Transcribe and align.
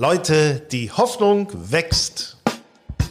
Leute, 0.00 0.62
die 0.70 0.92
Hoffnung 0.92 1.48
wächst. 1.72 2.36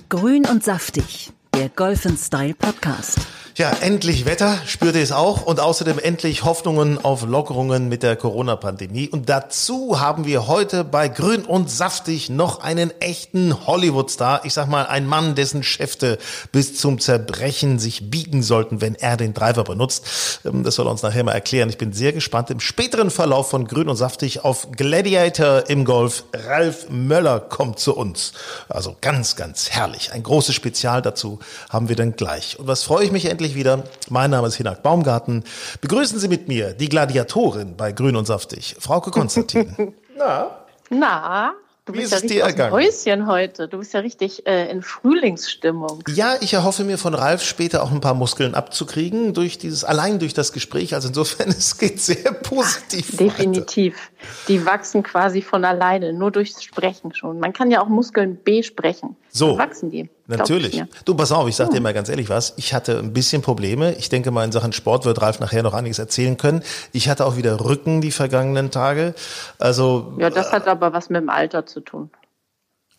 Grün 0.07 0.45
und 0.45 0.63
saftig, 0.63 1.31
der 1.53 1.67
Golf 1.67 2.05
Style 2.17 2.53
Podcast. 2.53 3.19
Ja, 3.57 3.71
endlich 3.71 4.25
Wetter, 4.25 4.59
spürt 4.67 4.95
ihr 4.95 5.01
es 5.01 5.11
auch 5.11 5.41
und 5.41 5.59
außerdem 5.59 5.97
endlich 5.97 6.43
Hoffnungen 6.43 7.03
auf 7.03 7.25
Lockerungen 7.25 7.89
mit 7.89 8.03
der 8.03 8.15
Corona-Pandemie. 8.15 9.09
Und 9.09 9.29
dazu 9.29 9.99
haben 9.99 10.25
wir 10.25 10.45
heute 10.45 10.83
bei 10.83 11.07
Grün 11.07 11.43
und 11.43 11.71
Saftig 11.71 12.29
noch 12.29 12.61
einen 12.61 12.91
echten 13.01 13.65
Hollywood-Star. 13.65 14.41
Ich 14.43 14.53
sag 14.53 14.67
mal, 14.67 14.85
ein 14.85 15.07
Mann, 15.07 15.33
dessen 15.33 15.63
Schäfte 15.63 16.19
bis 16.51 16.77
zum 16.77 16.99
Zerbrechen 16.99 17.79
sich 17.79 18.11
biegen 18.11 18.43
sollten, 18.43 18.79
wenn 18.79 18.93
er 18.93 19.17
den 19.17 19.33
Driver 19.33 19.63
benutzt. 19.63 20.41
Ähm, 20.45 20.61
das 20.61 20.75
soll 20.75 20.85
er 20.85 20.91
uns 20.91 21.01
nachher 21.01 21.23
mal 21.23 21.31
erklären. 21.31 21.69
Ich 21.69 21.79
bin 21.79 21.93
sehr 21.93 22.13
gespannt 22.13 22.51
im 22.51 22.59
späteren 22.59 23.09
Verlauf 23.09 23.49
von 23.49 23.65
Grün 23.65 23.89
und 23.89 23.95
Saftig 23.95 24.45
auf 24.45 24.69
Gladiator 24.73 25.67
im 25.67 25.83
Golf. 25.83 26.25
Ralf 26.31 26.91
Möller 26.91 27.39
kommt 27.39 27.79
zu 27.79 27.95
uns. 27.95 28.33
Also 28.69 28.95
ganz, 29.01 29.35
ganz 29.35 29.71
herrlich. 29.71 30.11
Ein 30.13 30.21
großes 30.21 30.53
Spezial 30.53 31.01
dazu 31.01 31.39
haben 31.69 31.89
wir 31.89 31.95
dann 31.95 32.15
gleich. 32.15 32.59
Und 32.59 32.67
was 32.67 32.83
freue 32.83 33.03
ich 33.03 33.11
mich 33.11 33.25
endlich 33.25 33.46
wieder. 33.55 33.83
Mein 34.09 34.31
Name 34.31 34.47
ist 34.47 34.55
Hinak 34.55 34.83
Baumgarten. 34.83 35.43
Begrüßen 35.81 36.19
Sie 36.19 36.27
mit 36.27 36.47
mir 36.47 36.73
die 36.73 36.89
Gladiatorin 36.89 37.75
bei 37.75 37.91
Grün 37.91 38.15
und 38.15 38.25
Saftig, 38.25 38.75
Frauke 38.79 39.11
Konstantin. 39.11 39.93
Na? 40.17 40.51
Na? 40.89 41.53
Du 41.87 41.93
Wie 41.93 41.99
bist 41.99 42.11
ist 42.11 42.11
ja 42.11 42.17
es 42.17 42.21
dir 42.23 42.27
richtig 42.27 42.43
aus 42.43 42.51
dem 42.51 42.59
ergangen? 42.59 42.73
Häuschen 42.73 43.27
heute. 43.27 43.67
Du 43.69 43.77
bist 43.77 43.93
ja 43.93 44.01
richtig 44.01 44.45
äh, 44.45 44.69
in 44.69 44.81
Frühlingsstimmung. 44.81 46.03
Ja, 46.09 46.35
ich 46.41 46.53
erhoffe 46.53 46.83
mir 46.83 46.97
von 46.97 47.13
Ralf 47.13 47.41
später 47.43 47.81
auch 47.81 47.91
ein 47.93 48.01
paar 48.01 48.13
Muskeln 48.13 48.55
abzukriegen 48.55 49.33
durch 49.33 49.57
dieses, 49.57 49.85
allein 49.85 50.19
durch 50.19 50.33
das 50.33 50.51
Gespräch. 50.51 50.93
Also 50.93 51.07
insofern, 51.07 51.47
es 51.57 51.77
geht 51.77 52.01
sehr 52.01 52.33
positiv. 52.33 53.13
weiter. 53.13 53.23
Definitiv. 53.23 54.11
Die 54.49 54.65
wachsen 54.65 55.01
quasi 55.01 55.41
von 55.41 55.63
alleine, 55.63 56.11
nur 56.11 56.29
durchs 56.31 56.61
Sprechen 56.61 57.15
schon. 57.15 57.39
Man 57.39 57.53
kann 57.53 57.71
ja 57.71 57.81
auch 57.81 57.87
Muskeln 57.87 58.37
besprechen. 58.43 59.15
So. 59.29 59.55
Dann 59.55 59.69
wachsen 59.69 59.89
die. 59.89 60.09
Natürlich. 60.27 60.73
ich 60.73 60.79
mir. 60.81 60.87
Du, 61.05 61.15
pass 61.15 61.31
auf, 61.31 61.47
ich 61.47 61.55
sag 61.55 61.69
dir 61.71 61.79
mal 61.81 61.93
ganz 61.93 62.09
ehrlich 62.09 62.27
was. 62.29 62.53
Ich 62.57 62.73
hatte 62.73 62.99
ein 62.99 63.13
bisschen 63.13 63.41
Probleme. 63.41 63.93
Ich 63.95 64.09
denke 64.09 64.29
mal, 64.31 64.43
in 64.43 64.51
Sachen 64.51 64.73
Sport 64.73 65.05
wird 65.05 65.21
Ralf 65.21 65.39
nachher 65.39 65.63
noch 65.63 65.73
einiges 65.73 65.99
erzählen 65.99 66.35
können. 66.37 66.63
Ich 66.91 67.07
hatte 67.09 67.25
auch 67.25 67.37
wieder 67.37 67.59
Rücken 67.61 68.01
die 68.01 68.11
vergangenen 68.11 68.69
Tage. 68.71 69.13
Also, 69.57 70.13
Ja, 70.17 70.29
das 70.29 70.51
hat 70.51 70.67
aber 70.67 70.91
was 70.93 71.09
mit 71.09 71.21
dem 71.21 71.29
Alter 71.29 71.65
zu 71.65 71.79
tun. 71.81 72.09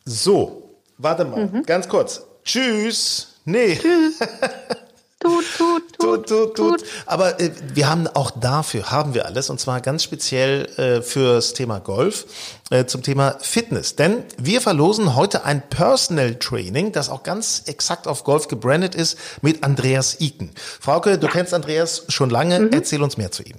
so. 0.05 0.65
Warte 1.01 1.25
mal, 1.25 1.47
Mhm. 1.47 1.62
ganz 1.65 1.89
kurz. 1.89 2.25
Tschüss. 2.45 3.34
Nee. 3.45 3.79
Tut, 5.29 5.45
tut, 5.59 5.98
Tut, 5.98 6.27
tut, 6.29 6.55
tut. 6.57 6.84
Aber 7.07 7.41
äh, 7.41 7.51
wir 7.75 7.89
haben 7.91 8.07
auch 8.07 8.31
dafür, 8.31 8.91
haben 8.91 9.15
wir 9.15 9.27
alles, 9.27 9.51
und 9.51 9.61
zwar 9.61 9.81
ganz 9.81 10.03
speziell 10.05 10.67
äh, 10.77 11.03
fürs 11.03 11.53
Thema 11.53 11.81
Golf, 11.81 12.27
äh, 12.71 12.84
zum 12.87 13.03
Thema 13.03 13.37
Fitness. 13.41 13.97
Denn 13.97 14.23
wir 14.39 14.61
verlosen 14.61 15.17
heute 15.17 15.45
ein 15.45 15.62
Personal 15.69 16.37
Training, 16.37 16.93
das 16.93 17.11
auch 17.11 17.23
ganz 17.23 17.65
exakt 17.67 18.06
auf 18.06 18.25
Golf 18.25 18.49
gebrandet 18.49 18.95
ist, 18.95 19.19
mit 19.43 19.65
Andreas 19.65 20.21
Iken. 20.21 20.50
Frauke, 20.56 21.19
du 21.19 21.28
kennst 21.28 21.53
Andreas 21.53 22.05
schon 22.09 22.31
lange, 22.31 22.60
Mhm. 22.60 22.71
erzähl 22.72 23.03
uns 23.03 23.16
mehr 23.16 23.31
zu 23.31 23.43
ihm. 23.43 23.56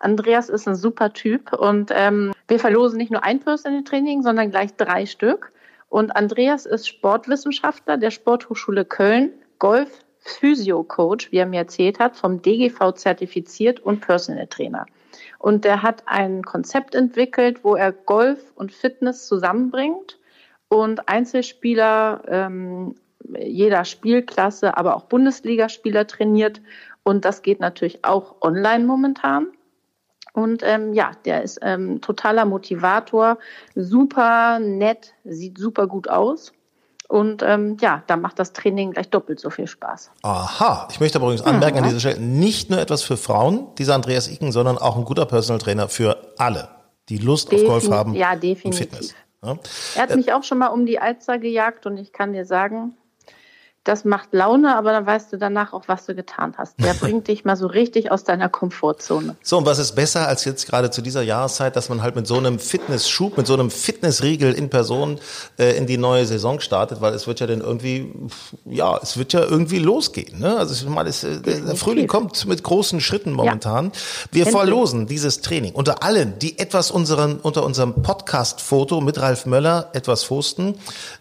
Andreas 0.00 0.50
ist 0.50 0.68
ein 0.68 0.76
super 0.76 1.12
Typ 1.14 1.52
und 1.54 1.90
ähm, 1.94 2.32
wir 2.46 2.60
verlosen 2.60 2.98
nicht 2.98 3.10
nur 3.10 3.24
ein 3.24 3.40
Personal 3.40 3.84
Training, 3.84 4.22
sondern 4.22 4.50
gleich 4.50 4.74
drei 4.76 5.06
Stück. 5.06 5.50
Und 5.88 6.14
Andreas 6.14 6.66
ist 6.66 6.86
Sportwissenschaftler 6.88 7.96
der 7.96 8.10
Sporthochschule 8.10 8.84
Köln, 8.84 9.30
Golf 9.58 9.88
Physio 10.24 10.82
Coach, 10.82 11.30
wie 11.30 11.36
er 11.36 11.46
mir 11.46 11.60
erzählt 11.60 11.98
hat, 11.98 12.16
vom 12.16 12.40
DGV 12.40 12.92
zertifiziert 12.92 13.80
und 13.80 14.00
Personal 14.00 14.46
Trainer. 14.46 14.86
Und 15.38 15.64
er 15.64 15.82
hat 15.82 16.02
ein 16.06 16.42
Konzept 16.42 16.94
entwickelt, 16.94 17.62
wo 17.62 17.76
er 17.76 17.92
Golf 17.92 18.52
und 18.54 18.72
Fitness 18.72 19.26
zusammenbringt 19.26 20.18
und 20.68 21.08
Einzelspieler 21.08 22.22
ähm, 22.26 22.94
jeder 23.38 23.84
Spielklasse, 23.84 24.76
aber 24.76 24.96
auch 24.96 25.04
Bundesligaspieler 25.04 26.06
trainiert. 26.06 26.60
Und 27.02 27.24
das 27.24 27.42
geht 27.42 27.60
natürlich 27.60 28.04
auch 28.04 28.36
online 28.40 28.84
momentan. 28.84 29.48
Und 30.32 30.62
ähm, 30.64 30.94
ja, 30.94 31.12
der 31.24 31.42
ist 31.42 31.60
ähm, 31.62 32.00
totaler 32.00 32.44
Motivator, 32.44 33.38
super 33.76 34.58
nett, 34.58 35.14
sieht 35.24 35.58
super 35.58 35.86
gut 35.86 36.08
aus. 36.08 36.52
Und 37.08 37.42
ähm, 37.42 37.76
ja, 37.80 38.02
da 38.06 38.16
macht 38.16 38.38
das 38.38 38.52
Training 38.52 38.92
gleich 38.92 39.10
doppelt 39.10 39.38
so 39.38 39.50
viel 39.50 39.66
Spaß. 39.66 40.10
Aha, 40.22 40.88
ich 40.90 41.00
möchte 41.00 41.18
aber 41.18 41.26
übrigens 41.26 41.46
anmerken 41.46 41.78
an 41.78 41.84
dieser 41.84 42.00
Stelle, 42.00 42.20
nicht 42.20 42.70
nur 42.70 42.80
etwas 42.80 43.02
für 43.02 43.16
Frauen, 43.16 43.66
dieser 43.76 43.94
Andreas 43.94 44.28
Iken, 44.28 44.52
sondern 44.52 44.78
auch 44.78 44.96
ein 44.96 45.04
guter 45.04 45.26
Personal 45.26 45.60
Trainer 45.60 45.88
für 45.88 46.32
alle, 46.38 46.68
die 47.10 47.18
Lust 47.18 47.52
auf 47.52 47.60
Defin- 47.60 47.66
Golf 47.66 47.90
haben 47.90 48.14
ja, 48.14 48.32
und 48.32 48.42
definitiv. 48.42 48.78
Fitness. 48.78 49.14
Ja. 49.44 49.58
Er 49.96 50.02
hat 50.02 50.16
mich 50.16 50.32
auch 50.32 50.42
schon 50.42 50.58
mal 50.58 50.68
um 50.68 50.86
die 50.86 50.98
Alster 50.98 51.38
gejagt 51.38 51.84
und 51.84 51.98
ich 51.98 52.12
kann 52.12 52.32
dir 52.32 52.46
sagen, 52.46 52.96
das 53.84 54.06
macht 54.06 54.32
Laune, 54.32 54.76
aber 54.76 54.92
dann 54.92 55.06
weißt 55.06 55.32
du 55.32 55.36
danach 55.36 55.74
auch, 55.74 55.84
was 55.88 56.06
du 56.06 56.14
getan 56.14 56.54
hast. 56.56 56.82
Der 56.82 56.94
bringt 57.00 57.28
dich 57.28 57.44
mal 57.44 57.56
so 57.56 57.66
richtig 57.66 58.10
aus 58.10 58.24
deiner 58.24 58.48
Komfortzone. 58.48 59.36
So, 59.42 59.58
und 59.58 59.66
was 59.66 59.78
ist 59.78 59.92
besser 59.92 60.26
als 60.26 60.46
jetzt 60.46 60.66
gerade 60.66 60.90
zu 60.90 61.02
dieser 61.02 61.22
Jahreszeit, 61.22 61.76
dass 61.76 61.90
man 61.90 62.02
halt 62.02 62.16
mit 62.16 62.26
so 62.26 62.38
einem 62.38 62.58
Fitnessschub, 62.58 63.36
mit 63.36 63.46
so 63.46 63.52
einem 63.52 63.70
Fitnessriegel 63.70 64.54
in 64.54 64.70
Person 64.70 65.18
äh, 65.58 65.76
in 65.76 65.86
die 65.86 65.98
neue 65.98 66.24
Saison 66.24 66.60
startet, 66.60 67.02
weil 67.02 67.12
es 67.12 67.26
wird 67.26 67.40
ja 67.40 67.46
dann 67.46 67.60
irgendwie, 67.60 68.10
ja, 68.64 68.98
es 69.02 69.18
wird 69.18 69.34
ja 69.34 69.40
irgendwie 69.40 69.78
losgehen. 69.78 70.40
Ne? 70.40 70.56
Also 70.56 70.74
ich 70.74 70.88
meine, 70.88 71.10
es, 71.10 71.22
äh, 71.22 71.40
der, 71.40 71.76
Frühling 71.76 72.06
kommt 72.06 72.46
mit 72.46 72.64
großen 72.64 73.02
Schritten 73.02 73.32
momentan. 73.32 73.92
Wir 74.30 74.46
Endlich. 74.46 74.56
verlosen 74.56 75.06
dieses 75.06 75.42
Training 75.42 75.74
unter 75.74 76.02
allen, 76.02 76.38
die 76.38 76.58
etwas 76.58 76.90
unseren, 76.90 77.38
unter 77.38 77.64
unserem 77.64 78.02
Podcast-Foto 78.02 79.02
mit 79.02 79.20
Ralf 79.20 79.44
Möller 79.44 79.90
etwas 79.92 80.24
posten, 80.24 80.76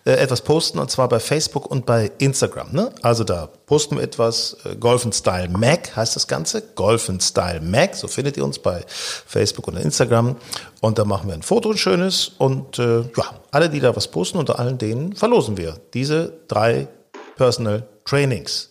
äh, 0.05 0.11
etwas 0.11 0.41
posten, 0.41 0.79
und 0.79 0.89
zwar 0.89 1.09
bei 1.09 1.19
Facebook 1.19 1.69
und 1.69 1.85
bei 1.85 2.09
Instagram. 2.19 2.52
Ne? 2.71 2.91
Also 3.01 3.23
da 3.23 3.49
posten 3.65 3.97
wir 3.97 4.03
etwas, 4.03 4.57
äh, 4.65 4.75
Golf 4.75 5.07
Style 5.11 5.49
Mac 5.49 5.95
heißt 5.95 6.15
das 6.15 6.27
Ganze, 6.27 6.61
Golf 6.75 7.11
Style 7.19 7.61
Mac, 7.61 7.95
so 7.95 8.07
findet 8.07 8.37
ihr 8.37 8.45
uns 8.45 8.59
bei 8.59 8.83
Facebook 8.87 9.67
und 9.67 9.77
Instagram. 9.77 10.35
Und 10.81 10.97
da 10.99 11.05
machen 11.05 11.27
wir 11.27 11.33
ein 11.33 11.43
Foto, 11.43 11.71
ein 11.71 11.77
schönes. 11.77 12.31
Und 12.37 12.79
äh, 12.79 13.01
ja, 13.01 13.25
alle, 13.51 13.69
die 13.69 13.79
da 13.79 13.95
was 13.95 14.07
posten, 14.09 14.37
unter 14.37 14.59
allen 14.59 14.77
denen 14.77 15.15
verlosen 15.15 15.57
wir 15.57 15.77
diese 15.93 16.33
drei 16.47 16.87
Personal 17.35 17.87
Trainings. 18.05 18.69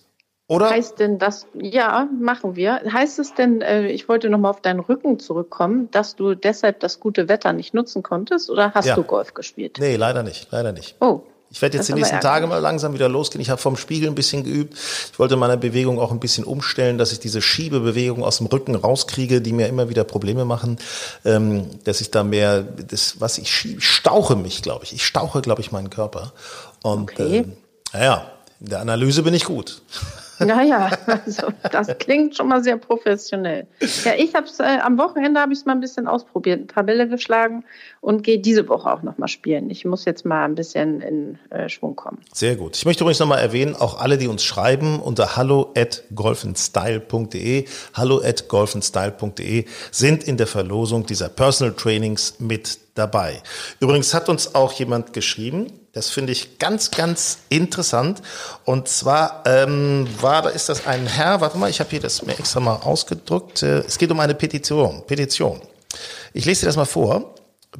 Oder? 0.48 0.68
Heißt 0.68 0.98
denn 0.98 1.18
das, 1.18 1.46
ja, 1.54 2.08
machen 2.20 2.56
wir. 2.56 2.82
Heißt 2.92 3.18
es 3.18 3.32
denn, 3.34 3.62
äh, 3.62 3.86
ich 3.88 4.08
wollte 4.08 4.28
nochmal 4.28 4.50
auf 4.50 4.60
deinen 4.60 4.80
Rücken 4.80 5.18
zurückkommen, 5.18 5.90
dass 5.92 6.14
du 6.14 6.34
deshalb 6.34 6.80
das 6.80 7.00
gute 7.00 7.28
Wetter 7.28 7.54
nicht 7.54 7.72
nutzen 7.72 8.02
konntest 8.02 8.50
oder 8.50 8.74
hast 8.74 8.84
Ja. 8.86 8.94
du 8.94 9.02
Golf 9.02 9.32
gespielt? 9.32 9.78
Nee, 9.80 9.96
leider 9.96 10.22
nicht, 10.22 10.48
leider 10.50 10.72
nicht. 10.72 10.96
Oh. 11.00 11.22
Ich 11.52 11.60
werde 11.60 11.76
jetzt 11.76 11.88
die 11.88 11.92
nächsten 11.92 12.18
Tage 12.20 12.46
mal 12.46 12.58
langsam 12.58 12.94
wieder 12.94 13.10
losgehen. 13.10 13.42
Ich 13.42 13.50
habe 13.50 13.60
vom 13.60 13.76
Spiegel 13.76 14.08
ein 14.08 14.14
bisschen 14.14 14.42
geübt. 14.42 14.74
Ich 15.12 15.18
wollte 15.18 15.36
meine 15.36 15.58
Bewegung 15.58 16.00
auch 16.00 16.10
ein 16.10 16.18
bisschen 16.18 16.44
umstellen, 16.44 16.96
dass 16.96 17.12
ich 17.12 17.20
diese 17.20 17.42
Schiebebewegung 17.42 18.24
aus 18.24 18.38
dem 18.38 18.46
Rücken 18.46 18.74
rauskriege, 18.74 19.42
die 19.42 19.52
mir 19.52 19.68
immer 19.68 19.90
wieder 19.90 20.02
Probleme 20.04 20.46
machen. 20.46 20.78
Ähm, 21.26 21.66
dass 21.84 22.00
ich 22.00 22.10
da 22.10 22.24
mehr, 22.24 22.62
das, 22.62 23.20
was 23.20 23.36
ich 23.36 23.50
schiebe, 23.50 23.78
ich 23.80 23.86
stauche 23.86 24.34
mich, 24.34 24.62
glaube 24.62 24.84
ich. 24.84 24.94
Ich 24.94 25.04
stauche, 25.04 25.42
glaube 25.42 25.60
ich, 25.60 25.72
meinen 25.72 25.90
Körper. 25.90 26.32
Und 26.82 27.12
Okay. 27.12 27.38
ähm, 27.40 27.52
naja, 27.92 28.30
in 28.60 28.70
der 28.70 28.80
Analyse 28.80 29.22
bin 29.22 29.34
ich 29.34 29.44
gut. 29.44 29.82
Naja, 30.46 30.90
also 31.06 31.48
das 31.70 31.98
klingt 31.98 32.36
schon 32.36 32.48
mal 32.48 32.62
sehr 32.62 32.76
professionell. 32.76 33.66
Ja, 34.04 34.12
ich 34.16 34.34
habe 34.34 34.46
es 34.46 34.60
äh, 34.60 34.78
am 34.82 34.98
Wochenende 34.98 35.40
habe 35.40 35.52
ich 35.52 35.60
es 35.60 35.64
mal 35.64 35.72
ein 35.72 35.80
bisschen 35.80 36.06
ausprobiert, 36.06 36.60
ein 36.60 36.66
paar 36.66 36.84
geschlagen 36.84 37.64
und 38.00 38.22
gehe 38.22 38.38
diese 38.38 38.68
Woche 38.68 38.92
auch 38.92 39.02
noch 39.02 39.18
mal 39.18 39.28
spielen. 39.28 39.70
Ich 39.70 39.84
muss 39.84 40.04
jetzt 40.04 40.24
mal 40.24 40.44
ein 40.44 40.54
bisschen 40.54 41.00
in 41.00 41.38
äh, 41.50 41.68
Schwung 41.68 41.96
kommen. 41.96 42.18
Sehr 42.32 42.56
gut. 42.56 42.76
Ich 42.76 42.84
möchte 42.84 43.04
übrigens 43.04 43.20
nochmal 43.20 43.40
erwähnen, 43.40 43.74
auch 43.76 44.00
alle, 44.00 44.18
die 44.18 44.28
uns 44.28 44.44
schreiben 44.44 45.00
unter 45.00 45.36
hallo 45.36 45.72
at 45.76 46.04
golfenstyle.de, 46.14 47.66
hallo 47.94 48.20
at 48.22 48.48
golfenstyle.de 48.48 49.64
sind 49.90 50.24
in 50.24 50.36
der 50.36 50.46
Verlosung 50.46 51.06
dieser 51.06 51.28
Personal 51.28 51.74
Trainings 51.74 52.36
mit 52.38 52.78
dabei. 52.94 53.42
Übrigens 53.80 54.14
hat 54.14 54.28
uns 54.28 54.54
auch 54.54 54.72
jemand 54.72 55.12
geschrieben, 55.12 55.72
das 55.92 56.08
finde 56.08 56.32
ich 56.32 56.58
ganz, 56.58 56.90
ganz 56.90 57.38
interessant. 57.48 58.22
Und 58.64 58.88
zwar 58.88 59.42
ähm, 59.46 60.08
war, 60.20 60.42
da 60.42 60.48
ist 60.48 60.68
das 60.68 60.86
ein 60.86 61.06
Herr, 61.06 61.40
warte 61.40 61.58
mal, 61.58 61.68
ich 61.68 61.80
habe 61.80 61.90
hier 61.90 62.00
das 62.00 62.22
mir 62.22 62.38
extra 62.38 62.60
mal 62.60 62.76
ausgedruckt. 62.76 63.62
Äh, 63.62 63.80
Es 63.80 63.98
geht 63.98 64.10
um 64.10 64.20
eine 64.20 64.34
Petition. 64.34 65.04
Petition. 65.06 65.60
Ich 66.32 66.44
lese 66.46 66.60
dir 66.60 66.66
das 66.66 66.76
mal 66.76 66.86
vor. 66.86 67.34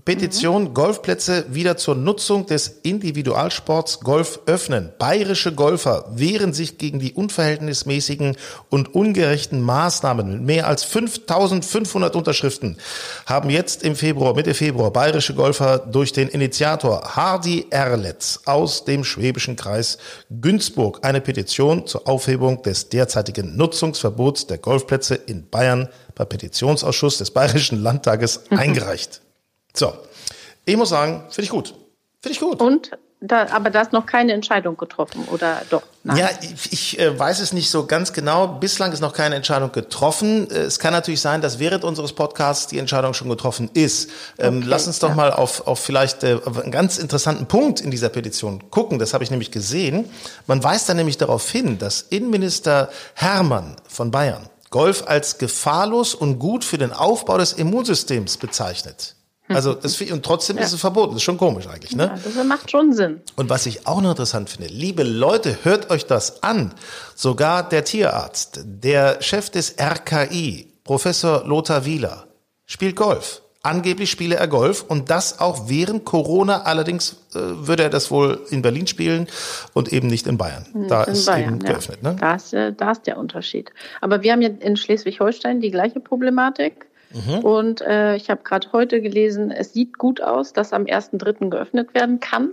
Petition 0.06 0.72
Golfplätze 0.72 1.44
wieder 1.50 1.76
zur 1.76 1.94
Nutzung 1.94 2.46
des 2.46 2.66
Individualsports 2.82 4.00
Golf 4.00 4.40
öffnen. 4.46 4.90
Bayerische 4.98 5.52
Golfer 5.52 6.06
wehren 6.10 6.54
sich 6.54 6.78
gegen 6.78 6.98
die 6.98 7.12
unverhältnismäßigen 7.12 8.36
und 8.70 8.94
ungerechten 8.94 9.60
Maßnahmen. 9.60 10.32
Mit 10.32 10.42
mehr 10.42 10.66
als 10.66 10.82
5500 10.84 12.16
Unterschriften 12.16 12.78
haben 13.26 13.50
jetzt 13.50 13.82
im 13.82 13.94
Februar, 13.94 14.34
Mitte 14.34 14.54
Februar, 14.54 14.90
bayerische 14.90 15.34
Golfer 15.34 15.78
durch 15.78 16.14
den 16.14 16.28
Initiator 16.28 17.14
Hardy 17.14 17.66
Erletz 17.68 18.40
aus 18.46 18.86
dem 18.86 19.04
schwäbischen 19.04 19.56
Kreis 19.56 19.98
Günzburg 20.30 21.00
eine 21.02 21.20
Petition 21.20 21.86
zur 21.86 22.08
Aufhebung 22.08 22.62
des 22.62 22.88
derzeitigen 22.88 23.56
Nutzungsverbots 23.56 24.46
der 24.46 24.56
Golfplätze 24.56 25.14
in 25.14 25.48
Bayern 25.50 25.88
bei 26.14 26.24
Petitionsausschuss 26.24 27.18
des 27.18 27.30
Bayerischen 27.30 27.82
Landtages 27.82 28.44
eingereicht. 28.50 29.21
So, 29.74 29.92
ich 30.64 30.76
muss 30.76 30.90
sagen, 30.90 31.24
finde 31.30 31.44
ich 31.44 31.50
gut. 31.50 31.74
Finde 32.20 32.32
ich 32.32 32.40
gut. 32.40 32.60
Und 32.60 32.90
da, 33.24 33.46
aber 33.52 33.70
da 33.70 33.82
ist 33.82 33.92
noch 33.92 34.04
keine 34.04 34.32
Entscheidung 34.32 34.76
getroffen, 34.76 35.24
oder 35.30 35.62
doch? 35.70 35.82
Nein. 36.02 36.16
Ja, 36.16 36.30
ich, 36.40 36.72
ich 36.72 36.98
äh, 36.98 37.16
weiß 37.16 37.38
es 37.38 37.52
nicht 37.52 37.70
so 37.70 37.86
ganz 37.86 38.12
genau. 38.12 38.48
Bislang 38.48 38.90
ist 38.90 39.00
noch 39.00 39.12
keine 39.12 39.36
Entscheidung 39.36 39.70
getroffen. 39.70 40.50
Äh, 40.50 40.54
es 40.62 40.80
kann 40.80 40.92
natürlich 40.92 41.20
sein, 41.20 41.40
dass 41.40 41.60
während 41.60 41.84
unseres 41.84 42.12
Podcasts 42.14 42.66
die 42.66 42.78
Entscheidung 42.78 43.14
schon 43.14 43.28
getroffen 43.28 43.70
ist. 43.74 44.10
Ähm, 44.38 44.58
Okay, 44.58 44.66
lass 44.66 44.88
uns 44.88 44.98
doch 44.98 45.10
ja. 45.10 45.14
mal 45.14 45.32
auf, 45.32 45.68
auf 45.68 45.78
vielleicht 45.78 46.24
äh, 46.24 46.40
auf 46.44 46.60
einen 46.60 46.72
ganz 46.72 46.98
interessanten 46.98 47.46
Punkt 47.46 47.80
in 47.80 47.92
dieser 47.92 48.08
Petition 48.08 48.70
gucken. 48.70 48.98
Das 48.98 49.14
habe 49.14 49.22
ich 49.22 49.30
nämlich 49.30 49.52
gesehen. 49.52 50.10
Man 50.48 50.64
weist 50.64 50.88
da 50.88 50.94
nämlich 50.94 51.16
darauf 51.16 51.48
hin, 51.48 51.78
dass 51.78 52.02
Innenminister 52.02 52.90
Hermann 53.14 53.76
von 53.88 54.10
Bayern 54.10 54.48
Golf 54.70 55.04
als 55.06 55.38
gefahrlos 55.38 56.14
und 56.14 56.40
gut 56.40 56.64
für 56.64 56.78
den 56.78 56.92
Aufbau 56.92 57.38
des 57.38 57.52
Immunsystems 57.52 58.38
bezeichnet. 58.38 59.14
Also 59.54 59.74
das, 59.74 60.00
und 60.00 60.24
trotzdem 60.24 60.58
ist 60.58 60.72
es 60.72 60.80
verboten. 60.80 61.10
Das 61.10 61.16
ist 61.16 61.22
schon 61.22 61.38
komisch 61.38 61.66
eigentlich, 61.66 61.94
ne? 61.96 62.04
Ja, 62.04 62.18
das 62.22 62.44
macht 62.44 62.70
schon 62.70 62.92
Sinn. 62.92 63.20
Und 63.36 63.50
was 63.50 63.66
ich 63.66 63.86
auch 63.86 64.00
noch 64.00 64.10
interessant 64.10 64.50
finde, 64.50 64.72
liebe 64.72 65.02
Leute, 65.02 65.58
hört 65.62 65.90
euch 65.90 66.06
das 66.06 66.42
an. 66.42 66.74
Sogar 67.14 67.68
der 67.68 67.84
Tierarzt, 67.84 68.60
der 68.64 69.22
Chef 69.22 69.50
des 69.50 69.76
RKI, 69.78 70.68
Professor 70.84 71.44
Lothar 71.46 71.84
Wieler, 71.84 72.26
spielt 72.66 72.96
Golf. 72.96 73.42
Angeblich 73.64 74.10
spiele 74.10 74.34
er 74.34 74.48
Golf 74.48 74.84
und 74.88 75.08
das 75.08 75.38
auch 75.38 75.68
während 75.68 76.04
Corona. 76.04 76.62
Allerdings 76.62 77.12
äh, 77.32 77.38
würde 77.38 77.84
er 77.84 77.90
das 77.90 78.10
wohl 78.10 78.40
in 78.50 78.60
Berlin 78.60 78.88
spielen 78.88 79.28
und 79.72 79.92
eben 79.92 80.08
nicht 80.08 80.26
in 80.26 80.36
Bayern. 80.36 80.66
da 80.88 81.04
in 81.04 81.12
ist 81.12 81.26
Bayern, 81.26 81.54
eben 81.54 81.64
ja. 81.64 81.72
geöffnet. 81.72 82.02
Ne? 82.02 82.16
Da 82.18 82.34
ist, 82.34 82.52
äh, 82.52 82.72
da 82.72 82.90
ist 82.90 83.06
der 83.06 83.18
Unterschied. 83.18 83.70
Aber 84.00 84.22
wir 84.22 84.32
haben 84.32 84.42
ja 84.42 84.48
in 84.48 84.76
Schleswig-Holstein 84.76 85.60
die 85.60 85.70
gleiche 85.70 86.00
Problematik. 86.00 86.86
Mhm. 87.14 87.38
Und 87.44 87.80
äh, 87.82 88.16
ich 88.16 88.30
habe 88.30 88.42
gerade 88.42 88.68
heute 88.72 89.00
gelesen, 89.00 89.50
es 89.50 89.72
sieht 89.72 89.98
gut 89.98 90.20
aus, 90.22 90.52
dass 90.52 90.72
am 90.72 90.84
1.3. 90.84 91.50
geöffnet 91.50 91.94
werden 91.94 92.20
kann. 92.20 92.50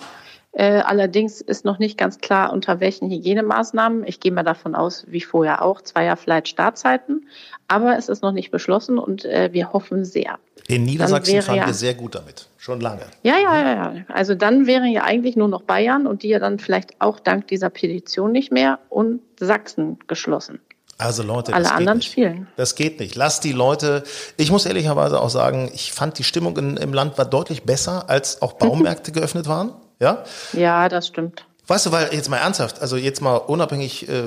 Äh, 0.52 0.80
allerdings 0.80 1.42
ist 1.42 1.64
noch 1.64 1.78
nicht 1.78 1.98
ganz 1.98 2.18
klar, 2.20 2.52
unter 2.52 2.80
welchen 2.80 3.10
Hygienemaßnahmen. 3.12 4.04
Ich 4.08 4.20
gehe 4.20 4.32
mal 4.32 4.44
davon 4.44 4.74
aus, 4.74 5.06
wie 5.08 5.22
vorher 5.22 5.62
auch, 5.64 5.82
zweier 5.82 6.18
Flight 6.18 6.48
Startzeiten. 6.48 7.28
Aber 7.68 7.98
es 7.98 8.10
ist 8.10 8.24
noch 8.24 8.32
nicht 8.32 8.50
beschlossen 8.50 8.98
und 8.98 9.26
äh, 9.26 9.50
wir 9.54 9.74
hoffen 9.74 10.06
sehr. 10.06 10.40
In 10.68 10.84
Niedersachsen 10.84 11.42
fahren 11.44 11.58
ja- 11.58 11.66
wir 11.68 11.74
sehr 11.74 11.94
gut 11.94 12.16
damit. 12.16 12.48
Schon 12.58 12.82
lange. 12.82 13.02
Ja, 13.24 13.38
ja, 13.38 13.62
ja, 13.62 13.74
ja. 13.94 13.94
Also 14.08 14.34
dann 14.36 14.66
wäre 14.68 14.88
ja 14.88 15.04
eigentlich 15.04 15.36
nur 15.36 15.48
noch 15.48 15.62
Bayern 15.62 16.08
und 16.08 16.24
die 16.24 16.30
ja 16.30 16.40
dann 16.40 16.60
vielleicht 16.60 17.00
auch 17.00 17.20
dank 17.20 17.48
dieser 17.48 17.70
Petition 17.70 18.32
nicht 18.32 18.52
mehr 18.52 18.80
und 18.90 19.22
Sachsen 19.40 20.00
geschlossen. 20.08 20.60
Also 21.00 21.24
Leute, 21.24 21.54
Alle 21.54 21.64
das 21.64 21.72
geht 21.72 21.80
anderen 21.80 21.98
nicht. 22.00 22.12
spielen. 22.12 22.48
Das 22.58 22.76
geht 22.76 23.00
nicht. 23.00 23.16
Lasst 23.16 23.46
die 23.46 23.54
Leute. 23.54 24.04
Ich 24.36 24.52
muss 24.52 24.66
ehrlicherweise 24.66 25.22
auch 25.22 25.30
sagen, 25.30 25.72
ich 25.74 25.94
fand 25.94 26.20
die 26.20 26.26
Stimmung 26.26 26.58
in, 26.58 26.76
im 26.78 26.94
Land 26.94 27.18
war 27.18 27.26
deutlich 27.26 27.64
besser, 27.64 28.10
als 28.10 28.42
auch 28.42 28.54
Baumärkte 28.54 29.12
geöffnet 29.14 29.48
waren. 29.48 29.72
Ja. 30.00 30.24
Ja, 30.52 30.90
das 30.90 31.08
stimmt. 31.08 31.46
Weißt 31.68 31.86
du, 31.86 31.92
weil 31.92 32.10
jetzt 32.14 32.30
mal 32.30 32.38
ernsthaft, 32.38 32.82
also 32.82 32.98
jetzt 32.98 33.22
mal 33.22 33.36
unabhängig, 33.36 34.10
äh, 34.10 34.24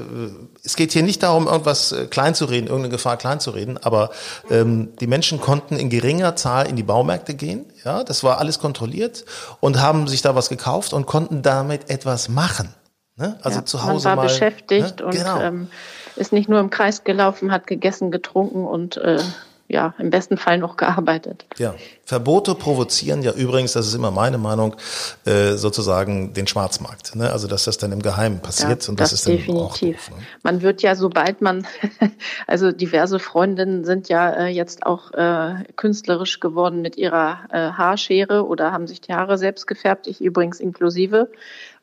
es 0.63 0.77
geht 0.77 0.93
hier 0.93 1.03
nicht 1.03 1.25
darum, 1.25 1.49
irgendwas 1.49 1.91
äh, 1.91 2.07
klein 2.07 2.37
zu 2.37 2.45
reden, 2.45 2.69
irgendeine 2.69 2.93
Gefahr 2.93 3.17
klein 3.17 3.41
zu 3.41 3.51
reden, 3.51 3.79
aber 3.83 4.11
ähm, 4.49 4.91
die 5.01 5.09
Menschen 5.09 5.41
konnten 5.41 5.77
in 5.77 5.91
geringer 5.91 6.37
Zahl 6.37 6.69
in 6.69 6.77
die 6.77 6.85
Baumärkte 6.85 7.35
gehen, 7.35 7.67
ja, 7.85 8.05
das 8.05 8.23
war 8.23 8.39
alles 8.39 8.61
kontrolliert 8.61 9.25
und 9.59 9.81
haben 9.81 10.07
sich 10.07 10.23
da 10.23 10.37
was 10.37 10.51
gekauft 10.51 10.93
und 10.93 11.07
konnten 11.07 11.43
damit 11.43 11.91
etwas 11.91 12.29
machen. 12.29 12.73
Ne? 13.17 13.39
Also 13.43 13.59
ja, 13.59 13.65
zu 13.65 13.83
Hause 13.83 14.09
man 14.09 14.17
war 14.17 14.17
mal, 14.17 14.23
beschäftigt 14.29 15.01
ne? 15.01 15.07
und 15.07 15.15
genau. 15.15 15.41
ähm, 15.41 15.69
ist 16.17 16.33
nicht 16.33 16.49
nur 16.49 16.61
im 16.61 16.71
Kreis 16.71 17.05
gelaufen, 17.05 17.53
hat 17.53 17.67
gegessen, 17.67 18.11
getrunken 18.11 18.65
und 18.67 18.97
äh, 18.97 19.19
ja, 19.73 19.95
im 19.99 20.11
besten 20.11 20.37
Fall 20.37 20.59
noch 20.59 20.77
gearbeitet. 20.77 21.47
Ja, 21.57 21.75
Verbote 22.05 22.55
provozieren 22.55 23.23
ja 23.23 23.33
übrigens, 23.33 23.73
das 23.73 23.87
ist 23.87 23.95
immer 23.95 24.11
meine 24.11 24.37
Meinung, 24.37 24.77
äh, 25.25 25.53
sozusagen 25.55 26.35
den 26.35 26.47
Schwarzmarkt. 26.47 27.17
Ne? 27.17 27.33
Also 27.33 27.49
dass 27.49 27.65
das 27.65 27.79
dann 27.79 27.91
im 27.91 28.03
Geheimen 28.03 28.41
passiert 28.41 28.85
Ja, 28.85 28.91
und 28.91 29.01
das, 29.01 29.11
das 29.11 29.21
ist 29.21 29.29
dann 29.29 29.37
definitiv. 29.39 30.11
auch 30.11 30.19
ne? 30.19 30.23
Man 30.43 30.61
wird 30.61 30.83
ja, 30.83 30.95
sobald 30.95 31.41
man, 31.41 31.67
also 32.47 32.71
diverse 32.71 33.19
Freundinnen 33.19 33.85
sind 33.87 34.11
ja 34.11 34.31
äh, 34.31 34.49
jetzt 34.49 34.85
auch 34.85 35.11
äh, 35.13 35.65
künstlerisch 35.77 36.39
geworden 36.41 36.83
mit 36.83 36.99
ihrer 36.99 37.39
äh, 37.51 37.71
Haarschere 37.71 38.47
oder 38.47 38.73
haben 38.73 38.87
sich 38.87 39.01
die 39.01 39.15
Haare 39.15 39.39
selbst 39.39 39.67
gefärbt, 39.67 40.07
ich 40.07 40.21
übrigens 40.21 40.61
inklusive. 40.61 41.31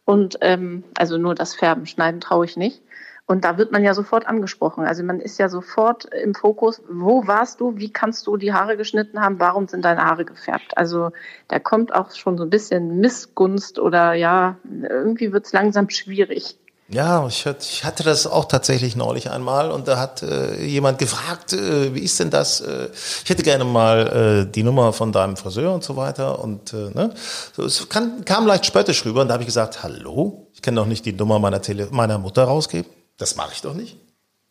Und 0.10 0.40
ähm, 0.42 0.86
also 0.98 1.20
nur 1.20 1.36
das 1.36 1.54
Färben, 1.54 1.86
Schneiden 1.86 2.20
traue 2.20 2.44
ich 2.44 2.58
nicht. 2.58 2.82
Und 3.28 3.46
da 3.46 3.60
wird 3.60 3.72
man 3.72 3.84
ja 3.84 3.94
sofort 3.94 4.26
angesprochen. 4.26 4.84
Also 4.84 5.04
man 5.04 5.20
ist 5.20 5.38
ja 5.38 5.50
sofort 5.50 6.06
im 6.06 6.34
Fokus, 6.34 6.82
wo 6.90 7.28
warst 7.28 7.62
du, 7.62 7.78
wie 7.78 7.94
kannst 7.94 8.26
du 8.26 8.36
die 8.36 8.52
Haare 8.52 8.76
geschnitten 8.76 9.22
haben, 9.22 9.40
warum 9.40 9.68
sind 9.68 9.86
deine 9.86 10.04
Haare 10.04 10.26
gefärbt? 10.26 10.76
Also 10.76 11.12
da 11.48 11.60
kommt 11.60 11.94
auch 11.94 12.10
schon 12.10 12.40
so 12.40 12.44
ein 12.44 12.50
bisschen 12.50 13.00
Missgunst 13.00 13.78
oder 13.78 14.16
ja, 14.16 14.58
irgendwie 14.64 15.32
wird 15.32 15.46
es 15.46 15.54
langsam 15.54 15.92
schwierig. 15.92 16.58
Ja, 16.92 17.28
ich, 17.28 17.46
hatte 17.46 18.04
das 18.04 18.26
auch 18.26 18.46
tatsächlich 18.46 18.96
neulich 18.96 19.30
einmal 19.30 19.70
und 19.70 19.88
da 19.88 20.00
hat 20.00 20.24
äh, 20.24 20.66
jemand 20.66 20.98
gefragt, 20.98 21.54
äh, 21.54 21.94
wie 21.94 22.00
ist 22.00 22.20
denn 22.20 22.32
das? 22.32 22.62
Äh, 22.62 22.90
ich 23.24 23.30
hätte 23.30 23.44
gerne 23.44 23.64
mal 23.64 24.48
äh, 24.48 24.52
die 24.52 24.64
Nummer 24.64 24.92
von 24.92 25.12
deinem 25.12 25.38
Friseur 25.38 25.72
und 25.72 25.84
so 25.84 25.96
weiter 25.96 26.40
und 26.40 26.74
äh, 26.74 26.90
ne, 26.90 27.14
so, 27.56 27.64
es 27.64 27.88
kann, 27.90 28.26
kam 28.26 28.48
leicht 28.48 28.66
spöttisch 28.66 29.06
rüber 29.06 29.22
und 29.22 29.28
da 29.28 29.34
habe 29.34 29.44
ich 29.44 29.48
gesagt, 29.48 29.84
hallo, 29.84 30.48
ich 30.54 30.64
kann 30.64 30.76
doch 30.76 30.88
nicht 30.88 31.06
die 31.06 31.14
Nummer 31.14 31.38
meiner 31.38 31.62
Tele 31.62 31.90
meiner 31.92 32.18
Mutter 32.18 32.46
rausgeben, 32.46 32.90
das 33.18 33.36
mache 33.36 33.52
ich 33.54 33.62
doch 33.62 33.76
nicht. 33.76 33.96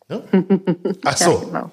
Ne? 0.07 0.23
Ach 1.03 1.17
so, 1.17 1.31
Ja, 1.31 1.37
genau. 1.39 1.71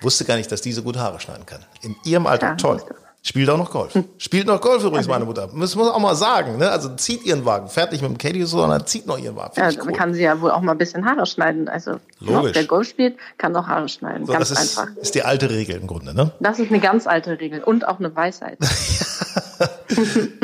wusste 0.00 0.24
gar 0.24 0.36
nicht, 0.36 0.50
dass 0.50 0.62
diese 0.62 0.82
gut 0.82 0.96
Haare 0.96 1.20
schneiden 1.20 1.44
kann. 1.44 1.62
In 1.82 1.94
ihrem 2.04 2.26
Alter, 2.26 2.46
Ja, 2.48 2.54
toll. 2.54 2.82
Spielt 3.26 3.50
auch 3.50 3.58
noch 3.58 3.72
Golf. 3.72 3.92
Spielt 4.18 4.46
noch 4.46 4.60
Golf 4.60 4.84
übrigens, 4.84 5.08
meine 5.08 5.24
Mutter. 5.24 5.48
Das 5.48 5.52
muss 5.52 5.74
man 5.74 5.88
auch 5.88 5.98
mal 5.98 6.14
sagen. 6.14 6.58
Ne? 6.58 6.70
Also 6.70 6.94
zieht 6.94 7.24
ihren 7.24 7.44
Wagen. 7.44 7.66
Fährt 7.68 7.90
nicht 7.90 8.00
mit 8.00 8.08
dem 8.12 8.18
Caddy, 8.18 8.46
sondern 8.46 8.86
zieht 8.86 9.04
noch 9.08 9.18
ihren 9.18 9.34
Wagen. 9.34 9.52
Find 9.52 9.74
Ja, 9.74 9.82
cool. 9.84 9.92
kann 9.92 10.14
sie 10.14 10.22
ja 10.22 10.40
wohl 10.40 10.52
auch 10.52 10.60
mal 10.60 10.72
ein 10.72 10.78
bisschen 10.78 11.04
Haare 11.04 11.26
schneiden. 11.26 11.68
Also 11.68 11.94
ne, 11.94 11.98
Logisch. 12.20 12.52
wer 12.54 12.64
Golf 12.66 12.88
spielt, 12.88 13.16
kann 13.36 13.56
auch 13.56 13.66
Haare 13.66 13.88
schneiden. 13.88 14.26
So, 14.26 14.32
ganz 14.32 14.50
das 14.50 14.62
ist, 14.62 14.78
einfach. 14.78 14.94
ist 14.96 15.16
die 15.16 15.24
alte 15.24 15.50
Regel 15.50 15.74
im 15.74 15.88
Grunde, 15.88 16.14
ne? 16.14 16.30
Das 16.38 16.60
ist 16.60 16.70
eine 16.70 16.78
ganz 16.78 17.08
alte 17.08 17.40
Regel 17.40 17.64
und 17.64 17.88
auch 17.88 17.98
eine 17.98 18.14
Weisheit. 18.14 18.58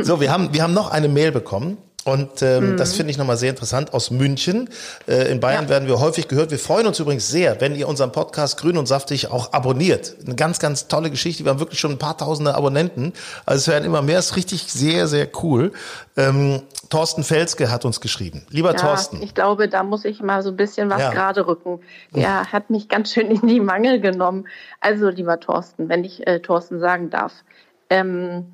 So, 0.02 0.20
wir 0.20 0.32
haben, 0.32 0.54
wir 0.54 0.62
haben 0.62 0.72
noch 0.72 0.90
eine 0.90 1.08
Mail 1.08 1.30
bekommen. 1.32 1.76
Und 2.04 2.42
ähm, 2.42 2.73
Mhm. 2.73 2.76
das 2.78 2.94
finde 2.94 3.12
ich 3.12 3.18
nochmal 3.18 3.37
sehr 3.37 3.50
interessant 3.50 3.94
aus 3.94 4.11
München. 4.11 4.68
Äh, 5.06 5.30
in 5.30 5.38
Bayern 5.38 5.64
Ja. 5.64 5.71
werden 5.71 5.87
wir 5.88 6.00
häufig 6.00 6.26
gehört. 6.26 6.50
Wir 6.50 6.59
freuen 6.59 6.87
uns 6.88 6.99
übrigens 6.99 7.28
sehr, 7.28 7.61
wenn 7.61 7.76
ihr 7.76 7.87
unseren 7.87 8.11
Podcast 8.11 8.59
Grün 8.61 8.76
und 8.76 8.87
Saftig 8.87 9.30
auch 9.30 9.52
abonniert. 9.52 10.16
Eine 10.26 10.35
ganz, 10.35 10.59
ganz 10.59 10.88
tolle 10.88 11.11
Geschichte. 11.11 11.44
Wir 11.44 11.50
haben 11.52 11.61
wirklich 11.61 11.78
schon 11.78 11.92
ein 11.92 11.99
paar 11.99 12.18
tausende 12.18 12.56
Abonnenten. 12.56 13.12
Also 13.47 13.59
es 13.61 13.68
werden 13.68 13.85
immer 13.85 14.02
mehr. 14.02 14.18
Ist 14.18 14.35
richtig 14.35 14.64
sehr, 14.64 15.06
sehr 15.06 15.28
cool. 15.44 15.71
Ähm, 16.16 16.62
Thorsten 16.90 17.23
Felske 17.23 17.71
hat 17.71 17.85
uns 17.85 18.00
geschrieben. 18.00 18.44
Lieber 18.50 18.73
Ja, 18.73 18.78
Thorsten. 18.78 19.23
ich 19.23 19.32
glaube, 19.35 19.68
da 19.68 19.82
muss 19.85 20.04
ich 20.04 20.21
mal 20.21 20.42
so 20.42 20.49
ein 20.50 20.56
bisschen 20.56 20.90
was 20.90 21.00
Ja. 21.00 21.11
gerade 21.12 21.47
rücken. 21.47 21.78
Der 22.14 22.52
hat 22.52 22.68
mich 22.68 22.88
ganz 22.88 23.12
schön 23.12 23.30
in 23.30 23.47
die 23.47 23.61
Mangel 23.61 24.00
genommen. 24.00 24.47
Also, 24.80 25.09
lieber 25.09 25.38
Thorsten, 25.38 25.88
wenn 25.88 26.02
ich 26.04 26.26
äh, 26.26 26.40
Thorsten 26.40 26.80
sagen 26.80 27.11
darf. 27.11 27.32
Ähm, 27.88 28.47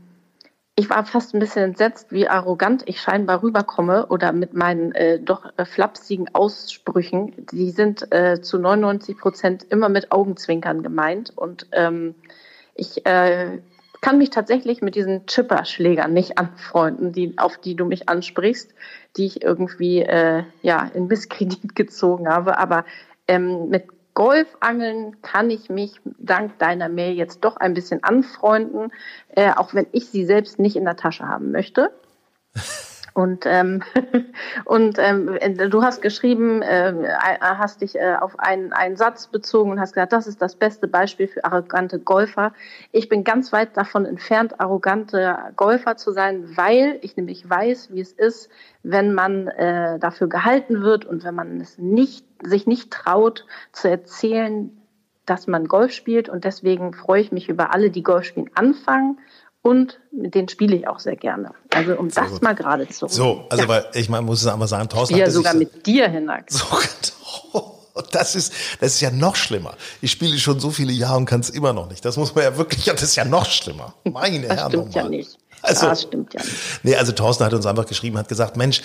ich 0.78 0.88
war 0.90 1.04
fast 1.04 1.35
ein 1.35 1.40
bisschen 1.40 1.64
entsetzt, 1.64 2.12
wie 2.12 2.28
arrogant 2.28 2.85
ich 2.87 3.00
scheinbar 3.00 3.42
rüberkomme 3.42 4.06
oder 4.06 4.30
mit 4.30 4.54
meinen 4.54 4.92
äh, 4.92 5.18
doch 5.18 5.44
äh, 5.56 5.64
flapsigen 5.64 6.32
Aussprüchen. 6.32 7.32
Die 7.50 7.73
sind 7.73 8.12
äh, 8.14 8.40
zu 8.40 8.58
99 8.61 9.18
Prozent 9.18 9.66
immer 9.70 9.88
mit 9.88 10.12
Augenzwinkern 10.12 10.85
gemeint. 10.85 11.32
Und 11.37 11.66
ähm, 11.73 12.14
ich 12.76 13.04
äh, 13.06 13.58
kann 14.00 14.18
mich 14.18 14.30
tatsächlich 14.30 14.80
mit 14.80 14.94
diesen 14.94 15.26
Chipperschlägern 15.26 16.12
nicht 16.12 16.38
anfreunden, 16.38 17.11
die, 17.11 17.37
auf 17.38 17.58
die 17.58 17.75
du 17.75 17.85
mich 17.85 18.08
ansprichst, 18.08 18.73
die 19.16 19.26
ich 19.26 19.42
irgendwie 19.42 20.02
äh, 20.02 20.44
ja, 20.62 20.88
in 20.94 21.08
Misskredit 21.08 21.75
gezogen 21.75 22.28
habe. 22.28 22.56
Aber 22.56 22.85
ähm, 23.26 23.68
mit 23.68 23.98
Golfangeln 24.18 25.22
kann 25.22 25.48
ich 25.48 25.70
mich 25.70 26.00
dank 26.18 26.58
deiner 26.58 26.88
Mail 26.88 27.14
jetzt 27.14 27.44
doch 27.44 27.56
ein 27.56 27.72
bisschen 27.72 28.02
anfreunden, 28.02 28.90
äh, 29.28 29.52
auch 29.52 29.75
wenn 29.75 29.87
ich 29.92 30.08
sie 30.08 30.25
selbst 30.25 30.58
nicht 30.58 30.75
in 30.75 30.84
der 30.84 30.96
Tasche 30.96 31.28
haben 31.28 31.52
möchte. 31.52 31.92
Und, 33.18 33.46
ähm, 33.46 33.82
und 34.64 34.96
ähm, 35.00 35.37
du 35.70 35.82
hast 35.82 36.02
geschrieben, 36.02 36.62
äh, 36.62 36.94
hast 37.40 37.80
dich 37.80 37.96
äh, 37.96 38.14
auf 38.14 38.38
einen, 38.38 38.72
einen 38.72 38.96
Satz 38.96 39.26
bezogen 39.26 39.72
und 39.72 39.80
hast 39.80 39.94
gesagt, 39.94 40.12
das 40.12 40.28
ist 40.28 40.40
das 40.40 40.54
beste 40.54 40.87
Beispiel 40.87 41.26
für 41.26 41.44
arrogante 41.44 41.98
Golfer. 41.98 42.52
Ich 42.92 43.08
bin 43.08 43.25
ganz 43.25 43.52
weit 43.52 43.76
davon 43.76 44.06
entfernt, 44.06 44.60
arrogante 44.60 45.37
Golfer 45.56 45.96
zu 45.96 46.12
sein, 46.12 46.56
weil 46.56 47.00
ich 47.02 47.16
nämlich 47.16 47.50
weiß, 47.50 47.92
wie 47.92 48.00
es 48.00 48.12
ist, 48.12 48.50
wenn 48.84 49.14
man 49.14 49.48
äh, 49.48 49.98
dafür 49.98 50.28
gehalten 50.28 50.82
wird 50.82 51.04
und 51.04 51.25
wenn 51.25 51.34
man 51.34 51.60
es 51.60 51.76
nicht, 51.76 52.25
sich 52.44 52.68
nicht 52.68 52.92
traut 52.92 53.46
zu 53.72 53.90
erzählen, 53.90 54.70
dass 55.26 55.48
man 55.48 55.66
Golf 55.66 55.90
spielt. 55.90 56.28
Und 56.28 56.44
deswegen 56.44 56.94
freue 56.94 57.20
ich 57.20 57.32
mich 57.32 57.48
über 57.48 57.75
alle, 57.75 57.90
die 57.90 58.04
Golf 58.04 58.26
spielen, 58.26 58.50
anfangen 58.54 59.18
und 59.68 60.00
mit 60.10 60.34
denen 60.34 60.48
spiele 60.48 60.75
ich 60.75 60.88
auch 60.88 60.98
sehr 60.98 61.16
gerne. 61.16 61.50
Also 61.75 61.92
um 61.96 62.08
sehr 62.08 62.22
das 62.22 62.32
gut. 62.32 62.42
mal 62.42 62.54
gerade 62.54 62.88
zu. 62.88 63.06
So, 63.06 63.44
also 63.50 63.64
ja. 63.64 63.68
weil 63.68 63.87
ich 63.92 64.08
mal 64.08 64.22
muss 64.22 64.40
es 64.40 64.46
einmal 64.46 64.66
sagen, 64.66 64.88
Thorsten. 64.88 65.14
Ja, 65.14 65.30
sogar 65.30 65.52
mit 65.54 65.87
dir, 65.87 66.08
Hinak. 66.08 66.46
So, 68.00 68.02
das 68.12 68.37
ist, 68.37 68.52
das 68.80 68.94
ist 68.94 69.00
ja 69.00 69.10
noch 69.10 69.34
schlimmer. 69.34 69.75
Ich 70.00 70.12
spiele 70.12 70.38
schon 70.38 70.60
so 70.60 70.70
viele 70.70 70.92
Jahre 70.92 71.16
und 71.16 71.25
kann 71.25 71.40
es 71.40 71.50
immer 71.50 71.72
noch 71.72 71.90
nicht. 71.90 72.04
Das 72.04 72.16
muss 72.16 72.32
man 72.32 72.44
ja 72.44 72.56
wirklich, 72.56 72.84
das 72.84 73.02
ist 73.02 73.16
ja 73.16 73.25
noch 73.25 73.44
schlimmer. 73.44 73.92
Meine 74.04 74.46
das 74.46 74.56
Herren. 74.56 74.70
Stimmt 74.70 74.94
ja 74.94 75.08
nicht. 75.08 75.37
Also, 75.62 75.87
das 75.87 76.02
stimmt 76.02 76.32
ja 76.32 76.40
nicht. 76.40 76.54
Nee, 76.84 76.94
also 76.94 77.10
Thorsten 77.10 77.44
hat 77.44 77.52
uns 77.52 77.66
einfach 77.66 77.87
geschrieben, 77.87 78.16
hat 78.16 78.28
gesagt, 78.28 78.56
Mensch, 78.56 78.82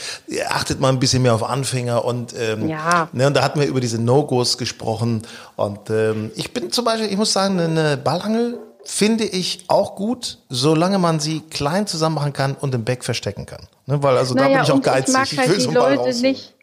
achtet 0.49 0.79
mal 0.79 0.89
ein 0.89 0.99
bisschen 0.99 1.21
mehr 1.21 1.35
auf 1.35 1.43
Anfänger 1.43 2.03
und, 2.03 2.33
ähm, 2.35 2.67
ja. 2.67 3.07
ne, 3.13 3.27
und 3.27 3.35
da 3.35 3.43
hatten 3.43 3.59
wir 3.59 3.67
über 3.67 3.79
diese 3.79 4.01
No-Gos 4.01 4.57
gesprochen 4.57 5.21
und 5.55 5.91
ähm, 5.91 6.31
ich 6.35 6.51
bin 6.51 6.71
zum 6.71 6.85
Beispiel, 6.85 7.11
ich 7.11 7.17
muss 7.17 7.31
sagen, 7.31 7.59
eine 7.59 7.97
Ballangel 7.97 8.57
finde 8.85 9.23
ich 9.23 9.65
auch 9.67 9.95
gut, 9.95 10.39
solange 10.49 10.99
man 10.99 11.19
sie 11.19 11.41
klein 11.49 11.87
zusammen 11.87 12.15
machen 12.15 12.33
kann 12.33 12.55
und 12.55 12.75
im 12.75 12.83
Back 12.83 13.03
verstecken 13.03 13.45
kann. 13.45 13.67
Ne, 13.85 14.01
weil 14.03 14.17
also 14.17 14.33
naja, 14.35 14.49
da 14.49 14.53
bin 14.55 14.63
ich 14.63 14.71
auch 14.71 14.81
geizig. 14.81 15.07
Ich, 15.07 15.13
mag 15.13 15.31
ich 15.31 15.39
halt 15.39 15.49
will 15.49 15.67
die 15.67 15.73
Leute 15.73 16.21
nicht. 16.21 16.53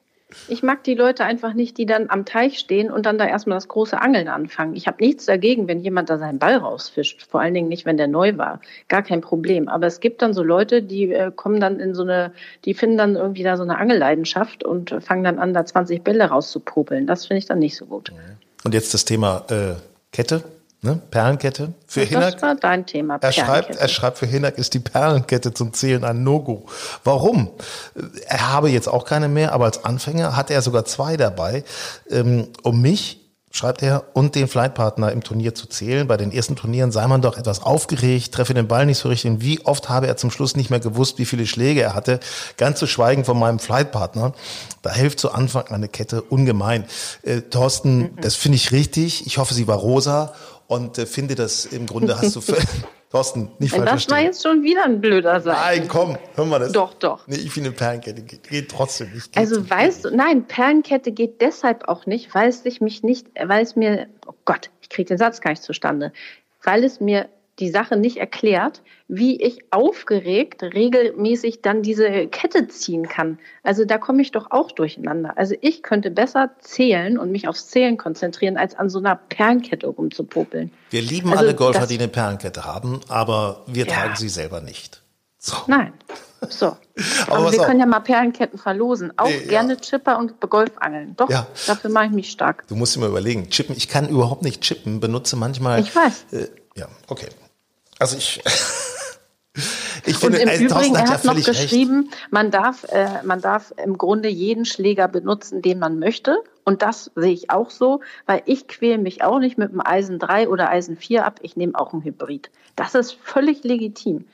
Ich 0.49 0.63
mag 0.63 0.85
die 0.85 0.95
Leute 0.95 1.25
einfach 1.25 1.55
nicht, 1.55 1.77
die 1.77 1.87
dann 1.87 2.09
am 2.09 2.25
Teich 2.25 2.61
stehen 2.61 2.91
und 2.91 3.05
dann 3.05 3.19
da 3.19 3.27
erstmal 3.27 3.57
das 3.57 3.67
große 3.67 4.01
Angeln 4.01 4.29
anfangen. 4.29 4.77
Ich 4.77 4.87
habe 4.87 5.03
nichts 5.03 5.27
dagegen, 5.27 5.67
wenn 5.67 5.81
jemand 5.81 6.09
da 6.09 6.19
seinen 6.19 6.39
Ball 6.39 6.57
rausfischt. 6.57 7.27
Vor 7.29 7.41
allen 7.41 7.53
Dingen 7.53 7.69
nicht, 7.69 7.85
wenn 7.85 7.97
der 7.97 8.07
neu 8.07 8.37
war. 8.37 8.61
Gar 8.89 9.03
kein 9.03 9.23
Problem. 9.23 9.69
Aber 9.69 9.89
es 9.89 9.99
gibt 9.99 10.23
dann 10.23 10.33
so 10.33 10.45
Leute, 10.45 10.83
die 10.83 11.13
äh, 11.13 11.33
kommen 11.35 11.59
dann 11.61 11.81
in 11.81 11.97
so 11.97 12.03
eine, 12.03 12.33
die 12.65 12.75
finden 12.75 12.97
dann 12.97 13.17
irgendwie 13.17 13.43
da 13.43 13.57
so 13.57 13.65
eine 13.65 13.77
Angelleidenschaft 13.77 14.63
und 14.63 14.95
fangen 15.01 15.25
dann 15.25 15.41
an, 15.41 15.53
da 15.53 15.67
20 15.67 16.05
Bälle 16.05 16.25
rauszupopeln. 16.25 17.09
Das 17.09 17.27
finde 17.27 17.39
ich 17.39 17.47
dann 17.47 17.59
nicht 17.59 17.77
so 17.77 17.87
gut. 17.87 18.13
Und 18.63 18.73
jetzt 18.73 18.95
das 18.95 19.05
Thema 19.05 19.45
äh, 19.51 19.75
Kette. 20.13 20.45
Ne? 20.83 20.99
Perlenkette 21.11 21.75
für 21.87 22.03
Hinak. 22.03 22.35
Das 22.35 22.43
war 22.43 22.55
dein 22.55 22.87
Thema. 22.87 23.19
Er 23.21 23.33
schreibt, 23.33 23.77
er 23.77 23.89
schreibt, 23.89 24.17
für 24.17 24.27
Hinak 24.27 24.57
ist 24.57 24.73
die 24.73 24.79
Perlenkette 24.79 25.53
zum 25.53 25.75
Zählen 25.75 26.05
ein 26.05 26.23
No-Go. 26.23 26.65
Warum? 27.05 27.51
Er 28.27 28.51
habe 28.51 28.71
jetzt 28.71 28.89
auch 28.89 29.05
keine 29.05 29.29
mehr, 29.29 29.53
aber 29.53 29.67
als 29.67 29.85
Anfänger 29.85 30.37
hatte 30.37 30.55
er 30.55 30.63
sogar 30.63 30.87
zwei 30.87 31.19
dabei, 31.19 31.65
ähm, 32.09 32.49
um 32.63 32.81
mich 32.81 33.21
schreibt 33.53 33.83
er, 33.83 34.05
und 34.13 34.37
den 34.37 34.47
Flightpartner 34.47 35.11
im 35.11 35.25
Turnier 35.25 35.55
zu 35.55 35.67
zählen. 35.67 36.07
Bei 36.07 36.17
den 36.17 36.31
ersten 36.31 36.55
Turnieren 36.55 36.93
sei 36.93 37.07
man 37.09 37.21
doch 37.21 37.37
etwas 37.37 37.63
aufgeregt, 37.63 38.33
treffe 38.33 38.55
den 38.55 38.69
Ball 38.69 38.87
nicht 38.87 38.99
so 38.99 39.09
richtig. 39.09 39.31
Und 39.31 39.43
wie 39.43 39.65
oft 39.67 39.89
habe 39.89 40.07
er 40.07 40.17
zum 40.17 40.31
Schluss 40.31 40.55
nicht 40.55 40.71
mehr 40.71 40.79
gewusst, 40.79 41.19
wie 41.19 41.25
viele 41.25 41.47
Schläge 41.47 41.83
er 41.83 41.95
hatte. 41.95 42.21
Ganz 42.57 42.79
zu 42.79 42.87
schweigen 42.87 43.25
von 43.25 43.39
meinem 43.39 43.59
Flightpartner. 43.59 44.35
Da 44.83 44.93
hilft 44.93 45.19
zu 45.19 45.33
Anfang 45.33 45.67
eine 45.67 45.89
Kette 45.89 46.23
ungemein. 46.23 46.85
Äh, 47.23 47.41
Thorsten, 47.41 47.99
mhm. 47.99 48.11
das 48.21 48.37
finde 48.37 48.57
ich 48.57 48.71
richtig. 48.71 49.27
Ich 49.27 49.39
hoffe, 49.39 49.53
sie 49.53 49.67
war 49.67 49.79
rosa 49.79 50.33
und 50.71 50.99
äh, 50.99 51.07
finde 51.07 51.35
das 51.35 51.67
im 51.67 51.87
Grunde 51.87 52.17
hast 52.17 52.37
du 52.37 52.41
Thorsten, 53.11 53.51
nicht 53.59 53.73
falsch 53.73 53.85
Das 53.85 53.91
verstehen. 53.91 54.15
war 54.17 54.23
jetzt 54.23 54.43
schon 54.43 54.63
wieder 54.63 54.85
ein 54.85 55.01
blöder 55.01 55.41
Satz. 55.41 55.59
Nein, 55.59 55.89
komm, 55.89 56.17
hör 56.37 56.45
mal 56.45 56.61
das. 56.61 56.71
Doch, 56.71 56.95
doch. 56.95 57.27
Nee, 57.27 57.39
ich 57.39 57.51
finde 57.51 57.73
Perlenkette 57.73 58.23
geht, 58.23 58.49
geht 58.49 58.71
trotzdem 58.71 59.13
nicht. 59.13 59.33
Geht 59.33 59.37
also 59.37 59.69
weißt 59.69 60.05
du, 60.05 60.11
nein, 60.15 60.45
Perlenkette 60.47 61.11
geht 61.11 61.41
deshalb 61.41 61.89
auch 61.89 62.07
nicht, 62.07 62.33
weil 62.37 62.49
es 62.49 62.63
sich 62.63 62.81
mich 62.81 63.03
nicht, 63.03 63.27
weil 63.45 63.65
es 63.65 63.75
mir, 63.75 64.07
oh 64.29 64.35
Gott, 64.45 64.71
ich 64.81 64.89
kriege 64.91 65.09
den 65.09 65.19
Satz 65.19 65.41
gar 65.41 65.51
nicht 65.51 65.65
zustande, 65.65 66.13
weil 66.63 66.85
es 66.85 67.01
mir 67.01 67.29
die 67.61 67.71
Sache 67.71 67.97
nicht 67.97 68.17
erklärt, 68.17 68.83
wie 69.07 69.41
ich 69.41 69.65
aufgeregt 69.71 70.63
regelmäßig 70.63 71.63
dann 71.63 71.83
diese 71.83 72.27
Kette 72.29 72.69
ziehen 72.69 73.09
kann. 73.09 73.39
Also 73.63 73.85
da 73.85 73.99
komme 73.99 74.23
ich 74.23 74.33
doch 74.33 74.51
auch 74.51 74.73
durcheinander. 74.73 75.35
Also 75.37 75.55
ich 75.61 75.83
könnte 75.83 76.11
besser 76.11 76.51
zählen 76.61 77.19
und 77.19 77.31
mich 77.31 77.47
aufs 77.47 77.69
Zählen 77.69 77.97
konzentrieren, 77.97 78.57
als 78.57 78.75
an 78.75 78.89
so 78.89 78.99
einer 78.99 79.17
Perlenkette 79.17 79.87
rumzupopeln. 79.87 80.73
Wir 80.91 81.03
lieben 81.03 81.31
also 81.31 81.45
alle 81.45 81.55
Golfer, 81.55 81.87
die 81.87 81.99
eine 81.99 82.09
Perlenkette 82.09 82.65
haben, 82.65 83.01
aber 83.09 83.63
wir 83.67 83.87
ja. 83.87 83.93
tragen 83.93 84.17
sie 84.17 84.29
selber 84.29 84.61
nicht. 84.61 85.03
So. 85.39 85.57
Nein. 85.67 85.93
So. 86.49 86.67
Aber, 87.27 87.37
aber 87.37 87.53
wir 87.53 87.59
können 87.61 87.81
ja 87.81 87.87
mal 87.87 88.01
Perlenketten 88.01 88.59
verlosen. 88.59 89.13
Auch 89.17 89.27
nee, 89.27 89.41
gerne 89.47 89.75
ja. 89.75 89.81
Chipper 89.81 90.19
und 90.19 90.39
Golfangeln. 90.41 91.17
Doch, 91.17 91.31
ja. 91.31 91.47
dafür 91.67 91.91
mache 91.91 92.07
ich 92.07 92.13
mich 92.13 92.31
stark. 92.31 92.67
Du 92.69 92.77
musst 92.77 92.95
dir 92.95 93.01
mal 93.01 93.09
überlegen. 93.09 93.49
Chippen, 93.51 93.75
ich 93.77 93.89
kann 93.89 94.09
überhaupt 94.09 94.43
nicht 94.43 94.61
chippen, 94.63 95.01
benutze 95.01 95.37
manchmal. 95.37 95.81
Ich 95.81 95.95
weiß. 95.95 96.27
Äh, 96.33 96.49
ja, 96.77 96.89
okay. 97.09 97.29
Also 98.01 98.17
ich. 98.17 98.43
Ich 100.07 100.17
finde, 100.17 100.39
und 100.39 100.45
im 100.45 100.49
also, 100.49 100.65
Übrigen, 100.65 100.95
er 100.95 101.11
hat, 101.11 101.25
ja 101.25 101.35
noch 101.35 101.45
geschrieben, 101.45 102.11
man 102.31 102.51
darf, 102.51 102.85
äh, 102.85 103.23
man 103.23 103.41
darf 103.41 103.75
im 103.85 103.99
Grunde 103.99 104.31
jeden 104.31 104.65
Schläger 104.65 105.09
benutzen, 105.09 105.61
den 105.61 105.79
man 105.79 105.99
möchte. 105.99 106.39
Und 106.65 106.81
das 106.81 107.11
sehe 107.17 107.33
ich 107.33 107.51
auch 107.51 107.69
so, 107.69 108.01
weil 108.27 108.43
ich 108.47 108.67
quäle 108.67 108.99
mich 108.99 109.23
auch 109.23 109.39
nicht 109.39 109.59
mit 109.59 109.71
einem 109.71 109.83
Eisen 109.85 110.19
3 110.19 110.49
oder 110.49 110.71
Eisen 110.71 110.97
4 110.97 111.27
ab. 111.27 111.41
Ich 111.43 111.57
nehme 111.57 111.79
auch 111.79 111.93
einen 111.93 112.03
Hybrid. 112.03 112.51
Das 112.77 112.95
ist 112.95 113.13
völlig 113.23 113.63
legitim. 113.63 114.25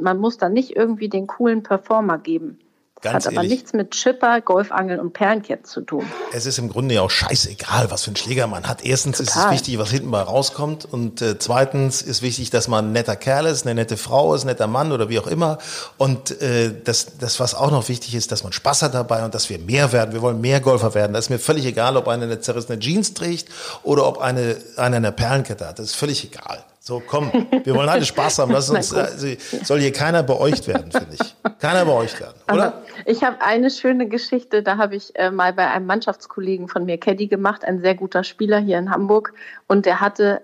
Man 0.00 0.18
muss 0.18 0.36
da 0.36 0.48
nicht 0.48 0.76
irgendwie 0.76 1.08
den 1.08 1.26
coolen 1.26 1.62
Performer 1.62 2.18
geben. 2.18 2.58
Ganz 3.04 3.26
Hat 3.26 3.36
aber 3.36 3.46
nichts 3.46 3.74
mit 3.74 3.90
Chipper, 3.90 4.40
Golfangeln 4.40 4.98
und 4.98 5.12
Perlenkett 5.12 5.66
zu 5.66 5.82
tun. 5.82 6.06
Es 6.32 6.46
ist 6.46 6.58
im 6.58 6.70
Grunde 6.70 6.94
ja 6.94 7.02
auch 7.02 7.10
scheißegal, 7.10 7.90
was 7.90 8.04
für 8.04 8.08
einen 8.08 8.16
Schläger 8.16 8.46
man 8.46 8.66
hat. 8.66 8.82
Erstens 8.82 9.18
Total. 9.18 9.34
ist 9.34 9.44
es 9.44 9.50
wichtig, 9.52 9.78
was 9.78 9.90
hinten 9.90 10.08
mal 10.08 10.22
rauskommt. 10.22 10.86
Und 10.86 11.20
äh, 11.20 11.38
zweitens 11.38 12.00
ist 12.00 12.22
wichtig, 12.22 12.48
dass 12.48 12.66
man 12.66 12.86
ein 12.86 12.92
netter 12.92 13.14
Kerl 13.14 13.44
ist, 13.44 13.66
eine 13.66 13.74
nette 13.74 13.98
Frau 13.98 14.34
ist, 14.34 14.44
ein 14.44 14.46
netter 14.46 14.68
Mann 14.68 14.90
oder 14.90 15.10
wie 15.10 15.18
auch 15.18 15.26
immer. 15.26 15.58
Und 15.98 16.40
äh, 16.40 16.72
das, 16.82 17.18
das, 17.18 17.38
was 17.40 17.54
auch 17.54 17.70
noch 17.70 17.90
wichtig 17.90 18.14
ist, 18.14 18.32
dass 18.32 18.42
man 18.42 18.54
Spaß 18.54 18.80
hat 18.80 18.94
dabei 18.94 19.22
und 19.22 19.34
dass 19.34 19.50
wir 19.50 19.58
mehr 19.58 19.92
werden. 19.92 20.14
Wir 20.14 20.22
wollen 20.22 20.40
mehr 20.40 20.60
Golfer 20.60 20.94
werden. 20.94 21.12
Das 21.12 21.26
ist 21.26 21.30
mir 21.30 21.38
völlig 21.38 21.66
egal, 21.66 21.98
ob 21.98 22.08
einer 22.08 22.22
eine 22.22 22.40
zerrissene 22.40 22.78
Jeans 22.78 23.12
trägt 23.12 23.48
oder 23.82 24.06
ob 24.06 24.16
eine, 24.16 24.56
einer 24.78 24.96
eine 24.96 25.12
Perlenkette 25.12 25.68
hat. 25.68 25.78
Das 25.78 25.84
ist 25.84 25.96
völlig 25.96 26.24
egal. 26.24 26.64
So, 26.86 27.00
komm, 27.00 27.32
wir 27.64 27.74
wollen 27.74 27.88
alle 27.88 28.04
Spaß 28.04 28.40
haben. 28.40 28.52
Lass 28.52 28.68
uns, 28.70 28.92
also, 28.92 29.26
soll 29.62 29.80
hier 29.80 29.92
keiner 29.92 30.22
beäugt 30.22 30.68
werden, 30.68 30.92
finde 30.92 31.14
ich. 31.14 31.34
Keiner 31.58 31.86
beäugt 31.86 32.20
werden, 32.20 32.34
oder? 32.52 32.82
Ich 33.06 33.24
habe 33.24 33.40
eine 33.40 33.70
schöne 33.70 34.06
Geschichte, 34.06 34.62
da 34.62 34.76
habe 34.76 34.94
ich 34.94 35.16
äh, 35.16 35.30
mal 35.30 35.54
bei 35.54 35.66
einem 35.70 35.86
Mannschaftskollegen 35.86 36.68
von 36.68 36.84
mir 36.84 36.98
Caddy 36.98 37.26
gemacht, 37.26 37.64
ein 37.64 37.80
sehr 37.80 37.94
guter 37.94 38.22
Spieler 38.22 38.58
hier 38.58 38.76
in 38.76 38.90
Hamburg. 38.90 39.32
Und 39.66 39.86
der 39.86 40.02
hatte 40.02 40.42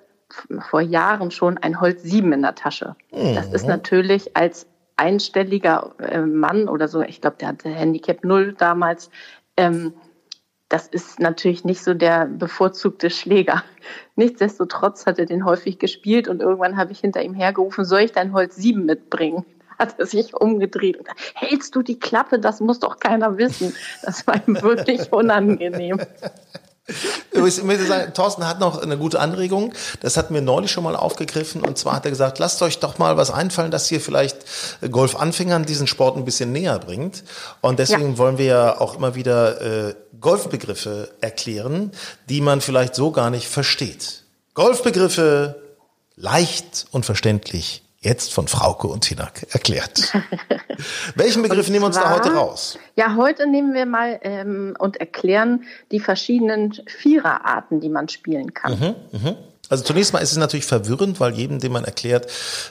vor 0.70 0.80
Jahren 0.80 1.30
schon 1.30 1.58
ein 1.58 1.78
Holz 1.78 2.04
7 2.04 2.32
in 2.32 2.40
der 2.40 2.54
Tasche. 2.54 2.96
Mhm. 3.12 3.34
Das 3.34 3.52
ist 3.52 3.64
mhm. 3.64 3.72
natürlich 3.72 4.34
als 4.34 4.66
einstelliger 4.96 5.92
äh, 5.98 6.20
Mann 6.22 6.68
oder 6.68 6.88
so, 6.88 7.02
ich 7.02 7.20
glaube, 7.20 7.36
der 7.38 7.48
hatte 7.48 7.68
Handicap 7.68 8.24
0 8.24 8.54
damals, 8.54 9.10
ähm, 9.58 9.92
das 10.70 10.86
ist 10.86 11.18
natürlich 11.18 11.64
nicht 11.64 11.82
so 11.82 11.94
der 11.94 12.26
bevorzugte 12.26 13.10
Schläger. 13.10 13.64
Nichtsdestotrotz 14.16 15.04
hat 15.04 15.18
er 15.18 15.26
den 15.26 15.44
häufig 15.44 15.78
gespielt 15.78 16.28
und 16.28 16.40
irgendwann 16.40 16.78
habe 16.78 16.92
ich 16.92 17.00
hinter 17.00 17.22
ihm 17.22 17.34
hergerufen, 17.34 17.84
soll 17.84 18.00
ich 18.00 18.12
dein 18.12 18.32
Holz 18.32 18.56
7 18.56 18.86
mitbringen? 18.86 19.44
Hat 19.78 19.98
er 19.98 20.04
sich 20.04 20.34
umgedreht 20.34 20.98
und 20.98 21.04
gesagt, 21.04 21.32
hältst 21.34 21.74
du 21.74 21.80
die 21.80 21.98
Klappe? 21.98 22.38
Das 22.38 22.60
muss 22.60 22.80
doch 22.80 23.00
keiner 23.00 23.38
wissen. 23.38 23.74
Das 24.02 24.26
war 24.26 24.36
ihm 24.46 24.60
wirklich 24.60 25.10
unangenehm. 25.12 25.98
Ich 27.32 27.62
möchte 27.62 27.86
sagen, 27.86 28.12
Thorsten 28.14 28.46
hat 28.46 28.60
noch 28.60 28.82
eine 28.82 28.98
gute 28.98 29.20
Anregung. 29.20 29.72
Das 30.00 30.16
hatten 30.16 30.34
wir 30.34 30.42
neulich 30.42 30.70
schon 30.70 30.84
mal 30.84 30.96
aufgegriffen. 30.96 31.62
Und 31.62 31.78
zwar 31.78 31.94
hat 31.94 32.04
er 32.04 32.10
gesagt, 32.10 32.38
lasst 32.38 32.60
euch 32.62 32.78
doch 32.78 32.98
mal 32.98 33.16
was 33.16 33.30
einfallen, 33.30 33.70
das 33.70 33.88
hier 33.88 34.00
vielleicht 34.00 34.38
Golfanfängern 34.90 35.64
diesen 35.64 35.86
Sport 35.86 36.16
ein 36.16 36.24
bisschen 36.24 36.52
näher 36.52 36.78
bringt. 36.78 37.24
Und 37.60 37.78
deswegen 37.78 38.12
ja. 38.12 38.18
wollen 38.18 38.38
wir 38.38 38.44
ja 38.46 38.80
auch 38.80 38.96
immer 38.96 39.14
wieder 39.14 39.88
äh, 39.88 39.94
Golfbegriffe 40.20 41.10
erklären, 41.20 41.92
die 42.28 42.40
man 42.40 42.60
vielleicht 42.60 42.94
so 42.94 43.10
gar 43.10 43.30
nicht 43.30 43.48
versteht. 43.48 44.24
Golfbegriffe 44.54 45.62
leicht 46.16 46.86
und 46.90 47.06
verständlich 47.06 47.82
jetzt 48.00 48.32
von 48.32 48.48
Frauke 48.48 48.88
und 48.88 49.04
Hinak 49.04 49.46
erklärt. 49.50 50.12
Welchen 51.14 51.42
Begriff 51.42 51.68
nehmen 51.68 51.82
wir 51.82 51.86
uns 51.86 51.96
da 51.96 52.14
heute 52.14 52.32
raus? 52.34 52.78
Ja, 52.96 53.16
heute 53.16 53.46
nehmen 53.46 53.74
wir 53.74 53.84
mal 53.84 54.18
ähm, 54.22 54.74
und 54.78 54.96
erklären 54.96 55.64
die 55.90 56.00
verschiedenen 56.00 56.72
Viererarten, 56.86 57.80
die 57.80 57.90
man 57.90 58.08
spielen 58.08 58.54
kann. 58.54 58.78
Mhm, 59.12 59.18
mh. 59.22 59.36
Also 59.68 59.84
zunächst 59.84 60.12
mal 60.12 60.18
ist 60.18 60.32
es 60.32 60.38
natürlich 60.38 60.66
verwirrend, 60.66 61.20
weil 61.20 61.32
jedem, 61.34 61.60
dem 61.60 61.72
man 61.72 61.84
erklärt, 61.84 62.28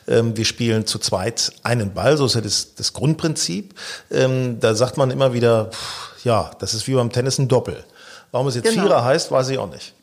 ähm, 0.07 0.35
wir 0.35 0.43
spielen 0.43 0.85
zu 0.85 0.99
zweit 0.99 1.53
einen 1.63 1.93
Ball, 1.93 2.17
so 2.17 2.25
ist 2.25 2.35
ja 2.35 2.41
das, 2.41 2.75
das 2.75 2.91
Grundprinzip. 2.91 3.73
Ähm, 4.11 4.59
da 4.59 4.75
sagt 4.75 4.97
man 4.97 5.09
immer 5.09 5.31
wieder, 5.33 5.67
pff, 5.67 6.25
ja, 6.25 6.51
das 6.59 6.73
ist 6.73 6.87
wie 6.87 6.95
beim 6.95 7.11
Tennis 7.11 7.37
ein 7.37 7.47
Doppel. 7.47 7.85
Warum 8.31 8.47
es 8.47 8.55
jetzt 8.55 8.69
genau. 8.69 8.83
Vierer 8.83 9.05
heißt, 9.05 9.31
weiß 9.31 9.49
ich 9.49 9.59
auch 9.59 9.69
nicht. 9.69 9.93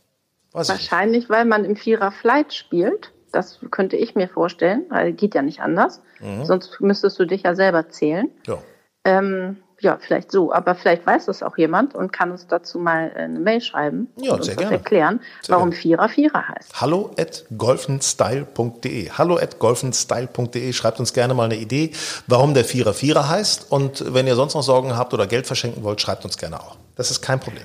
Weiß 0.53 0.71
Wahrscheinlich, 0.71 1.25
nicht. 1.25 1.31
weil 1.31 1.45
man 1.45 1.65
im 1.67 1.77
Vierer 1.77 2.13
Flight 2.13 2.55
spielt. 2.55 3.11
Das 3.37 3.59
könnte 3.71 3.97
ich 3.97 4.15
mir 4.15 4.29
vorstellen, 4.29 4.87
weil 4.89 5.13
geht 5.13 5.35
ja 5.35 5.43
nicht 5.43 5.61
anders. 5.61 6.01
Mhm. 6.21 6.47
Sonst 6.47 6.81
müsstest 6.81 7.19
du 7.19 7.27
dich 7.27 7.43
ja 7.43 7.55
selber 7.55 7.91
zählen. 7.91 8.31
Ja. 8.47 8.57
Ähm, 9.05 9.59
ja, 9.81 9.99
vielleicht 10.01 10.33
so, 10.33 10.55
aber 10.55 10.75
vielleicht 10.75 11.07
weiß 11.07 11.27
das 11.27 11.43
auch 11.43 11.59
jemand 11.59 11.95
und 11.95 12.11
kann 12.15 12.31
uns 12.31 12.47
dazu 12.47 12.79
mal 12.79 13.13
eine 13.15 13.39
Mail 13.39 13.61
schreiben 13.61 14.09
Ja, 14.17 14.33
und 14.33 14.39
uns 14.39 14.47
das 14.47 14.57
gerne. 14.57 14.77
erklären, 14.77 15.21
Sehr 15.43 15.55
warum. 15.55 15.71
Vierer 15.73 16.09
Vierer 16.09 16.49
heißt. 16.49 16.81
Hallo 16.81 17.11
at 17.19 17.45
golfenstyle.de. 17.59 19.11
Hallo 19.11 19.37
at 19.37 19.59
golfenstyle.de. 19.59 20.73
Schreibt 20.73 20.99
uns 20.99 21.13
gerne 21.13 21.35
mal 21.35 21.45
eine 21.45 21.57
Idee, 21.57 21.93
warum 22.27 22.55
der 22.55 22.65
Vierer 22.65 22.95
Vierer 22.95 23.29
heißt. 23.29 23.71
Und 23.71 24.15
wenn 24.15 24.27
ihr 24.27 24.35
sonst 24.35 24.55
noch 24.55 24.63
Sorgen 24.63 24.97
habt 24.97 25.13
oder 25.13 25.27
Geld 25.27 25.47
verschenken 25.47 25.85
wollt, 25.85 26.01
schreibt 26.01 26.25
uns 26.25 26.39
gerne 26.39 26.59
auch. 26.59 26.79
Das 26.95 27.11
ist 27.11 27.21
kein 27.21 27.39
Problem. 27.39 27.65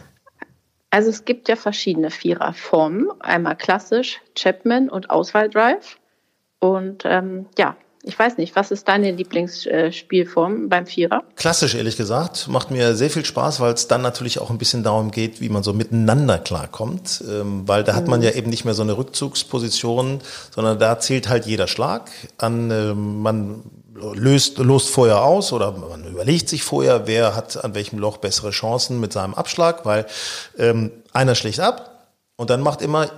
Also 0.91 1.10
es 1.10 1.25
gibt 1.25 1.48
ja 1.48 1.55
verschiedene 1.55 2.12
Viererformen. 2.12 3.10
Einmal 3.21 3.55
klassisch, 3.55 4.19
Chapman 4.36 4.89
und 4.89 5.10
Auswahldrive. 5.10 5.98
Und 6.60 7.03
ähm, 7.05 7.48
ja, 7.57 7.77
ich 8.03 8.17
weiß 8.17 8.38
nicht, 8.38 8.55
was 8.55 8.71
ist 8.71 8.88
deine 8.88 9.12
Lieblingsspielform 9.12 10.69
beim 10.69 10.88
Vierer? 10.88 11.24
Klassisch, 11.36 11.75
ehrlich 11.75 11.98
gesagt, 11.98 12.48
macht 12.48 12.71
mir 12.71 12.95
sehr 12.95 13.10
viel 13.10 13.24
Spaß, 13.24 13.60
weil 13.60 13.74
es 13.74 13.88
dann 13.88 14.01
natürlich 14.01 14.39
auch 14.39 14.50
ein 14.50 14.57
bisschen 14.57 14.83
darum 14.83 15.12
geht, 15.12 15.39
wie 15.39 15.50
man 15.50 15.63
so 15.63 15.71
miteinander 15.71 16.39
klarkommt. 16.39 17.24
Ähm, 17.29 17.67
weil 17.67 17.83
da 17.83 17.95
hat 17.95 18.07
man 18.07 18.21
ja 18.21 18.31
eben 18.31 18.50
nicht 18.50 18.65
mehr 18.65 18.74
so 18.74 18.81
eine 18.81 18.98
Rückzugsposition, 18.98 20.19
sondern 20.53 20.79
da 20.79 21.00
zählt 21.00 21.29
halt 21.29 21.45
jeder 21.45 21.67
Schlag 21.67 22.10
an, 22.38 22.71
ähm, 22.71 23.21
man 23.21 23.63
löst, 24.13 24.58
lost 24.58 24.89
vorher 24.89 25.22
aus 25.24 25.53
oder 25.53 25.72
man 25.72 26.05
überlegt 26.05 26.50
sich 26.50 26.63
vorher, 26.63 27.08
wer 27.08 27.36
hat 27.36 27.63
an 27.63 27.75
welchem 27.75 28.00
Loch 28.00 28.17
bessere 28.17 28.51
Chancen 28.51 29.00
mit 29.00 29.13
seinem 29.13 29.34
Abschlag, 29.34 29.86
weil 29.86 30.05
ähm, 30.58 30.91
einer 31.13 31.36
schlägt 31.36 31.60
ab 31.60 32.08
und 32.36 32.50
dann 32.50 32.62
macht 32.62 32.81
immer 32.81 33.10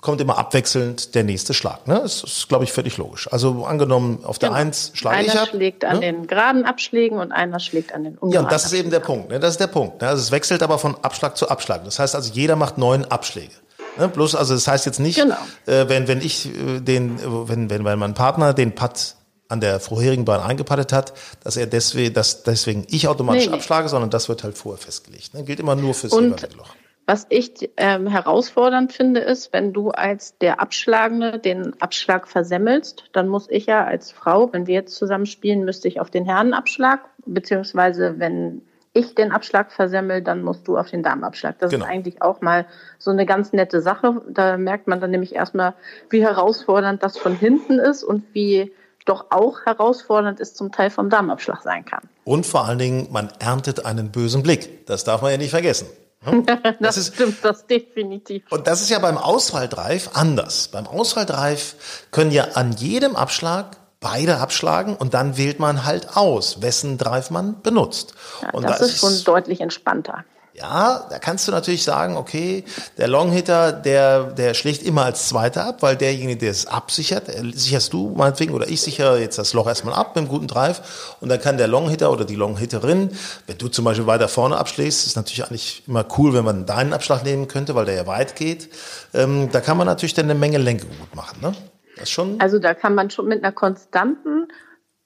kommt 0.00 0.20
immer 0.20 0.38
abwechselnd 0.38 1.14
der 1.14 1.24
nächste 1.24 1.54
Schlag. 1.54 1.86
Ne? 1.86 2.00
Das 2.02 2.22
ist, 2.24 2.48
glaube 2.48 2.64
ich, 2.64 2.72
völlig 2.72 2.96
logisch. 2.96 3.30
Also 3.32 3.64
angenommen, 3.66 4.24
auf 4.24 4.38
der 4.38 4.52
Eins 4.52 4.92
schlage 4.94 5.16
einer 5.18 5.34
ich 5.34 5.38
ab. 5.38 5.48
schlägt 5.48 5.84
an 5.84 5.96
ne? 5.96 6.00
den 6.00 6.26
geraden 6.26 6.64
Abschlägen 6.64 7.18
und 7.18 7.32
einer 7.32 7.60
schlägt 7.60 7.94
an 7.94 8.04
den 8.04 8.14
ungeraden 8.16 8.32
Ja, 8.32 8.40
und 8.40 8.52
das 8.52 8.64
ist 8.64 8.72
eben 8.72 8.90
der. 8.90 9.00
Punkt. 9.00 9.30
Ne? 9.30 9.40
Das 9.40 9.50
ist 9.52 9.60
der 9.60 9.66
Punkt. 9.66 10.00
Ne? 10.00 10.08
Also 10.08 10.22
es 10.22 10.30
wechselt 10.30 10.62
aber 10.62 10.78
von 10.78 10.96
Abschlag 11.02 11.36
zu 11.36 11.48
Abschlag. 11.48 11.84
Das 11.84 11.98
heißt 11.98 12.14
also, 12.14 12.32
jeder 12.32 12.56
macht 12.56 12.78
neun 12.78 13.04
Abschläge. 13.04 13.52
Ne? 13.98 14.08
Bloß, 14.08 14.34
also 14.36 14.54
das 14.54 14.66
heißt 14.66 14.86
jetzt 14.86 15.00
nicht, 15.00 15.20
Genau. 15.20 15.36
äh, 15.66 15.88
wenn, 15.88 16.08
wenn 16.08 16.20
ich 16.20 16.46
äh, 16.46 16.80
den, 16.80 17.18
äh, 17.18 17.22
wenn, 17.48 17.68
wenn, 17.68 17.84
wenn 17.84 17.98
mein 17.98 18.14
Partner 18.14 18.54
den 18.54 18.74
Putt 18.74 19.16
an 19.50 19.60
der 19.60 19.80
vorherigen 19.80 20.24
Bahn 20.24 20.40
eingepattet 20.40 20.92
hat, 20.92 21.12
dass 21.42 21.56
er 21.56 21.66
deswegen, 21.66 22.14
dass 22.14 22.42
deswegen 22.44 22.86
ich 22.88 23.08
automatisch 23.08 23.48
Nee, 23.48 23.54
abschlage, 23.54 23.88
sondern 23.88 24.10
das 24.10 24.28
wird 24.28 24.44
halt 24.44 24.56
vorher 24.56 24.78
festgelegt. 24.78 25.34
Ne? 25.34 25.44
Gilt 25.44 25.60
immer 25.60 25.74
nur 25.74 25.94
fürs 25.94 26.12
Loch. 26.12 26.74
Was 27.06 27.26
ich 27.28 27.70
ähm, 27.76 28.06
herausfordernd 28.06 28.92
finde, 28.92 29.20
ist, 29.20 29.52
wenn 29.52 29.72
du 29.72 29.90
als 29.90 30.38
der 30.38 30.60
Abschlagende 30.60 31.40
den 31.40 31.72
Abschlag 31.82 32.28
versemmelst, 32.28 33.04
dann 33.12 33.26
muss 33.26 33.48
ich 33.50 33.66
ja 33.66 33.84
als 33.84 34.12
Frau, 34.12 34.52
wenn 34.52 34.68
wir 34.68 34.74
jetzt 34.74 34.94
zusammen 34.94 35.26
spielen, 35.26 35.64
müsste 35.64 35.88
ich 35.88 35.98
auf 36.00 36.10
den 36.10 36.24
Herrenabschlag, 36.24 37.00
beziehungsweise 37.26 38.14
wenn 38.18 38.62
ich 38.92 39.14
den 39.14 39.32
Abschlag 39.32 39.72
versemmel, 39.72 40.22
dann 40.22 40.42
musst 40.42 40.66
du 40.68 40.76
auf 40.76 40.90
den 40.90 41.02
Damenabschlag. 41.02 41.58
Das 41.58 41.70
Genau. 41.70 41.84
ist 41.84 41.90
eigentlich 41.90 42.22
auch 42.22 42.40
mal 42.40 42.66
so 42.98 43.10
eine 43.10 43.26
ganz 43.26 43.52
nette 43.52 43.80
Sache. 43.80 44.22
Da 44.28 44.56
merkt 44.56 44.86
man 44.88 45.00
dann 45.00 45.10
nämlich 45.10 45.34
erstmal, 45.34 45.74
wie 46.10 46.22
herausfordernd 46.22 47.02
das 47.02 47.16
von 47.18 47.34
hinten 47.34 47.78
ist 47.78 48.02
und 48.04 48.24
wie 48.34 48.72
doch 49.04 49.26
auch 49.30 49.64
herausfordernd 49.64 50.40
es 50.40 50.54
zum 50.54 50.72
Teil 50.72 50.90
vom 50.90 51.10
Damenabschlag 51.10 51.62
sein 51.62 51.84
kann. 51.84 52.02
Und 52.24 52.46
vor 52.46 52.64
allen 52.66 52.78
Dingen, 52.78 53.08
man 53.10 53.30
erntet 53.38 53.84
einen 53.86 54.10
bösen 54.10 54.42
Blick. 54.42 54.86
Das 54.86 55.04
darf 55.04 55.22
man 55.22 55.30
ja 55.32 55.38
nicht 55.38 55.50
vergessen. 55.50 55.86
Hm? 56.22 56.44
Das, 56.80 56.96
ist- 56.96 57.14
stimmt, 57.14 57.38
das 57.42 57.66
definitiv. 57.66 58.44
Und 58.50 58.66
das 58.66 58.82
ist 58.82 58.90
ja 58.90 58.98
beim 58.98 59.16
Auswahldrive 59.18 60.10
anders. 60.14 60.68
Beim 60.68 60.86
Auswahldrive 60.86 61.74
können 62.10 62.30
ja 62.30 62.44
an 62.54 62.72
jedem 62.72 63.16
Abschlag 63.16 63.76
beide 64.00 64.38
abschlagen 64.38 64.96
und 64.96 65.12
dann 65.14 65.36
wählt 65.36 65.58
man 65.60 65.84
halt 65.84 66.16
aus, 66.16 66.62
wessen 66.62 66.96
Drive 66.98 67.30
man 67.30 67.60
benutzt. 67.62 68.14
Ja, 68.42 68.50
und 68.50 68.62
das 68.64 68.78
da 68.78 68.84
ist 68.86 68.98
schon 68.98 69.24
deutlich 69.24 69.60
entspannter. 69.60 70.24
Ja, 70.60 71.06
da 71.08 71.18
kannst 71.18 71.48
du 71.48 71.52
natürlich 71.52 71.82
sagen, 71.82 72.16
okay, 72.16 72.64
der 72.98 73.08
Longhitter, 73.08 73.72
der, 73.72 74.24
der 74.24 74.54
schlägt 74.54 74.82
immer 74.82 75.04
als 75.04 75.28
Zweiter 75.28 75.66
ab, 75.66 75.82
weil 75.82 75.96
derjenige, 75.96 76.38
der 76.38 76.50
es 76.50 76.66
absichert, 76.66 77.28
äh, 77.28 77.42
sicherst 77.54 77.92
du 77.92 78.10
meinetwegen 78.10 78.52
oder 78.52 78.68
ich 78.68 78.80
sichere 78.80 79.18
jetzt 79.18 79.38
das 79.38 79.54
Loch 79.54 79.66
erstmal 79.66 79.94
ab 79.94 80.08
mit 80.08 80.18
einem 80.18 80.28
guten 80.28 80.46
Drive 80.46 81.16
und 81.20 81.28
dann 81.28 81.40
kann 81.40 81.56
der 81.56 81.68
Longhitter 81.68 82.10
oder 82.12 82.24
die 82.24 82.34
Longhitterin, 82.34 83.10
wenn 83.46 83.58
du 83.58 83.68
zum 83.68 83.84
Beispiel 83.84 84.06
weiter 84.06 84.28
vorne 84.28 84.58
abschlägst, 84.58 85.06
ist 85.06 85.16
natürlich 85.16 85.44
eigentlich 85.44 85.82
immer 85.86 86.04
cool, 86.18 86.34
wenn 86.34 86.44
man 86.44 86.66
deinen 86.66 86.92
Abschlag 86.92 87.24
nehmen 87.24 87.48
könnte, 87.48 87.74
weil 87.74 87.86
der 87.86 87.94
ja 87.94 88.06
weit 88.06 88.36
geht. 88.36 88.68
Ähm, 89.14 89.48
da 89.50 89.60
kann 89.60 89.76
man 89.76 89.86
natürlich 89.86 90.14
dann 90.14 90.26
eine 90.26 90.34
Menge 90.34 90.58
Lenke 90.58 90.86
gut 90.86 91.14
machen, 91.14 91.40
ne? 91.40 91.54
Das 91.96 92.10
schon, 92.10 92.40
Also 92.40 92.58
da 92.58 92.74
kann 92.74 92.94
man 92.94 93.10
schon 93.10 93.26
mit 93.26 93.42
einer 93.42 93.52
konstanten 93.52 94.48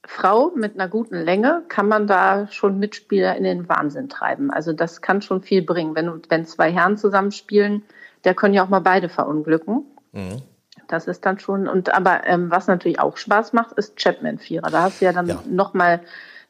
Frau 0.07 0.53
mit 0.55 0.75
einer 0.75 0.89
guten 0.89 1.17
Länge 1.17 1.63
kann 1.69 1.89
man 1.89 2.07
da 2.07 2.47
schon 2.49 2.79
Mitspieler 2.79 3.37
in 3.37 3.45
den 3.45 3.69
Wahnsinn 3.69 4.09
treiben. 4.09 4.51
Also 4.51 4.73
das 4.73 5.01
kann 5.01 5.23
schon 5.23 5.43
viel 5.43 5.63
bringen. 5.63 5.95
Wenn, 5.95 6.23
wenn 6.29 6.45
zwei 6.45 6.71
Herren 6.71 6.97
zusammenspielen, 6.97 7.83
der 8.25 8.35
können 8.35 8.55
ja 8.55 8.65
auch 8.65 8.69
mal 8.69 8.81
beide 8.81 9.09
verunglücken. 9.09 9.85
Mhm. 10.13 10.43
Das 10.89 11.07
ist 11.07 11.25
dann 11.25 11.39
schon, 11.39 11.67
und 11.67 11.95
aber 11.95 12.27
ähm, 12.27 12.51
was 12.51 12.67
natürlich 12.67 13.01
auch 13.01 13.17
Spaß 13.17 13.55
macht, 13.55 13.73
ist 13.73 13.97
Chapman-Vierer. 13.97 14.71
Da 14.71 14.83
hast 14.83 15.01
du 15.01 15.07
ja 15.07 15.13
dann 15.13 15.27
Ja. 15.27 15.43
noch 15.49 15.73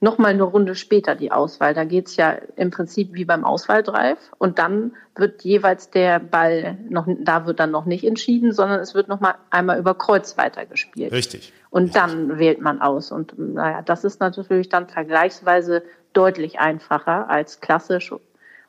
mal 0.04 0.10
noch 0.10 0.18
mal 0.18 0.28
eine 0.28 0.42
Runde 0.42 0.74
später 0.74 1.14
die 1.14 1.32
Auswahl. 1.32 1.74
Da 1.74 1.84
geht's 1.84 2.16
ja 2.16 2.36
im 2.56 2.70
Prinzip 2.70 3.14
wie 3.14 3.24
beim 3.24 3.44
Auswahldrive 3.44 4.18
und 4.38 4.58
dann 4.58 4.92
wird 5.16 5.42
jeweils 5.42 5.90
der 5.90 6.20
Ball 6.20 6.78
noch, 6.88 7.06
da 7.20 7.46
wird 7.46 7.60
dann 7.60 7.70
noch 7.70 7.84
nicht 7.84 8.04
entschieden, 8.04 8.52
sondern 8.52 8.80
es 8.80 8.94
wird 8.94 9.08
noch 9.08 9.20
mal 9.20 9.34
einmal 9.50 9.78
über 9.78 9.94
Kreuz 9.94 10.36
weitergespielt. 10.36 11.12
richtig. 11.12 11.52
Und 11.70 11.96
dann 11.96 12.38
wählt 12.38 12.60
man 12.60 12.80
aus. 12.80 13.10
Und 13.10 13.36
naja, 13.36 13.82
das 13.82 14.04
ist 14.04 14.20
natürlich 14.20 14.68
dann 14.68 14.86
vergleichsweise 14.86 15.82
deutlich 16.12 16.60
einfacher 16.60 17.28
als 17.28 17.60
klassisch 17.60 18.12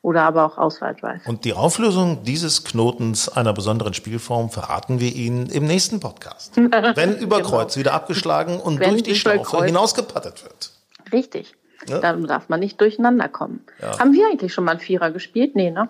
oder 0.02 0.24
aber 0.24 0.45
auch 0.45 0.58
Auswahldrive. 0.58 1.21
Und 1.26 1.45
die 1.45 1.54
Auflösung 1.54 2.24
dieses 2.24 2.63
Knotens 2.63 3.30
einer 3.30 3.54
besonderen 3.54 3.93
Spielform 3.93 4.50
verraten 4.50 5.00
wir 5.00 5.13
Ihnen 5.15 5.48
im 5.48 5.65
nächsten 5.65 6.00
Podcast. 6.00 6.56
Wenn 6.95 7.17
über 7.17 7.41
Kreuz 7.41 7.78
wieder 7.78 7.93
abgeschlagen 7.93 8.60
und 8.60 8.76
Genau. 8.76 8.86
Wenn 8.86 8.89
durch 8.91 9.04
die 9.04 9.15
Schlaufe 9.15 9.65
hinausgepattet 9.65 10.43
wird. 10.43 10.74
Richtig. 11.15 11.56
Ja. 11.88 11.99
Dann 11.99 12.25
darf 12.28 12.49
man 12.49 12.60
nicht 12.60 12.80
durcheinander 12.82 13.30
kommen. 13.30 13.65
Haben 13.82 14.13
wir 14.13 14.28
eigentlich 14.28 14.54
schon 14.54 14.65
mal 14.65 14.71
einen 14.71 14.80
Vierer 14.80 15.12
gespielt? 15.12 15.56
Nee, 15.56 15.71
ne? 15.71 15.88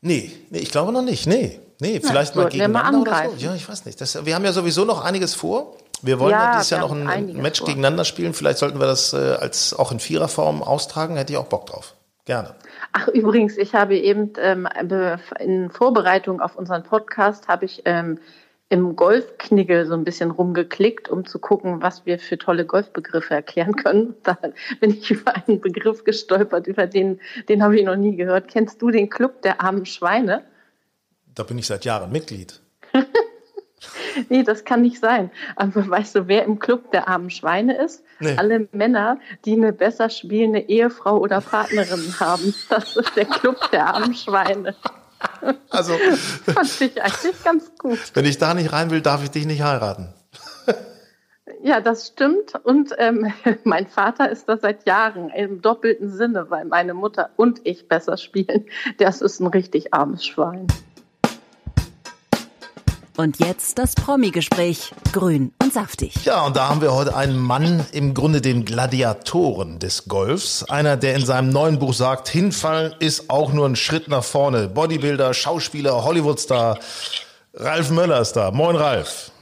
Nee, 0.00 0.32
nee, 0.50 0.58
ich 0.58 0.70
glaube 0.70 0.92
noch 0.92 1.02
nicht. 1.02 1.26
Nee, 1.26 1.60
nee, 1.80 2.00
vielleicht 2.00 2.34
mal 2.34 2.42
wir 2.42 2.44
mal 2.44 2.50
gegeneinander 2.50 3.00
oder 3.00 3.30
so. 3.30 3.44
Ja, 3.46 3.54
ich 3.54 3.68
weiß 3.68 3.84
nicht. 3.84 4.00
Das, 4.00 4.24
wir 4.24 4.34
haben 4.34 4.44
ja 4.44 4.52
sowieso 4.52 4.84
noch 4.84 5.04
einiges 5.04 5.34
vor. 5.34 5.76
Wir 6.02 6.18
wollen 6.20 6.32
ja, 6.32 6.44
Ja, 6.44 6.52
dieses 6.52 6.70
Jahr 6.70 6.80
noch 6.80 6.92
ein 6.92 7.36
Match 7.36 7.58
vor. 7.58 7.68
gegeneinander 7.68 8.04
spielen. 8.04 8.32
Vielleicht 8.34 8.58
sollten 8.58 8.78
wir 8.80 8.86
das 8.86 9.12
äh, 9.12 9.16
als 9.40 9.74
auch 9.74 9.90
in 9.92 10.00
Viererform 10.00 10.62
austragen. 10.62 11.16
Hätte 11.16 11.32
ich 11.32 11.38
auch 11.38 11.46
Bock 11.46 11.66
drauf. 11.66 11.94
Gerne. 12.24 12.54
Ach, 12.92 13.08
übrigens, 13.08 13.56
ich 13.56 13.74
habe 13.74 13.96
eben 13.96 14.32
ähm, 14.38 14.68
in 15.40 15.70
Vorbereitung 15.70 16.40
auf 16.40 16.56
unseren 16.56 16.82
Podcast 16.84 17.48
habe 17.48 17.64
ich 17.64 17.82
ähm, 17.84 18.18
im 18.70 18.96
Golfknigge 18.96 19.86
so 19.86 19.94
ein 19.94 20.04
bisschen 20.04 20.30
rumgeklickt, 20.30 21.08
um 21.08 21.24
zu 21.24 21.38
gucken, 21.38 21.80
was 21.80 22.04
wir 22.04 22.18
für 22.18 22.36
tolle 22.36 22.66
Golfbegriffe 22.66 23.34
erklären 23.34 23.74
können. 23.76 24.14
Da 24.22 24.36
bin 24.80 24.90
ich 24.90 25.10
über 25.10 25.34
einen 25.34 25.60
Begriff 25.60 26.04
gestolpert, 26.04 26.66
über 26.66 26.86
den, 26.86 27.20
den 27.48 27.62
habe 27.62 27.78
ich 27.78 27.84
noch 27.84 27.96
nie 27.96 28.16
gehört. 28.16 28.48
Kennst 28.48 28.82
du 28.82 28.90
den 28.90 29.08
Club 29.08 29.40
der 29.42 29.62
armen 29.62 29.86
Schweine? 29.86 30.44
Da 31.34 31.44
bin 31.44 31.58
ich 31.58 31.66
seit 31.66 31.84
Jahren 31.84 32.12
Mitglied. 32.12 32.60
Nee, 34.28 34.42
das 34.42 34.64
kann 34.64 34.82
nicht 34.82 34.98
sein. 34.98 35.30
Aber 35.54 35.88
weißt 35.88 36.16
du, 36.16 36.26
wer 36.26 36.44
im 36.44 36.58
Club 36.58 36.90
der 36.90 37.06
armen 37.06 37.30
Schweine 37.30 37.76
ist? 37.76 38.02
Nee. 38.18 38.34
Alle 38.36 38.68
Männer, 38.72 39.20
die 39.44 39.52
eine 39.52 39.72
besser 39.72 40.10
spielende 40.10 40.58
Ehefrau 40.58 41.18
oder 41.18 41.40
Partnerin 41.40 42.18
haben. 42.18 42.52
Das 42.68 42.96
ist 42.96 43.16
der 43.16 43.26
Club 43.26 43.56
der 43.70 43.86
armen 43.86 44.14
Schweine. 44.14 44.74
Also, 45.70 45.94
Fand 46.46 46.80
ich 46.80 47.02
eigentlich 47.02 47.44
ganz 47.44 47.72
gut. 47.78 47.98
wenn 48.14 48.24
ich 48.24 48.38
da 48.38 48.54
nicht 48.54 48.72
rein 48.72 48.90
will, 48.90 49.00
darf 49.00 49.22
ich 49.22 49.30
dich 49.30 49.46
nicht 49.46 49.62
heiraten. 49.62 50.14
Ja, 51.62 51.80
das 51.80 52.08
stimmt. 52.08 52.54
Und 52.62 52.94
ähm, 52.98 53.32
mein 53.64 53.86
Vater 53.86 54.30
ist 54.30 54.48
da 54.48 54.56
seit 54.56 54.86
Jahren 54.86 55.30
im 55.30 55.60
doppelten 55.60 56.10
Sinne, 56.10 56.50
weil 56.50 56.64
meine 56.64 56.94
Mutter 56.94 57.30
und 57.36 57.60
ich 57.64 57.88
besser 57.88 58.16
spielen. 58.16 58.66
Das 58.98 59.22
ist 59.22 59.40
ein 59.40 59.48
richtig 59.48 59.92
armes 59.92 60.24
Schwein. 60.24 60.66
Und 63.20 63.40
jetzt 63.40 63.78
das 63.78 63.96
Promi-Gespräch. 63.96 64.94
Grün 65.12 65.52
und 65.60 65.72
saftig. 65.72 66.24
Ja, 66.24 66.46
und 66.46 66.54
da 66.54 66.68
haben 66.68 66.80
wir 66.80 66.94
heute 66.94 67.16
einen 67.16 67.36
Mann, 67.36 67.84
im 67.90 68.14
Grunde 68.14 68.40
den 68.40 68.64
Gladiatoren 68.64 69.80
des 69.80 70.04
Golfs. 70.04 70.62
Einer, 70.62 70.96
der 70.96 71.16
in 71.16 71.26
seinem 71.26 71.50
neuen 71.50 71.80
Buch 71.80 71.94
sagt, 71.94 72.28
hinfallen 72.28 72.94
ist 73.00 73.28
auch 73.28 73.52
nur 73.52 73.66
ein 73.66 73.74
Schritt 73.74 74.06
nach 74.06 74.22
vorne. 74.22 74.68
Bodybuilder, 74.68 75.34
Schauspieler, 75.34 76.04
Hollywoodstar. 76.04 76.78
Ralf 77.54 77.90
Möller 77.90 78.20
ist 78.20 78.34
da. 78.34 78.52
Moin, 78.52 78.76
Ralf. 78.76 79.32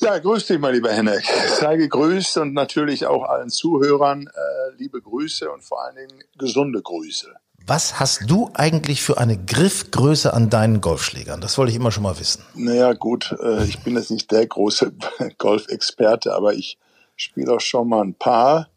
Ja, 0.00 0.18
grüß 0.18 0.48
dich, 0.48 0.58
mein 0.58 0.74
lieber 0.74 0.92
Hennek. 0.92 1.24
Sei 1.60 1.78
gegrüßt 1.78 2.36
und 2.36 2.52
natürlich 2.52 3.06
auch 3.06 3.22
allen 3.22 3.48
Zuhörern 3.48 4.26
äh, 4.26 4.76
liebe 4.76 5.00
Grüße 5.00 5.50
und 5.50 5.64
vor 5.64 5.82
allen 5.82 5.96
Dingen 5.96 6.22
gesunde 6.36 6.82
Grüße. 6.82 7.32
Was 7.66 8.00
hast 8.00 8.22
du 8.26 8.50
eigentlich 8.54 9.02
für 9.02 9.18
eine 9.18 9.36
Griffgröße 9.36 10.32
an 10.34 10.50
deinen 10.50 10.80
Golfschlägern? 10.80 11.40
Das 11.40 11.56
wollte 11.58 11.70
ich 11.70 11.76
immer 11.76 11.92
schon 11.92 12.02
mal 12.02 12.18
wissen. 12.18 12.42
Naja, 12.54 12.92
gut, 12.92 13.36
äh, 13.40 13.64
ich 13.64 13.78
bin 13.80 13.94
jetzt 13.94 14.10
nicht 14.10 14.30
der 14.32 14.46
große 14.46 14.92
Golfexperte, 15.38 16.34
aber 16.34 16.54
ich 16.54 16.78
spiele 17.14 17.52
auch 17.52 17.60
schon 17.60 17.88
mal 17.88 18.02
ein 18.02 18.14
paar. 18.14 18.68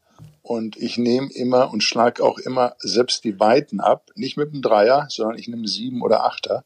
und 0.43 0.77
ich 0.77 0.99
nehme 0.99 1.31
immer 1.33 1.71
und 1.73 1.81
schlage 1.81 2.23
auch 2.23 2.37
immer 2.37 2.75
selbst 2.77 3.23
die 3.23 3.39
Weiten 3.39 3.79
ab, 3.79 4.11
nicht 4.13 4.37
mit 4.37 4.53
dem 4.53 4.61
Dreier, 4.61 5.07
sondern 5.09 5.39
ich 5.39 5.47
nehme 5.47 5.67
sieben 5.67 6.03
oder 6.03 6.23
Achter. 6.23 6.63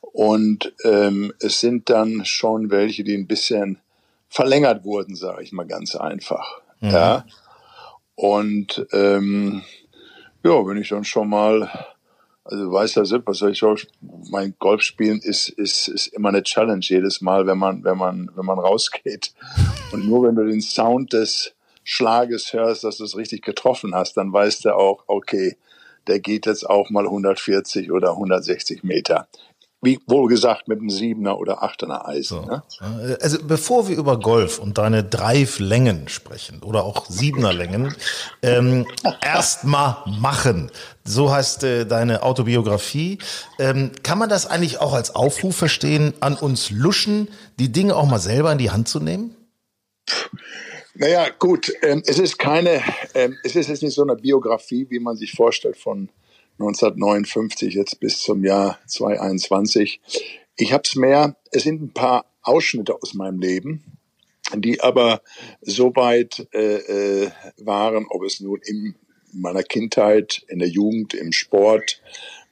Und 0.00 0.72
ähm, 0.84 1.32
es 1.40 1.58
sind 1.58 1.90
dann 1.90 2.24
schon 2.24 2.70
welche, 2.70 3.02
die 3.02 3.16
ein 3.16 3.26
bisschen 3.26 3.80
verlängert 4.28 4.84
wurden, 4.84 5.16
sage 5.16 5.42
ich 5.42 5.50
mal 5.50 5.66
ganz 5.66 5.96
einfach. 5.96 6.60
Mhm. 6.80 6.90
Ja. 6.90 7.24
Und 8.14 8.86
ähm, 8.92 9.62
ja, 10.44 10.66
wenn 10.66 10.76
ich 10.76 10.90
dann 10.90 11.04
schon 11.04 11.30
mal, 11.30 11.70
also 12.44 12.70
weiß 12.70 12.96
ja 12.96 13.04
selbst, 13.04 13.26
was 13.26 13.38
soll 13.38 13.52
ich 13.52 13.62
auch, 13.64 13.78
mein 14.30 14.54
Golfspielen 14.58 15.20
ist, 15.20 15.48
ist, 15.48 15.88
ist 15.88 16.08
immer 16.08 16.28
eine 16.28 16.42
Challenge 16.42 16.84
jedes 16.84 17.22
Mal, 17.22 17.46
wenn 17.46 17.58
man, 17.58 17.82
wenn 17.82 17.96
man, 17.96 18.30
wenn 18.34 18.44
man 18.44 18.58
rausgeht. 18.58 19.32
Und 19.92 20.06
nur 20.06 20.26
wenn 20.26 20.36
du 20.36 20.44
den 20.44 20.60
Sound 20.60 21.14
des 21.14 21.54
Schlages 21.82 22.52
hörst, 22.52 22.84
dass 22.84 22.98
du 22.98 23.04
es 23.04 23.16
richtig 23.16 23.42
getroffen 23.42 23.94
hast, 23.94 24.16
dann 24.16 24.32
weißt 24.32 24.66
du 24.66 24.74
auch, 24.74 25.04
okay, 25.06 25.56
der 26.06 26.20
geht 26.20 26.44
jetzt 26.44 26.68
auch 26.68 26.90
mal 26.90 27.04
140 27.04 27.90
oder 27.90 28.10
160 28.10 28.84
Meter 28.84 29.26
wie 29.84 30.00
wohl 30.06 30.28
gesagt, 30.28 30.68
mit 30.68 30.78
einem 30.78 30.90
Siebener 30.90 31.38
oder 31.38 31.62
Achtener 31.62 32.06
Eisen. 32.06 32.40
So. 32.40 32.44
Ne? 32.44 32.62
Also 33.20 33.38
bevor 33.42 33.88
wir 33.88 33.96
über 33.96 34.18
Golf 34.18 34.58
und 34.58 34.78
deine 34.78 35.04
Drive-Längen 35.04 36.08
sprechen 36.08 36.62
oder 36.62 36.84
auch 36.84 37.06
Siebener-Längen, 37.06 37.94
ähm, 38.42 38.86
erst 39.22 39.64
mal 39.64 40.02
machen. 40.06 40.70
So 41.04 41.30
heißt 41.30 41.64
äh, 41.64 41.86
deine 41.86 42.22
Autobiografie. 42.22 43.18
Ähm, 43.58 43.92
kann 44.02 44.18
man 44.18 44.28
das 44.28 44.46
eigentlich 44.46 44.80
auch 44.80 44.94
als 44.94 45.14
Aufruf 45.14 45.56
verstehen, 45.56 46.14
an 46.20 46.34
uns 46.34 46.70
Luschen, 46.70 47.28
die 47.58 47.70
Dinge 47.70 47.96
auch 47.96 48.06
mal 48.06 48.18
selber 48.18 48.52
in 48.52 48.58
die 48.58 48.70
Hand 48.70 48.88
zu 48.88 49.00
nehmen? 49.00 49.36
Naja, 50.94 51.28
gut, 51.38 51.72
ähm, 51.82 52.02
es 52.06 52.18
ist 52.18 52.38
keine, 52.38 52.80
ähm, 53.14 53.36
es 53.42 53.56
ist 53.56 53.68
jetzt 53.68 53.82
nicht 53.82 53.94
so 53.94 54.02
eine 54.02 54.14
Biografie, 54.14 54.86
wie 54.90 55.00
man 55.00 55.16
sich 55.16 55.32
vorstellt 55.32 55.76
von 55.76 56.08
1959 56.58 57.74
jetzt 57.74 57.98
bis 58.00 58.22
zum 58.22 58.44
Jahr 58.44 58.78
2021. 58.86 60.00
Ich 60.56 60.72
habe 60.72 60.82
es 60.84 60.94
mehr, 60.94 61.36
es 61.50 61.64
sind 61.64 61.82
ein 61.82 61.92
paar 61.92 62.26
Ausschnitte 62.42 62.94
aus 63.02 63.14
meinem 63.14 63.40
Leben, 63.40 63.98
die 64.54 64.80
aber 64.80 65.22
so 65.60 65.94
weit 65.96 66.46
äh, 66.52 67.24
äh, 67.24 67.30
waren, 67.58 68.06
ob 68.08 68.22
es 68.22 68.40
nun 68.40 68.60
in 68.64 68.94
meiner 69.32 69.64
Kindheit, 69.64 70.44
in 70.48 70.60
der 70.60 70.68
Jugend, 70.68 71.14
im 71.14 71.32
Sport, 71.32 72.00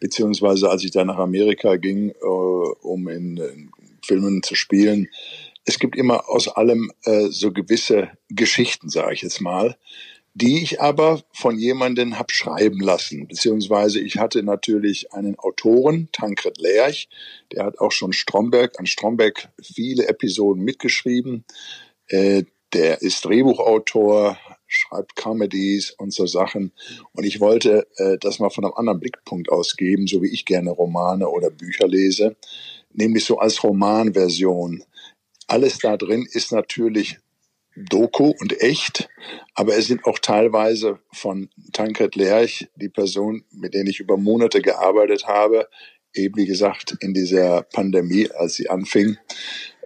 beziehungsweise 0.00 0.68
als 0.68 0.82
ich 0.82 0.90
dann 0.90 1.06
nach 1.06 1.18
Amerika 1.18 1.76
ging, 1.76 2.10
äh, 2.10 2.24
um 2.24 3.08
in, 3.08 3.36
in 3.36 3.70
Filmen 4.04 4.42
zu 4.42 4.56
spielen. 4.56 5.08
Es 5.64 5.78
gibt 5.78 5.94
immer 5.94 6.28
aus 6.28 6.48
allem 6.48 6.90
äh, 7.04 7.28
so 7.28 7.52
gewisse 7.52 8.10
Geschichten, 8.28 8.88
sage 8.88 9.14
ich 9.14 9.22
jetzt 9.22 9.40
mal, 9.40 9.76
die 10.34 10.62
ich 10.62 10.80
aber 10.80 11.22
von 11.32 11.58
jemanden 11.58 12.18
hab 12.18 12.32
schreiben 12.32 12.80
lassen. 12.80 13.28
Beziehungsweise 13.28 14.00
ich 14.00 14.18
hatte 14.18 14.42
natürlich 14.42 15.12
einen 15.12 15.38
Autoren, 15.38 16.08
Tankred 16.12 16.58
Lerch, 16.58 17.08
der 17.52 17.64
hat 17.64 17.78
auch 17.78 17.92
schon 17.92 18.12
Stromberg, 18.12 18.78
an 18.78 18.86
Stromberg 18.86 19.50
viele 19.62 20.08
Episoden 20.08 20.64
mitgeschrieben. 20.64 21.44
Äh, 22.08 22.44
der 22.72 23.02
ist 23.02 23.24
Drehbuchautor, 23.26 24.38
schreibt 24.66 25.16
Comedies 25.16 25.90
und 25.90 26.14
so 26.14 26.26
Sachen. 26.26 26.72
Und 27.12 27.24
ich 27.24 27.40
wollte 27.40 27.86
äh, 27.96 28.16
das 28.18 28.38
mal 28.38 28.48
von 28.48 28.64
einem 28.64 28.74
anderen 28.74 29.00
Blickpunkt 29.00 29.50
ausgeben, 29.50 30.06
so 30.06 30.22
wie 30.22 30.32
ich 30.32 30.46
gerne 30.46 30.70
Romane 30.70 31.28
oder 31.28 31.50
Bücher 31.50 31.86
lese, 31.86 32.36
nämlich 32.92 33.26
so 33.26 33.38
als 33.38 33.62
Romanversion. 33.62 34.82
Alles 35.46 35.78
da 35.78 35.98
drin 35.98 36.26
ist 36.30 36.52
natürlich 36.52 37.18
Doku 37.76 38.34
und 38.38 38.60
echt, 38.60 39.08
aber 39.54 39.76
es 39.76 39.86
sind 39.86 40.04
auch 40.04 40.18
teilweise 40.18 40.98
von 41.12 41.48
Tankred 41.72 42.16
Lerch, 42.16 42.68
die 42.76 42.88
Person, 42.88 43.44
mit 43.50 43.74
der 43.74 43.84
ich 43.86 44.00
über 44.00 44.16
Monate 44.16 44.60
gearbeitet 44.60 45.26
habe, 45.26 45.68
eben 46.14 46.36
wie 46.36 46.46
gesagt 46.46 46.96
in 47.00 47.14
dieser 47.14 47.62
Pandemie, 47.62 48.30
als 48.30 48.54
sie 48.54 48.68
anfing, 48.68 49.16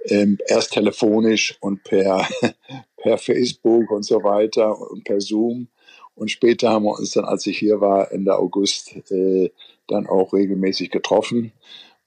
ähm, 0.06 0.38
erst 0.46 0.72
telefonisch 0.72 1.56
und 1.60 1.84
per, 1.84 2.28
per 2.96 3.18
Facebook 3.18 3.90
und 3.90 4.04
so 4.04 4.22
weiter 4.22 4.78
und 4.90 5.04
per 5.04 5.20
Zoom. 5.20 5.68
Und 6.14 6.30
später 6.30 6.70
haben 6.70 6.86
wir 6.86 6.98
uns 6.98 7.12
dann, 7.12 7.24
als 7.24 7.46
ich 7.46 7.58
hier 7.58 7.80
war, 7.80 8.10
Ende 8.10 8.36
August, 8.36 8.96
äh, 9.10 9.50
dann 9.86 10.06
auch 10.06 10.32
regelmäßig 10.32 10.90
getroffen 10.90 11.52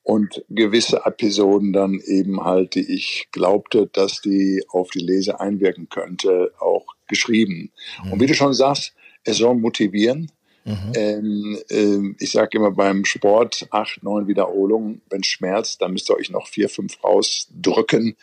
und 0.09 0.43
gewisse 0.49 1.05
Episoden 1.05 1.71
dann 1.71 1.99
eben 2.03 2.43
halt, 2.43 2.73
die 2.73 2.95
ich 2.95 3.27
glaubte, 3.31 3.85
dass 3.85 4.21
die 4.21 4.63
auf 4.69 4.89
die 4.89 5.01
Leser 5.01 5.39
einwirken 5.39 5.87
könnte, 5.87 6.51
auch 6.57 6.87
geschrieben. 7.07 7.71
Mhm. 8.03 8.13
Und 8.13 8.19
wie 8.19 8.25
du 8.25 8.33
schon 8.33 8.55
sagst, 8.55 8.95
es 9.23 9.37
soll 9.37 9.53
motivieren. 9.53 10.31
Mhm. 10.65 10.93
Ähm, 10.95 11.59
äh, 11.69 12.23
ich 12.23 12.31
sage 12.31 12.57
immer 12.57 12.71
beim 12.71 13.05
Sport 13.05 13.67
acht, 13.69 14.01
neun 14.01 14.27
Wiederholungen. 14.27 15.03
Wenn 15.11 15.21
es 15.21 15.27
schmerzt, 15.27 15.83
dann 15.83 15.93
müsst 15.93 16.09
ihr 16.09 16.15
euch 16.15 16.31
noch 16.31 16.47
vier, 16.47 16.69
fünf 16.69 17.03
rausdrücken 17.03 18.15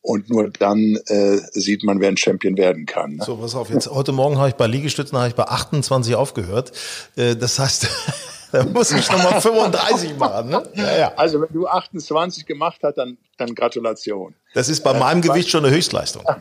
und 0.00 0.30
nur 0.30 0.48
dann 0.48 0.98
äh, 1.06 1.36
sieht 1.52 1.84
man, 1.84 2.00
wer 2.00 2.08
ein 2.08 2.16
Champion 2.16 2.56
werden 2.56 2.86
kann. 2.86 3.16
Ne? 3.16 3.24
So, 3.26 3.36
pass 3.36 3.54
auf, 3.54 3.68
jetzt 3.68 3.90
heute 3.90 4.12
Morgen 4.12 4.38
habe 4.38 4.48
ich 4.48 4.54
bei 4.54 4.66
Liegestützen 4.66 5.18
habe 5.18 5.28
ich 5.28 5.34
bei 5.34 5.44
28 5.44 6.14
aufgehört. 6.14 6.72
Äh, 7.14 7.36
das 7.36 7.58
heißt 7.58 7.88
Da 8.52 8.64
muss 8.64 8.92
ich 8.92 9.10
nochmal 9.10 9.40
35 9.40 10.16
machen. 10.16 10.50
Ne? 10.50 10.62
Ja, 10.74 10.98
ja. 10.98 11.14
Also 11.16 11.40
wenn 11.40 11.52
du 11.52 11.66
28 11.66 12.46
gemacht 12.46 12.80
hast, 12.82 12.96
dann, 12.96 13.18
dann 13.36 13.54
Gratulation. 13.54 14.34
Das 14.54 14.68
ist 14.68 14.82
bei 14.82 14.92
äh, 14.92 14.98
meinem 14.98 15.20
Gewicht 15.20 15.50
schon 15.50 15.64
eine 15.64 15.74
Höchstleistung. 15.74 16.24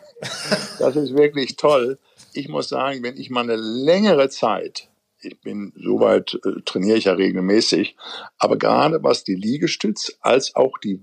Das 0.77 0.97
ist 0.97 1.15
wirklich 1.15 1.55
toll. 1.55 1.97
Ich 2.33 2.49
muss 2.49 2.67
sagen, 2.67 3.01
wenn 3.01 3.15
ich 3.15 3.29
mal 3.29 3.43
eine 3.43 3.55
längere 3.55 4.27
Zeit, 4.27 4.89
ich 5.21 5.39
bin 5.39 5.71
soweit, 5.75 6.37
äh, 6.45 6.61
trainiere 6.65 6.97
ich 6.97 7.05
ja 7.05 7.13
regelmäßig, 7.13 7.95
aber 8.37 8.57
gerade 8.57 9.01
was 9.01 9.23
die 9.23 9.35
Liegestütz 9.35 10.17
als 10.19 10.55
auch 10.55 10.77
die, 10.77 10.99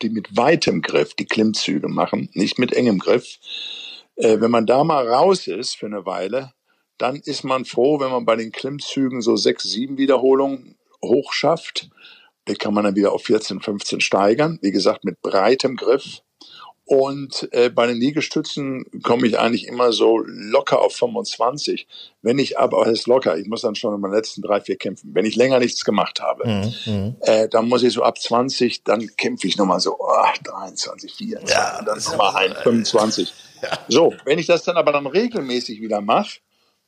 die 0.00 0.10
mit 0.10 0.36
weitem 0.36 0.80
Griff, 0.80 1.14
die 1.14 1.26
Klimmzüge 1.26 1.88
machen, 1.88 2.30
nicht 2.34 2.60
mit 2.60 2.72
engem 2.72 3.00
Griff, 3.00 3.38
äh, 4.14 4.40
wenn 4.40 4.50
man 4.50 4.66
da 4.66 4.84
mal 4.84 5.06
raus 5.08 5.48
ist 5.48 5.76
für 5.76 5.86
eine 5.86 6.06
Weile, 6.06 6.52
dann 6.98 7.16
ist 7.16 7.44
man 7.44 7.64
froh, 7.64 8.00
wenn 8.00 8.10
man 8.10 8.24
bei 8.24 8.36
den 8.36 8.52
Klimmzügen 8.52 9.20
so 9.20 9.36
sechs, 9.36 9.64
sieben 9.64 9.98
Wiederholungen 9.98 10.76
hoch 11.04 11.32
schafft. 11.32 11.90
Die 12.48 12.54
kann 12.54 12.74
man 12.74 12.84
dann 12.84 12.96
wieder 12.96 13.12
auf 13.12 13.24
14, 13.24 13.60
15 13.60 14.00
steigern. 14.00 14.58
Wie 14.62 14.70
gesagt, 14.70 15.04
mit 15.04 15.20
breitem 15.20 15.76
Griff. 15.76 16.22
Und 16.88 17.48
äh, 17.50 17.68
bei 17.68 17.88
den 17.88 17.96
Liegestützen 17.96 18.84
komme 19.02 19.26
ich 19.26 19.40
eigentlich 19.40 19.66
immer 19.66 19.90
so 19.90 20.20
locker 20.24 20.80
auf 20.80 20.94
25. 20.94 21.88
Wenn 22.22 22.38
ich 22.38 22.60
aber, 22.60 22.86
es 22.86 23.00
ist 23.00 23.06
locker, 23.08 23.36
ich 23.36 23.48
muss 23.48 23.62
dann 23.62 23.74
schon 23.74 23.92
in 23.92 24.00
meinen 24.00 24.14
letzten 24.14 24.40
drei, 24.40 24.60
vier 24.60 24.76
kämpfen. 24.76 25.10
Wenn 25.12 25.24
ich 25.24 25.34
länger 25.34 25.58
nichts 25.58 25.84
gemacht 25.84 26.20
habe, 26.20 26.46
mhm. 26.46 26.74
mhm. 26.86 27.16
äh, 27.22 27.48
dann 27.48 27.68
muss 27.68 27.82
ich 27.82 27.92
so 27.92 28.04
ab 28.04 28.20
20, 28.20 28.84
dann 28.84 29.04
kämpfe 29.16 29.48
ich 29.48 29.56
nochmal 29.56 29.80
so, 29.80 29.96
oh, 29.98 30.26
23, 30.44 31.12
24, 31.12 31.56
ja, 31.56 31.82
dann 31.82 31.98
nochmal 31.98 32.36
ein, 32.36 32.54
25. 32.54 33.34
Ja. 33.62 33.70
So, 33.88 34.12
wenn 34.26 34.38
ich 34.38 34.46
das 34.46 34.64
dann 34.64 34.76
aber 34.76 34.92
dann 34.92 35.06
regelmäßig 35.06 35.80
wieder 35.80 36.02
mache, 36.02 36.40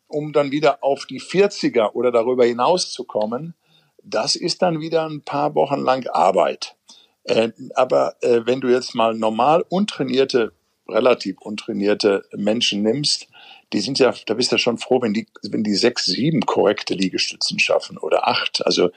um 0.09 0.33
dann 0.33 0.51
wieder 0.51 0.83
auf 0.83 1.07
die 1.07 1.21
40er 1.21 1.92
oder 1.92 2.11
darüber 2.11 2.44
hinaus 2.44 2.90
zu 2.90 3.05
kommen, 3.05 3.55
das 4.03 4.37
ist 4.37 4.62
dann 4.62 4.81
wieder 4.81 5.07
ein 5.09 5.23
paar 5.23 5.55
Wochen 5.55 5.81
lang 5.81 6.07
Arbeit. 6.09 6.77
Äh, 7.25 7.51
aber 7.75 8.16
äh, 8.23 8.40
wenn 8.44 8.61
du 8.61 8.68
jetzt 8.68 8.94
mal 8.94 9.14
normal 9.14 9.64
untrainierte, 9.68 10.53
relativ 10.88 11.37
untrainierte 11.40 12.25
Menschen 12.35 12.83
nimmst, 12.83 13.29
die 13.75 13.81
sind 13.81 13.99
ja, 13.99 14.14
da 14.27 14.35
bist 14.35 14.51
du 14.51 14.57
ja 14.57 14.59
schon 14.59 14.79
froh, 14.79 15.03
wenn 15.03 15.12
die, 15.12 15.27
wenn 15.42 15.62
die 15.62 15.75
sechs, 15.75 16.07
sieben 16.07 16.40
korrekte 16.40 16.94
Liegestützen 16.94 17.59
schaffen 17.59 17.99
oder 17.99 18.27
acht. 18.27 18.64
Also, 18.64 18.90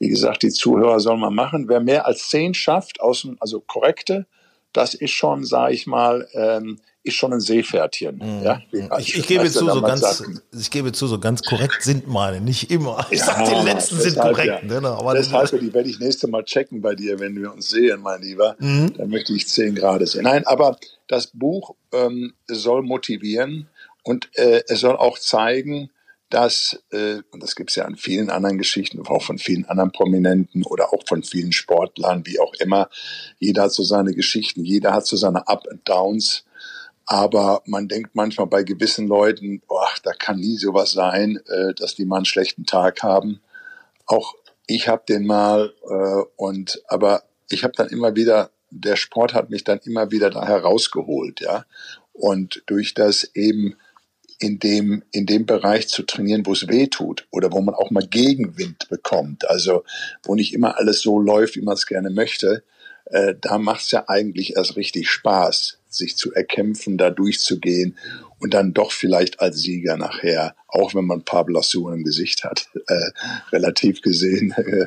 wie 0.00 0.08
gesagt, 0.08 0.42
die 0.42 0.50
Zuhörer 0.50 0.98
sollen 0.98 1.20
mal 1.20 1.30
machen. 1.30 1.68
Wer 1.68 1.80
mehr 1.80 2.06
als 2.06 2.28
zehn 2.28 2.52
schafft, 2.52 3.00
außen, 3.00 3.36
also 3.38 3.60
korrekte, 3.60 4.26
das 4.72 4.94
ist 4.94 5.12
schon, 5.12 5.44
sage 5.44 5.74
ich 5.74 5.86
mal, 5.86 6.28
ähm, 6.34 6.80
ist 7.06 7.14
schon 7.14 7.32
ein 7.32 7.40
Seepferdchen. 7.40 8.16
Mhm. 8.16 8.42
Ja? 8.42 8.62
Ich, 8.98 9.16
ich, 9.16 9.26
gebe 9.26 9.50
zu, 9.50 9.64
so 9.64 9.80
ganz, 9.80 10.24
ich 10.58 10.70
gebe 10.70 10.92
zu, 10.92 11.06
so 11.06 11.18
ganz 11.18 11.42
korrekt 11.42 11.82
sind 11.82 12.08
meine, 12.08 12.40
nicht 12.40 12.70
immer. 12.70 13.06
Ich 13.10 13.20
ja, 13.20 13.26
sag, 13.26 13.44
die 13.44 13.64
letzten 13.64 14.00
sind 14.00 14.18
korrekt. 14.18 14.64
Ja. 14.68 14.80
Ne, 14.80 14.88
aber 14.88 15.14
deshalb 15.14 15.50
die 15.60 15.72
werde 15.72 15.88
ich 15.88 16.00
nächste 16.00 16.26
Mal 16.28 16.44
checken 16.44 16.82
bei 16.82 16.94
dir, 16.94 17.20
wenn 17.20 17.36
wir 17.40 17.52
uns 17.52 17.68
sehen, 17.70 18.00
mein 18.02 18.22
Lieber. 18.22 18.56
Mhm. 18.58 18.94
Dann 18.94 19.08
möchte 19.08 19.32
ich 19.32 19.46
zehn 19.46 19.74
Grad 19.74 20.06
sehen. 20.08 20.24
Nein, 20.24 20.46
aber 20.46 20.78
das 21.06 21.28
Buch 21.28 21.76
ähm, 21.92 22.34
soll 22.48 22.82
motivieren 22.82 23.68
und 24.02 24.28
äh, 24.34 24.62
es 24.66 24.80
soll 24.80 24.96
auch 24.96 25.18
zeigen, 25.18 25.90
dass, 26.28 26.82
äh, 26.90 27.18
und 27.30 27.42
das 27.42 27.54
gibt 27.54 27.70
es 27.70 27.76
ja 27.76 27.84
an 27.84 27.96
vielen 27.96 28.30
anderen 28.30 28.58
Geschichten, 28.58 29.00
auch 29.06 29.22
von 29.22 29.38
vielen 29.38 29.64
anderen 29.66 29.92
Prominenten 29.92 30.64
oder 30.64 30.92
auch 30.92 31.02
von 31.06 31.22
vielen 31.22 31.52
Sportlern, 31.52 32.26
wie 32.26 32.40
auch 32.40 32.54
immer, 32.54 32.88
jeder 33.38 33.64
hat 33.64 33.72
so 33.72 33.84
seine 33.84 34.12
Geschichten, 34.12 34.64
jeder 34.64 34.92
hat 34.92 35.06
so 35.06 35.16
seine 35.16 35.46
Up 35.46 35.64
and 35.70 35.88
Downs 35.88 36.45
aber 37.06 37.62
man 37.66 37.88
denkt 37.88 38.14
manchmal 38.14 38.48
bei 38.48 38.64
gewissen 38.64 39.06
Leuten, 39.06 39.62
ach, 39.70 39.98
da 40.00 40.12
kann 40.12 40.40
nie 40.40 40.56
sowas 40.56 40.90
sein, 40.90 41.38
äh, 41.46 41.72
dass 41.74 41.94
die 41.94 42.04
mal 42.04 42.16
einen 42.16 42.24
schlechten 42.24 42.66
Tag 42.66 43.02
haben. 43.02 43.40
Auch 44.06 44.34
ich 44.66 44.88
habe 44.88 45.04
den 45.08 45.24
mal 45.24 45.72
äh, 45.88 46.22
und 46.36 46.82
aber 46.88 47.22
ich 47.48 47.62
habe 47.62 47.74
dann 47.76 47.88
immer 47.88 48.16
wieder, 48.16 48.50
der 48.70 48.96
Sport 48.96 49.34
hat 49.34 49.50
mich 49.50 49.62
dann 49.62 49.78
immer 49.84 50.10
wieder 50.10 50.30
da 50.30 50.46
herausgeholt, 50.46 51.40
ja. 51.40 51.64
Und 52.12 52.62
durch 52.66 52.94
das 52.94 53.30
eben 53.34 53.76
in 54.38 54.58
dem, 54.58 55.02
in 55.12 55.26
dem 55.26 55.46
Bereich 55.46 55.88
zu 55.88 56.02
trainieren, 56.02 56.44
wo 56.44 56.52
es 56.52 56.68
weh 56.68 56.88
tut 56.88 57.26
oder 57.30 57.52
wo 57.52 57.60
man 57.60 57.74
auch 57.74 57.90
mal 57.90 58.06
Gegenwind 58.06 58.88
bekommt. 58.88 59.48
Also 59.48 59.84
wo 60.24 60.34
nicht 60.34 60.52
immer 60.52 60.76
alles 60.76 61.00
so 61.00 61.20
läuft, 61.20 61.56
wie 61.56 61.62
man 61.62 61.74
es 61.74 61.86
gerne 61.86 62.10
möchte. 62.10 62.64
Äh, 63.06 63.34
da 63.40 63.58
macht 63.58 63.82
es 63.82 63.90
ja 63.92 64.08
eigentlich 64.08 64.56
erst 64.56 64.76
richtig 64.76 65.08
Spaß, 65.08 65.75
sich 65.96 66.16
zu 66.16 66.32
erkämpfen, 66.32 66.98
da 66.98 67.10
durchzugehen 67.10 67.96
und 68.38 68.54
dann 68.54 68.74
doch 68.74 68.92
vielleicht 68.92 69.40
als 69.40 69.60
Sieger 69.60 69.96
nachher, 69.96 70.54
auch 70.68 70.94
wenn 70.94 71.06
man 71.06 71.20
ein 71.20 71.24
paar 71.24 71.44
Blasuren 71.44 71.94
im 71.94 72.04
Gesicht 72.04 72.44
hat, 72.44 72.68
äh, 72.86 73.10
relativ 73.50 74.02
gesehen, 74.02 74.52
äh, 74.56 74.86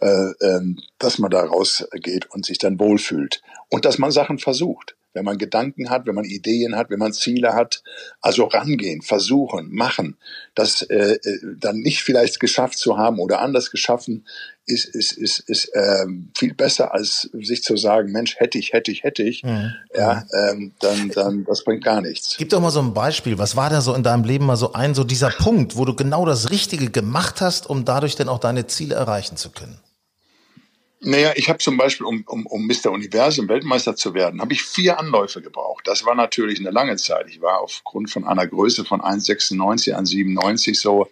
äh, 0.00 0.32
ähm, 0.40 0.80
dass 0.98 1.18
man 1.18 1.30
da 1.30 1.44
rausgeht 1.44 2.30
und 2.30 2.46
sich 2.46 2.58
dann 2.58 2.80
wohlfühlt. 2.80 3.42
Und 3.68 3.84
dass 3.84 3.98
man 3.98 4.10
Sachen 4.10 4.38
versucht 4.38 4.95
wenn 5.16 5.24
man 5.24 5.38
Gedanken 5.38 5.88
hat, 5.90 6.06
wenn 6.06 6.14
man 6.14 6.24
Ideen 6.24 6.76
hat, 6.76 6.90
wenn 6.90 6.98
man 6.98 7.12
Ziele 7.12 7.54
hat, 7.54 7.82
also 8.20 8.44
rangehen, 8.44 9.00
versuchen, 9.00 9.72
machen. 9.72 10.18
Das 10.54 10.82
äh, 10.82 11.14
äh, 11.14 11.38
dann 11.58 11.78
nicht 11.78 12.02
vielleicht 12.02 12.38
geschafft 12.38 12.78
zu 12.78 12.98
haben 12.98 13.18
oder 13.18 13.40
anders 13.40 13.70
geschaffen, 13.70 14.26
ist, 14.66 14.84
ist, 14.84 15.12
ist, 15.12 15.38
ist 15.40 15.74
äh, 15.74 16.06
viel 16.36 16.52
besser, 16.52 16.92
als 16.92 17.30
sich 17.32 17.62
zu 17.62 17.76
sagen, 17.76 18.12
Mensch, 18.12 18.36
hätte 18.36 18.58
ich, 18.58 18.72
hätte 18.72 18.90
ich, 18.90 19.04
hätte 19.04 19.22
ich. 19.22 19.42
Mhm. 19.42 19.72
Ja, 19.96 20.24
ähm, 20.38 20.72
dann, 20.80 21.10
dann, 21.10 21.44
das 21.44 21.64
bringt 21.64 21.84
gar 21.84 22.00
nichts. 22.00 22.36
Gib 22.36 22.50
doch 22.50 22.60
mal 22.60 22.70
so 22.70 22.80
ein 22.80 22.92
Beispiel. 22.92 23.38
Was 23.38 23.56
war 23.56 23.70
da 23.70 23.80
so 23.80 23.94
in 23.94 24.02
deinem 24.02 24.24
Leben 24.24 24.44
mal 24.44 24.56
so 24.56 24.72
ein, 24.74 24.94
so 24.94 25.04
dieser 25.04 25.30
Punkt, 25.30 25.76
wo 25.76 25.84
du 25.84 25.94
genau 25.94 26.26
das 26.26 26.50
Richtige 26.50 26.90
gemacht 26.90 27.40
hast, 27.40 27.70
um 27.70 27.84
dadurch 27.84 28.16
dann 28.16 28.28
auch 28.28 28.38
deine 28.38 28.66
Ziele 28.66 28.96
erreichen 28.96 29.36
zu 29.36 29.50
können? 29.50 29.78
Naja, 31.06 31.34
ich 31.36 31.48
habe 31.48 31.60
zum 31.60 31.76
Beispiel, 31.76 32.04
um, 32.04 32.24
um, 32.26 32.46
um 32.46 32.66
Mr. 32.66 32.90
Universum 32.90 33.48
Weltmeister 33.48 33.94
zu 33.94 34.12
werden, 34.12 34.40
habe 34.40 34.52
ich 34.52 34.64
vier 34.64 34.98
Anläufe 34.98 35.40
gebraucht. 35.40 35.86
Das 35.86 36.04
war 36.04 36.16
natürlich 36.16 36.58
eine 36.58 36.70
lange 36.70 36.96
Zeit. 36.96 37.28
Ich 37.28 37.40
war 37.40 37.60
aufgrund 37.60 38.10
von 38.10 38.26
einer 38.26 38.44
Größe 38.44 38.84
von 38.84 39.00
1,96, 39.00 39.94
1,97 39.94 40.74
so, 40.74 41.08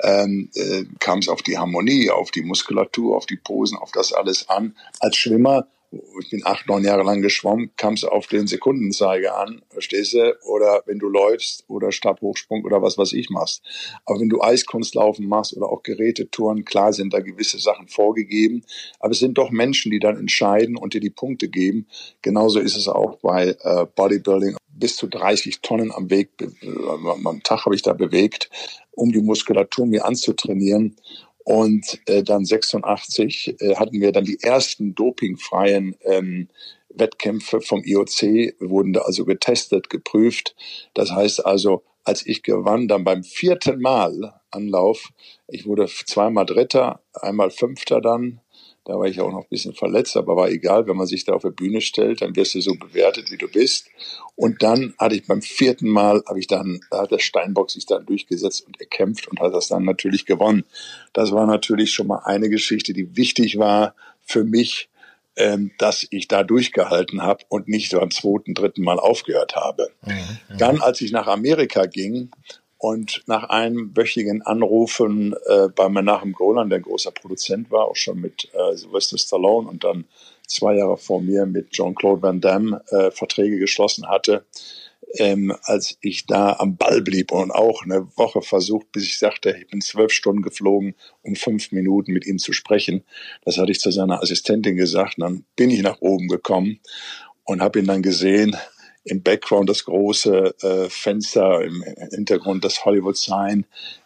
ähm, 0.00 0.50
äh, 0.54 0.86
kam 0.98 1.20
es 1.20 1.28
auf 1.28 1.42
die 1.42 1.56
Harmonie, 1.56 2.10
auf 2.10 2.32
die 2.32 2.42
Muskulatur, 2.42 3.16
auf 3.16 3.26
die 3.26 3.36
Posen, 3.36 3.78
auf 3.78 3.92
das 3.92 4.12
alles 4.12 4.48
an. 4.48 4.74
Als 4.98 5.16
Schwimmer 5.16 5.68
ich 5.90 6.30
bin 6.30 6.42
acht, 6.44 6.66
neun 6.68 6.84
Jahre 6.84 7.02
lang 7.02 7.22
geschwommen, 7.22 7.70
kam 7.76 7.94
es 7.94 8.04
auf 8.04 8.26
den 8.26 8.46
Sekundenzeiger 8.46 9.38
an, 9.38 9.62
verstehst 9.70 10.14
du? 10.14 10.36
Oder 10.44 10.82
wenn 10.86 10.98
du 10.98 11.08
läufst 11.08 11.64
oder 11.68 11.92
Stabhochsprung 11.92 12.64
oder 12.64 12.82
was 12.82 12.98
was 12.98 13.12
ich 13.12 13.30
machst. 13.30 13.62
Aber 14.04 14.20
wenn 14.20 14.28
du 14.28 14.42
Eiskunstlaufen 14.42 15.26
machst 15.26 15.56
oder 15.56 15.68
auch 15.70 15.82
Gerätetouren, 15.82 16.64
klar 16.64 16.92
sind 16.92 17.14
da 17.14 17.20
gewisse 17.20 17.58
Sachen 17.58 17.88
vorgegeben. 17.88 18.64
Aber 19.00 19.12
es 19.12 19.18
sind 19.18 19.38
doch 19.38 19.50
Menschen, 19.50 19.90
die 19.90 19.98
dann 19.98 20.18
entscheiden 20.18 20.76
und 20.76 20.92
dir 20.92 21.00
die 21.00 21.10
Punkte 21.10 21.48
geben. 21.48 21.86
Genauso 22.20 22.60
ist 22.60 22.76
es 22.76 22.88
auch 22.88 23.18
bei 23.20 23.56
äh, 23.62 23.86
Bodybuilding. 23.94 24.56
Bis 24.68 24.96
zu 24.96 25.08
30 25.08 25.60
Tonnen 25.60 25.90
am 25.90 26.10
Weg, 26.10 26.30
äh, 26.40 26.46
am 27.24 27.42
Tag 27.42 27.64
habe 27.64 27.74
ich 27.74 27.82
da 27.82 27.94
bewegt, 27.94 28.50
um 28.92 29.10
die 29.10 29.22
Muskulatur 29.22 29.86
mir 29.86 30.04
anzutrainieren. 30.04 30.96
Und 31.48 31.98
äh, 32.04 32.22
dann 32.22 32.44
86 32.44 33.58
äh, 33.62 33.76
hatten 33.76 34.02
wir 34.02 34.12
dann 34.12 34.24
die 34.24 34.38
ersten 34.42 34.94
dopingfreien 34.94 35.96
ähm, 36.02 36.48
Wettkämpfe 36.90 37.62
vom 37.62 37.82
IOC, 37.84 38.60
wurden 38.60 38.92
da 38.92 39.00
also 39.00 39.24
getestet, 39.24 39.88
geprüft. 39.88 40.54
Das 40.92 41.10
heißt 41.10 41.46
also, 41.46 41.84
als 42.04 42.26
ich 42.26 42.42
gewann, 42.42 42.86
dann 42.86 43.02
beim 43.02 43.24
vierten 43.24 43.80
Mal 43.80 44.38
Anlauf, 44.50 45.08
ich 45.46 45.64
wurde 45.64 45.86
zweimal 45.86 46.44
Dritter, 46.44 47.00
einmal 47.14 47.50
Fünfter 47.50 48.02
dann, 48.02 48.42
da 48.88 48.98
war 48.98 49.06
ich 49.06 49.20
auch 49.20 49.30
noch 49.30 49.42
ein 49.42 49.50
bisschen 49.50 49.74
verletzt, 49.74 50.16
aber 50.16 50.34
war 50.34 50.48
egal, 50.48 50.86
wenn 50.86 50.96
man 50.96 51.06
sich 51.06 51.22
da 51.22 51.34
auf 51.34 51.42
der 51.42 51.50
Bühne 51.50 51.82
stellt, 51.82 52.22
dann 52.22 52.34
wirst 52.34 52.54
du 52.54 52.62
so 52.62 52.74
bewertet, 52.74 53.30
wie 53.30 53.36
du 53.36 53.46
bist. 53.46 53.86
Und 54.34 54.62
dann 54.62 54.94
hatte 54.98 55.14
ich 55.14 55.26
beim 55.26 55.42
vierten 55.42 55.90
Mal, 55.90 56.22
habe 56.26 56.40
ich 56.40 56.46
dann, 56.46 56.80
da 56.90 57.02
hat 57.02 57.10
der 57.10 57.18
Steinbock 57.18 57.70
sich 57.70 57.84
dann 57.84 58.06
durchgesetzt 58.06 58.66
und 58.66 58.80
erkämpft 58.80 59.28
und 59.28 59.40
hat 59.40 59.52
das 59.52 59.68
dann 59.68 59.84
natürlich 59.84 60.24
gewonnen. 60.24 60.64
Das 61.12 61.32
war 61.32 61.46
natürlich 61.46 61.92
schon 61.92 62.06
mal 62.06 62.22
eine 62.24 62.48
Geschichte, 62.48 62.94
die 62.94 63.14
wichtig 63.14 63.58
war 63.58 63.94
für 64.24 64.42
mich, 64.42 64.88
ähm, 65.36 65.70
dass 65.76 66.06
ich 66.08 66.26
da 66.26 66.42
durchgehalten 66.42 67.20
habe 67.22 67.44
und 67.50 67.68
nicht 67.68 67.92
beim 67.92 68.10
zweiten, 68.10 68.54
dritten 68.54 68.82
Mal 68.82 68.98
aufgehört 68.98 69.54
habe. 69.54 69.90
Mhm, 70.06 70.14
mhm. 70.14 70.58
Dann, 70.58 70.80
als 70.80 71.02
ich 71.02 71.12
nach 71.12 71.26
Amerika 71.26 71.84
ging 71.84 72.30
und 72.78 73.24
nach 73.26 73.48
einem 73.48 73.96
wöchigen 73.96 74.42
Anrufen 74.42 75.34
äh, 75.46 75.68
bei 75.68 75.88
Menachem 75.88 76.32
Golan, 76.32 76.70
der 76.70 76.80
großer 76.80 77.10
Produzent 77.10 77.70
war, 77.70 77.86
auch 77.86 77.96
schon 77.96 78.20
mit 78.20 78.48
äh, 78.54 78.76
Sylvester 78.76 79.18
Stallone 79.18 79.68
und 79.68 79.82
dann 79.82 80.04
zwei 80.46 80.76
Jahre 80.76 80.96
vor 80.96 81.20
mir 81.20 81.44
mit 81.44 81.70
Jean-Claude 81.70 82.22
Van 82.22 82.40
Damme 82.40 82.82
äh, 82.90 83.10
Verträge 83.10 83.58
geschlossen 83.58 84.08
hatte, 84.08 84.44
ähm, 85.14 85.54
als 85.62 85.98
ich 86.00 86.26
da 86.26 86.54
am 86.58 86.76
Ball 86.76 87.02
blieb 87.02 87.32
und 87.32 87.50
auch 87.50 87.82
eine 87.82 88.06
Woche 88.16 88.42
versucht, 88.42 88.92
bis 88.92 89.04
ich 89.04 89.18
sagte, 89.18 89.56
ich 89.58 89.68
bin 89.68 89.80
zwölf 89.80 90.12
Stunden 90.12 90.42
geflogen, 90.42 90.94
um 91.22 91.34
fünf 91.34 91.72
Minuten 91.72 92.12
mit 92.12 92.26
ihm 92.26 92.38
zu 92.38 92.52
sprechen. 92.52 93.04
Das 93.44 93.58
hatte 93.58 93.72
ich 93.72 93.80
zu 93.80 93.90
seiner 93.90 94.22
Assistentin 94.22 94.76
gesagt. 94.76 95.18
Und 95.18 95.24
dann 95.24 95.44
bin 95.56 95.70
ich 95.70 95.82
nach 95.82 96.00
oben 96.00 96.28
gekommen 96.28 96.80
und 97.44 97.60
habe 97.60 97.80
ihn 97.80 97.86
dann 97.86 98.02
gesehen, 98.02 98.56
im 99.08 99.22
Background 99.22 99.68
das 99.68 99.84
große 99.84 100.54
äh, 100.62 100.88
Fenster, 100.90 101.62
im 101.62 101.82
Hintergrund 102.10 102.64
das 102.64 102.84
Hollywood-Sign, 102.84 103.64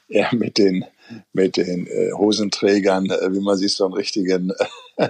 er 0.08 0.34
mit 0.34 0.58
den, 0.58 0.84
mit 1.32 1.56
den 1.56 1.86
äh, 1.86 2.12
Hosenträgern, 2.12 3.10
äh, 3.10 3.32
wie 3.32 3.40
man 3.40 3.56
sich 3.56 3.74
so 3.74 3.84
einen 3.84 3.94
richtigen 3.94 4.52
äh, 4.96 5.08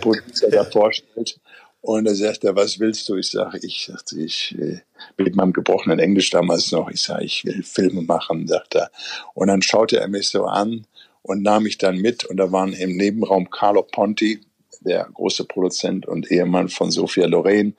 Producer 0.00 0.48
da 0.50 0.64
vorstellt. 0.64 1.38
Und 1.82 2.06
er 2.06 2.14
sagt 2.14 2.44
er, 2.44 2.56
was 2.56 2.78
willst 2.78 3.08
du? 3.08 3.16
Ich 3.16 3.30
sage, 3.30 3.58
ich, 3.62 3.86
sagte, 3.86 4.20
ich 4.20 4.54
äh, 4.58 4.80
mit 5.16 5.34
meinem 5.34 5.52
gebrochenen 5.52 5.98
Englisch 5.98 6.30
damals 6.30 6.72
noch, 6.72 6.90
ich 6.90 7.02
sage, 7.02 7.24
ich 7.24 7.44
will 7.44 7.62
Filme 7.62 8.02
machen, 8.02 8.46
sagt 8.46 8.74
er. 8.74 8.90
Und 9.34 9.48
dann 9.48 9.62
schaute 9.62 9.98
er 9.98 10.08
mich 10.08 10.28
so 10.28 10.44
an 10.44 10.86
und 11.22 11.42
nahm 11.42 11.62
mich 11.62 11.78
dann 11.78 11.96
mit. 11.96 12.24
Und 12.24 12.36
da 12.36 12.52
waren 12.52 12.72
im 12.74 12.96
Nebenraum 12.96 13.48
Carlo 13.50 13.82
Ponti, 13.82 14.40
der 14.80 15.08
große 15.12 15.44
Produzent 15.44 16.06
und 16.06 16.30
Ehemann 16.30 16.68
von 16.68 16.90
Sophia 16.90 17.26
Loren 17.26 17.76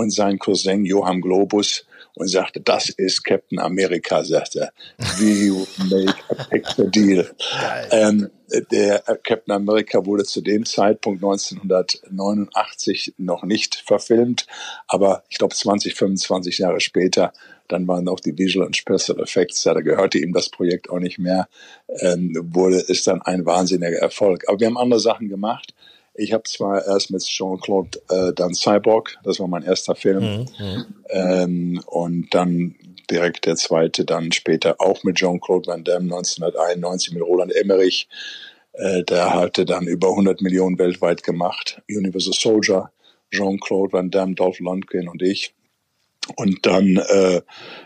und 0.00 0.10
sein 0.10 0.38
Cousin 0.38 0.86
Johann 0.86 1.20
Globus 1.20 1.84
und 2.14 2.26
sagte, 2.26 2.60
das 2.60 2.88
ist 2.88 3.22
Captain 3.22 3.58
America, 3.58 4.24
sagte 4.24 4.60
er. 4.60 4.72
We 5.18 5.66
make 5.90 6.14
a 6.30 6.44
picture 6.44 6.88
deal. 6.88 7.30
Ähm, 7.90 8.30
der 8.72 9.00
Captain 9.22 9.54
America 9.54 10.04
wurde 10.06 10.24
zu 10.24 10.40
dem 10.40 10.64
Zeitpunkt 10.64 11.22
1989 11.22 13.14
noch 13.18 13.44
nicht 13.44 13.76
verfilmt, 13.76 14.46
aber 14.88 15.22
ich 15.28 15.38
glaube 15.38 15.54
20, 15.54 15.94
25 15.94 16.58
Jahre 16.58 16.80
später, 16.80 17.32
dann 17.68 17.86
waren 17.86 18.08
auch 18.08 18.20
die 18.20 18.36
Visual 18.36 18.66
und 18.66 18.76
Special 18.76 19.20
Effects, 19.20 19.62
da 19.62 19.74
gehörte 19.74 20.18
ihm 20.18 20.32
das 20.32 20.48
Projekt 20.48 20.90
auch 20.90 20.98
nicht 20.98 21.18
mehr, 21.18 21.46
ähm, 22.00 22.34
wurde 22.52 22.82
es 22.88 23.04
dann 23.04 23.22
ein 23.22 23.46
wahnsinniger 23.46 23.98
Erfolg. 23.98 24.48
Aber 24.48 24.58
wir 24.58 24.66
haben 24.66 24.78
andere 24.78 25.00
Sachen 25.00 25.28
gemacht. 25.28 25.74
Ich 26.20 26.34
habe 26.34 26.42
zwar 26.42 26.86
erst 26.86 27.10
mit 27.10 27.22
Jean-Claude 27.22 27.98
äh, 28.10 28.34
dann 28.34 28.52
Cyborg, 28.52 29.16
das 29.24 29.40
war 29.40 29.48
mein 29.48 29.62
erster 29.62 29.94
Film, 29.94 30.22
mhm, 30.22 30.46
mhm. 30.58 30.84
ähm, 31.08 31.82
und 31.86 32.34
dann 32.34 32.74
direkt 33.10 33.46
der 33.46 33.56
zweite, 33.56 34.04
dann 34.04 34.30
später 34.30 34.76
auch 34.80 35.02
mit 35.02 35.16
Jean-Claude 35.16 35.68
Van 35.68 35.82
Damme 35.82 36.14
1991 36.14 37.14
mit 37.14 37.22
Roland 37.22 37.52
Emmerich. 37.54 38.06
Äh, 38.74 39.02
der 39.04 39.32
hatte 39.32 39.64
dann 39.64 39.86
über 39.86 40.10
100 40.10 40.42
Millionen 40.42 40.78
weltweit 40.78 41.22
gemacht. 41.22 41.80
Universal 41.88 42.34
Soldier, 42.34 42.92
Jean-Claude 43.30 43.94
Van 43.94 44.10
Damme, 44.10 44.34
Dolph 44.34 44.60
Lundgren 44.60 45.08
und 45.08 45.22
ich. 45.22 45.54
Und 46.36 46.66
dann, 46.66 46.98
äh, 46.98 47.40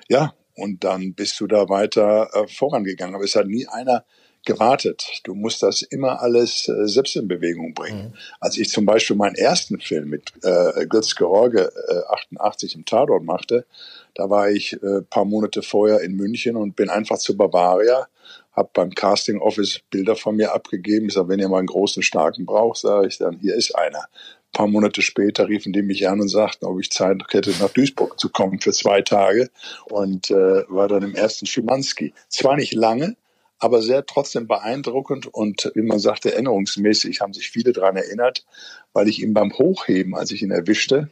ja, 0.08 0.34
und 0.56 0.82
dann 0.82 1.14
bist 1.14 1.38
du 1.38 1.46
da 1.46 1.68
weiter 1.68 2.28
äh, 2.34 2.48
vorangegangen. 2.48 3.14
Aber 3.14 3.24
es 3.24 3.36
hat 3.36 3.46
nie 3.46 3.68
einer 3.68 4.04
gewartet. 4.44 5.20
Du 5.24 5.34
musst 5.34 5.62
das 5.62 5.82
immer 5.82 6.20
alles 6.22 6.68
äh, 6.68 6.86
selbst 6.86 7.16
in 7.16 7.28
Bewegung 7.28 7.74
bringen. 7.74 8.08
Mhm. 8.08 8.14
Als 8.40 8.58
ich 8.58 8.70
zum 8.70 8.86
Beispiel 8.86 9.16
meinen 9.16 9.36
ersten 9.36 9.80
Film 9.80 10.10
mit 10.10 10.32
äh, 10.42 10.86
Götz 10.86 11.14
George 11.14 11.70
äh, 11.88 12.14
88 12.14 12.74
im 12.74 12.84
Tatort 12.84 13.24
machte, 13.24 13.66
da 14.14 14.30
war 14.30 14.50
ich 14.50 14.74
äh, 14.74 15.02
paar 15.02 15.24
Monate 15.24 15.62
vorher 15.62 16.00
in 16.00 16.14
München 16.14 16.56
und 16.56 16.76
bin 16.76 16.88
einfach 16.88 17.18
zu 17.18 17.36
Bavaria, 17.36 18.06
habe 18.52 18.70
beim 18.72 18.94
Casting 18.94 19.40
Office 19.40 19.80
Bilder 19.90 20.16
von 20.16 20.36
mir 20.36 20.54
abgegeben. 20.54 21.06
Ich 21.06 21.14
sage, 21.14 21.28
wenn 21.28 21.40
ihr 21.40 21.48
mal 21.48 21.58
einen 21.58 21.66
großen, 21.66 22.02
starken 22.02 22.46
braucht, 22.46 22.78
sage 22.78 23.08
ich 23.08 23.18
dann, 23.18 23.38
hier 23.40 23.54
ist 23.54 23.74
einer. 23.74 23.98
Ein 23.98 24.52
paar 24.52 24.66
Monate 24.68 25.02
später 25.02 25.48
riefen 25.48 25.72
die 25.72 25.82
mich 25.82 26.08
an 26.08 26.20
und 26.20 26.28
sagten, 26.28 26.66
ob 26.66 26.78
ich 26.78 26.90
Zeit 26.90 27.20
hätte, 27.30 27.50
nach 27.58 27.70
Duisburg 27.70 28.20
zu 28.20 28.28
kommen 28.28 28.60
für 28.60 28.72
zwei 28.72 29.02
Tage 29.02 29.50
und 29.86 30.30
äh, 30.30 30.62
war 30.68 30.86
dann 30.86 31.02
im 31.02 31.16
ersten 31.16 31.46
Schimanski. 31.46 32.14
Zwar 32.28 32.54
nicht 32.54 32.72
lange, 32.72 33.16
aber 33.64 33.80
sehr 33.80 34.04
trotzdem 34.04 34.46
beeindruckend 34.46 35.26
und 35.26 35.72
wie 35.74 35.80
man 35.80 35.98
sagte, 35.98 36.34
erinnerungsmäßig 36.34 37.22
haben 37.22 37.32
sich 37.32 37.48
viele 37.48 37.72
daran 37.72 37.96
erinnert, 37.96 38.44
weil 38.92 39.08
ich 39.08 39.22
ihm 39.22 39.32
beim 39.32 39.54
Hochheben, 39.56 40.14
als 40.14 40.32
ich 40.32 40.42
ihn 40.42 40.50
erwischte, 40.50 41.08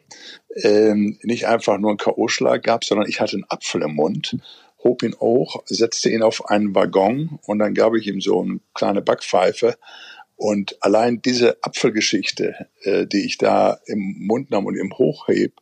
ähm, 0.57 1.19
nicht 1.23 1.47
einfach 1.47 1.79
nur 1.79 1.93
einen 1.93 1.97
K.O.-Schlag 1.97 2.59
gab, 2.59 2.85
sondern 2.85 3.09
ich 3.09 3.23
hatte 3.23 3.37
einen 3.37 3.47
Apfel 3.49 3.81
im 3.81 3.95
Mund, 3.95 4.37
hob 4.85 5.03
ihn 5.03 5.17
hoch, 5.19 5.63
setzte 5.65 6.11
ihn 6.11 6.23
auf 6.23 6.51
einen 6.51 6.75
Waggon 6.75 7.39
und 7.47 7.59
dann 7.59 7.73
gab 7.73 7.95
ich 7.95 8.07
ihm 8.07 8.21
so 8.21 8.43
eine 8.43 8.61
kleine 8.75 9.01
Backpfeife. 9.01 9.79
Und 10.37 10.77
allein 10.83 11.23
diese 11.23 11.57
Apfelgeschichte, 11.63 12.67
äh, 12.83 13.07
die 13.07 13.25
ich 13.25 13.39
da 13.39 13.79
im 13.87 14.27
Mund 14.27 14.51
nahm 14.51 14.67
und 14.67 14.77
im 14.77 14.93
Hochheb, 14.99 15.55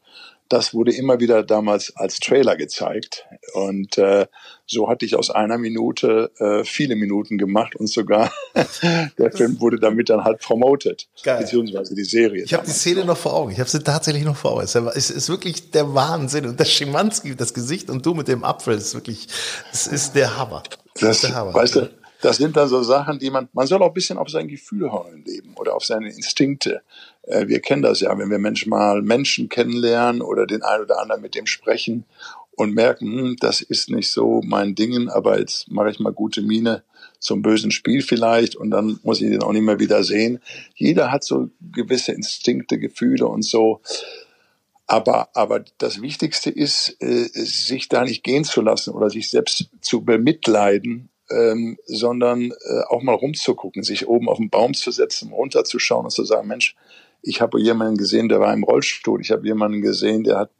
das 0.50 0.74
wurde 0.74 0.92
immer 0.92 1.20
wieder 1.20 1.44
damals 1.44 1.96
als 1.96 2.18
Trailer 2.18 2.56
gezeigt. 2.56 3.24
Und 3.54 3.96
äh, 3.98 4.26
so 4.66 4.88
hatte 4.88 5.06
ich 5.06 5.14
aus 5.14 5.30
einer 5.30 5.58
Minute 5.58 6.32
äh, 6.38 6.64
viele 6.64 6.96
Minuten 6.96 7.38
gemacht 7.38 7.76
und 7.76 7.88
sogar 7.88 8.32
der 9.18 9.32
Film 9.32 9.60
wurde 9.60 9.78
damit 9.78 10.10
dann 10.10 10.24
halt 10.24 10.40
promoted, 10.40 11.08
Geil. 11.22 11.40
beziehungsweise 11.40 11.94
die 11.94 12.04
Serie. 12.04 12.42
Ich 12.42 12.52
habe 12.52 12.66
die 12.66 12.72
Szene 12.72 13.04
noch 13.04 13.16
vor 13.16 13.32
Augen. 13.32 13.52
Ich 13.52 13.60
habe 13.60 13.70
sie 13.70 13.82
tatsächlich 13.82 14.24
noch 14.24 14.36
vor 14.36 14.52
Augen. 14.52 14.62
Es 14.62 14.74
ist, 14.74 15.28
wirklich 15.28 15.70
der 15.70 15.94
Wahnsinn. 15.94 16.46
Und 16.46 16.58
das 16.58 16.70
Schimanski, 16.70 17.36
das 17.36 17.54
Gesicht 17.54 17.88
und 17.88 18.04
du 18.04 18.14
mit 18.14 18.26
dem 18.26 18.42
Apfel, 18.42 18.74
ist 18.74 18.94
wirklich, 18.94 19.28
es 19.72 19.86
ist 19.86 20.16
der 20.16 20.36
Hammer. 20.36 20.64
Das, 20.94 21.00
das 21.00 21.16
ist 21.16 21.24
der 21.24 21.34
Hammer. 21.36 21.54
Weißt 21.54 21.76
du, 21.76 21.90
das 22.22 22.36
sind 22.36 22.56
dann 22.56 22.68
so 22.68 22.82
Sachen, 22.82 23.18
die 23.18 23.30
man, 23.30 23.48
man 23.52 23.66
soll 23.66 23.82
auch 23.82 23.88
ein 23.88 23.94
bisschen 23.94 24.18
auf 24.18 24.28
sein 24.28 24.48
Gefühl 24.48 24.90
hören 24.90 25.24
Leben 25.24 25.54
oder 25.54 25.74
auf 25.74 25.84
seine 25.84 26.12
Instinkte. 26.12 26.82
Äh, 27.30 27.48
wir 27.48 27.60
kennen 27.60 27.82
das 27.82 28.00
ja, 28.00 28.16
wenn 28.18 28.30
wir 28.30 28.38
manchmal 28.38 29.02
Menschen 29.02 29.48
kennenlernen 29.48 30.22
oder 30.22 30.46
den 30.46 30.62
einen 30.62 30.84
oder 30.84 31.00
anderen 31.00 31.22
mit 31.22 31.34
dem 31.34 31.46
sprechen 31.46 32.04
und 32.52 32.74
merken, 32.74 33.06
hm, 33.06 33.36
das 33.40 33.60
ist 33.60 33.90
nicht 33.90 34.10
so 34.10 34.40
mein 34.44 34.74
Dingen, 34.74 35.08
aber 35.08 35.38
jetzt 35.38 35.70
mache 35.70 35.90
ich 35.90 36.00
mal 36.00 36.12
gute 36.12 36.42
Miene 36.42 36.82
zum 37.18 37.42
bösen 37.42 37.70
Spiel 37.70 38.02
vielleicht 38.02 38.56
und 38.56 38.70
dann 38.70 38.98
muss 39.02 39.20
ich 39.20 39.30
den 39.30 39.42
auch 39.42 39.52
nicht 39.52 39.62
mehr 39.62 39.78
wieder 39.78 40.04
sehen. 40.04 40.40
Jeder 40.74 41.12
hat 41.12 41.24
so 41.24 41.48
gewisse 41.60 42.12
Instinkte, 42.12 42.78
Gefühle 42.78 43.26
und 43.26 43.42
so. 43.42 43.80
Aber, 44.86 45.28
aber 45.34 45.64
das 45.78 46.02
Wichtigste 46.02 46.50
ist, 46.50 46.96
äh, 47.00 47.28
sich 47.32 47.88
da 47.88 48.04
nicht 48.04 48.24
gehen 48.24 48.44
zu 48.44 48.60
lassen 48.60 48.90
oder 48.90 49.08
sich 49.08 49.30
selbst 49.30 49.68
zu 49.80 50.04
bemitleiden 50.04 51.10
ähm, 51.30 51.78
sondern 51.86 52.50
äh, 52.50 52.82
auch 52.88 53.02
mal 53.02 53.14
rumzugucken, 53.14 53.82
sich 53.82 54.08
oben 54.08 54.28
auf 54.28 54.38
den 54.38 54.50
Baum 54.50 54.74
zu 54.74 54.90
setzen, 54.90 55.32
runterzuschauen 55.32 56.04
und 56.04 56.10
zu 56.10 56.24
sagen, 56.24 56.48
Mensch, 56.48 56.74
ich 57.22 57.40
habe 57.40 57.60
jemanden 57.60 57.96
gesehen, 57.96 58.28
der 58.28 58.40
war 58.40 58.52
im 58.52 58.64
Rollstuhl, 58.64 59.20
ich 59.20 59.30
habe 59.30 59.46
jemanden 59.46 59.82
gesehen, 59.82 60.24
der 60.24 60.38
hat 60.38 60.50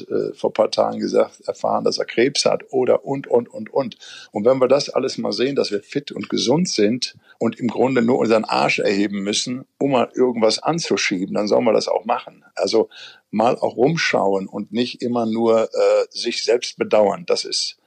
äh, 0.00 0.34
vor 0.34 0.52
paar 0.52 0.70
Tagen 0.70 0.98
gesagt, 0.98 1.40
erfahren, 1.46 1.84
dass 1.84 1.98
er 1.98 2.04
Krebs 2.04 2.44
hat 2.44 2.64
oder 2.70 3.04
und, 3.04 3.26
und, 3.26 3.48
und, 3.48 3.72
und. 3.72 3.96
Und 4.32 4.44
wenn 4.44 4.60
wir 4.60 4.68
das 4.68 4.90
alles 4.90 5.16
mal 5.18 5.32
sehen, 5.32 5.56
dass 5.56 5.70
wir 5.70 5.82
fit 5.82 6.12
und 6.12 6.28
gesund 6.28 6.68
sind 6.68 7.16
und 7.38 7.58
im 7.58 7.68
Grunde 7.68 8.02
nur 8.02 8.18
unseren 8.18 8.44
Arsch 8.44 8.80
erheben 8.80 9.22
müssen, 9.22 9.64
um 9.78 9.92
mal 9.92 10.10
irgendwas 10.14 10.62
anzuschieben, 10.62 11.34
dann 11.34 11.48
sollen 11.48 11.64
wir 11.64 11.72
das 11.72 11.88
auch 11.88 12.04
machen. 12.04 12.44
Also 12.54 12.90
mal 13.30 13.56
auch 13.56 13.76
rumschauen 13.76 14.46
und 14.46 14.72
nicht 14.72 15.02
immer 15.02 15.26
nur 15.26 15.64
äh, 15.64 16.06
sich 16.10 16.42
selbst 16.42 16.76
bedauern. 16.76 17.24
Das 17.26 17.44
ist 17.44 17.78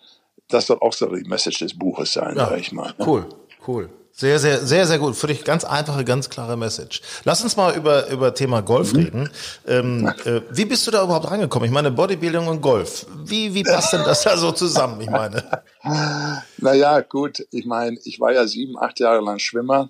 das 0.48 0.68
soll 0.68 0.80
auch 0.82 0.94
so 0.94 1.08
die 1.08 1.28
Message 1.28 1.60
des 1.60 1.78
Buches 1.78 2.14
sein, 2.14 2.36
ja, 2.36 2.50
sag 2.50 2.60
ich 2.60 2.72
mal. 2.72 2.94
Ne? 2.98 3.06
Cool, 3.06 3.26
cool. 3.68 3.90
Sehr, 4.22 4.38
sehr, 4.38 4.60
sehr, 4.60 4.86
sehr 4.86 5.00
gut. 5.00 5.16
Für 5.16 5.26
dich 5.26 5.44
ganz 5.44 5.64
einfache, 5.64 6.06
ganz 6.06 6.30
klare 6.30 6.56
Message. 6.56 7.02
Lass 7.24 7.42
uns 7.42 7.58
mal 7.58 7.76
über, 7.76 8.08
über 8.10 8.36
Thema 8.36 8.62
Golf 8.62 8.94
mhm. 8.94 9.00
reden. 9.00 9.30
Ähm, 9.68 10.14
äh, 10.26 10.42
wie 10.52 10.66
bist 10.66 10.86
du 10.86 10.92
da 10.92 11.04
überhaupt 11.04 11.32
reingekommen? 11.32 11.66
Ich 11.66 11.74
meine, 11.74 11.90
Bodybuilding 11.90 12.46
und 12.46 12.62
Golf. 12.62 13.08
Wie, 13.26 13.56
wie 13.56 13.64
passt 13.64 13.94
denn 13.94 14.04
das 14.04 14.22
da 14.22 14.38
so 14.38 14.52
zusammen? 14.52 15.02
Ich 15.02 15.10
meine. 15.10 15.64
Naja, 16.58 17.00
gut. 17.02 17.48
Ich 17.50 17.66
meine, 17.66 17.98
ich 18.04 18.20
war 18.20 18.32
ja 18.32 18.46
sieben, 18.46 18.78
acht 18.78 19.00
Jahre 19.00 19.22
lang 19.24 19.40
Schwimmer 19.40 19.90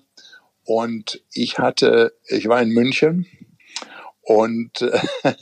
und 0.64 1.20
ich 1.34 1.58
hatte, 1.58 2.14
ich 2.26 2.48
war 2.48 2.62
in 2.62 2.70
München 2.70 3.26
und, 4.22 4.80
äh, 4.82 5.00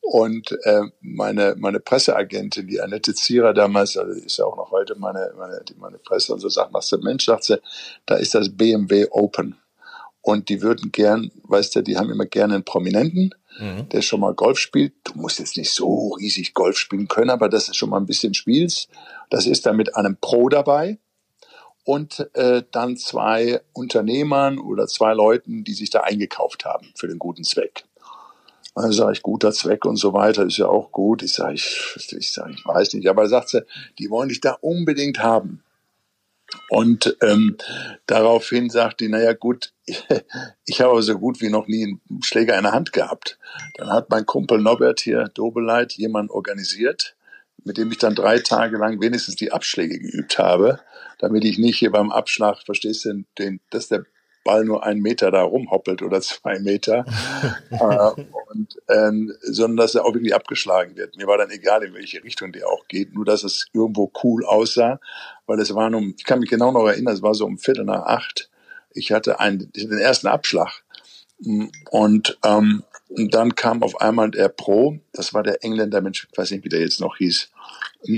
und 0.00 0.52
äh, 0.64 0.82
meine, 1.00 1.54
meine 1.58 1.80
Presseagentin, 1.80 2.66
die 2.66 2.80
Annette 2.80 3.14
Zierer 3.14 3.52
damals, 3.52 3.96
also 3.96 4.12
ist 4.12 4.38
ja 4.38 4.46
auch 4.46 4.56
noch 4.56 4.70
heute 4.70 4.96
meine, 4.96 5.32
meine, 5.36 5.60
meine 5.78 5.98
Presse 5.98 6.32
und 6.32 6.40
so 6.40 6.48
sagt, 6.48 6.72
was 6.72 6.88
der 6.88 7.00
Mensch, 7.00 7.26
sagt 7.26 7.44
sie, 7.44 7.60
da 8.06 8.16
ist 8.16 8.34
das 8.34 8.56
BMW 8.56 9.06
Open. 9.10 9.56
Und 10.22 10.48
die 10.48 10.60
würden 10.60 10.90
gern, 10.90 11.30
weißt 11.44 11.76
du, 11.76 11.82
die 11.82 11.96
haben 11.96 12.10
immer 12.10 12.26
gerne 12.26 12.54
einen 12.54 12.64
Prominenten, 12.64 13.32
mhm. 13.60 13.88
der 13.90 14.02
schon 14.02 14.20
mal 14.20 14.34
Golf 14.34 14.58
spielt. 14.58 14.94
Du 15.04 15.12
musst 15.14 15.38
jetzt 15.38 15.56
nicht 15.56 15.70
so 15.70 16.14
riesig 16.14 16.52
Golf 16.54 16.78
spielen 16.78 17.06
können, 17.06 17.30
aber 17.30 17.48
das 17.48 17.68
ist 17.68 17.76
schon 17.76 17.90
mal 17.90 17.98
ein 17.98 18.06
bisschen 18.06 18.34
spielst. 18.34 18.88
Das 19.30 19.46
ist 19.46 19.66
dann 19.66 19.76
mit 19.76 19.94
einem 19.94 20.16
Pro 20.20 20.48
dabei 20.48 20.98
und 21.84 22.28
äh, 22.34 22.64
dann 22.72 22.96
zwei 22.96 23.60
Unternehmern 23.72 24.58
oder 24.58 24.88
zwei 24.88 25.14
Leuten, 25.14 25.62
die 25.62 25.74
sich 25.74 25.90
da 25.90 26.00
eingekauft 26.00 26.64
haben 26.64 26.90
für 26.96 27.06
den 27.06 27.20
guten 27.20 27.44
Zweck. 27.44 27.84
Dann 28.76 28.92
sage 28.92 29.12
ich, 29.12 29.22
guter 29.22 29.52
Zweck 29.52 29.86
und 29.86 29.96
so 29.96 30.12
weiter 30.12 30.44
ist 30.44 30.58
ja 30.58 30.68
auch 30.68 30.92
gut. 30.92 31.22
Ich 31.22 31.32
sage, 31.32 31.54
ich, 31.54 31.96
ich, 31.96 32.30
sag, 32.30 32.50
ich 32.50 32.64
weiß 32.66 32.92
nicht. 32.92 33.08
Aber 33.08 33.26
sagt 33.26 33.48
sie, 33.48 33.64
die 33.98 34.10
wollen 34.10 34.28
dich 34.28 34.42
da 34.42 34.52
unbedingt 34.60 35.20
haben. 35.20 35.62
Und 36.68 37.16
ähm, 37.22 37.56
daraufhin 38.06 38.68
sagt 38.68 39.00
die, 39.00 39.08
naja 39.08 39.32
gut, 39.32 39.72
ich, 40.66 40.80
habe 40.82 41.02
so 41.02 41.18
gut 41.18 41.40
wie 41.40 41.48
noch 41.48 41.66
nie 41.68 41.84
einen 41.84 42.22
Schläger 42.22 42.56
in 42.56 42.64
der 42.64 42.72
Hand 42.72 42.92
gehabt. 42.92 43.38
Dann 43.76 43.90
hat 43.90 44.10
mein 44.10 44.26
Kumpel 44.26 44.58
Norbert 44.60 45.00
hier, 45.00 45.28
Dobeleit, 45.28 45.94
jemanden 45.94 46.30
organisiert, 46.30 47.16
mit 47.64 47.78
dem 47.78 47.90
ich 47.90 47.98
dann 47.98 48.14
drei 48.14 48.40
Tage 48.40 48.76
lang 48.76 49.00
wenigstens 49.00 49.36
die 49.36 49.52
Abschläge 49.52 49.98
geübt 49.98 50.38
habe, 50.38 50.80
damit 51.18 51.44
ich 51.44 51.56
nicht 51.56 51.78
hier 51.78 51.90
beim 51.90 52.12
Abschlag, 52.12 52.62
verstehst 52.62 53.06
du, 53.06 53.24
den, 53.38 53.60
dass 53.70 53.88
der 53.88 54.04
Ball 54.46 54.64
nur 54.64 54.84
einen 54.84 55.02
Meter 55.02 55.30
da 55.30 55.42
rumhoppelt 55.42 56.00
oder 56.00 56.20
zwei 56.22 56.58
Meter, 56.60 57.04
äh, 57.70 58.22
und, 58.50 58.76
ähm, 58.88 59.34
sondern 59.42 59.76
dass 59.76 59.94
er 59.94 60.06
auch 60.06 60.14
wirklich 60.14 60.34
abgeschlagen 60.34 60.96
wird. 60.96 61.16
Mir 61.16 61.26
war 61.26 61.36
dann 61.36 61.50
egal, 61.50 61.84
in 61.84 61.92
welche 61.92 62.24
Richtung 62.24 62.52
der 62.52 62.68
auch 62.68 62.88
geht, 62.88 63.12
nur 63.12 63.24
dass 63.24 63.44
es 63.44 63.66
irgendwo 63.74 64.10
cool 64.22 64.44
aussah, 64.46 64.98
weil 65.46 65.60
es 65.60 65.74
war 65.74 65.92
um, 65.92 66.14
ich 66.16 66.24
kann 66.24 66.40
mich 66.40 66.48
genau 66.50 66.72
noch 66.72 66.86
erinnern, 66.86 67.14
es 67.14 67.22
war 67.22 67.34
so 67.34 67.44
um 67.44 67.58
Viertel 67.58 67.84
nach 67.84 68.06
acht. 68.06 68.48
Ich 68.94 69.12
hatte 69.12 69.40
einen, 69.40 69.70
den 69.72 69.92
ersten 69.98 70.28
Abschlag 70.28 70.82
und 71.90 72.38
ähm, 72.44 72.82
und 73.08 73.34
dann 73.34 73.54
kam 73.54 73.82
auf 73.82 74.00
einmal 74.00 74.30
der 74.30 74.48
Pro, 74.48 74.98
das 75.12 75.32
war 75.32 75.42
der 75.42 75.62
Engländer, 75.62 76.00
Mensch, 76.00 76.26
ich 76.30 76.36
weiß 76.36 76.50
nicht, 76.50 76.64
wie 76.64 76.68
der 76.68 76.80
jetzt 76.80 77.00
noch 77.00 77.16
hieß, 77.18 77.50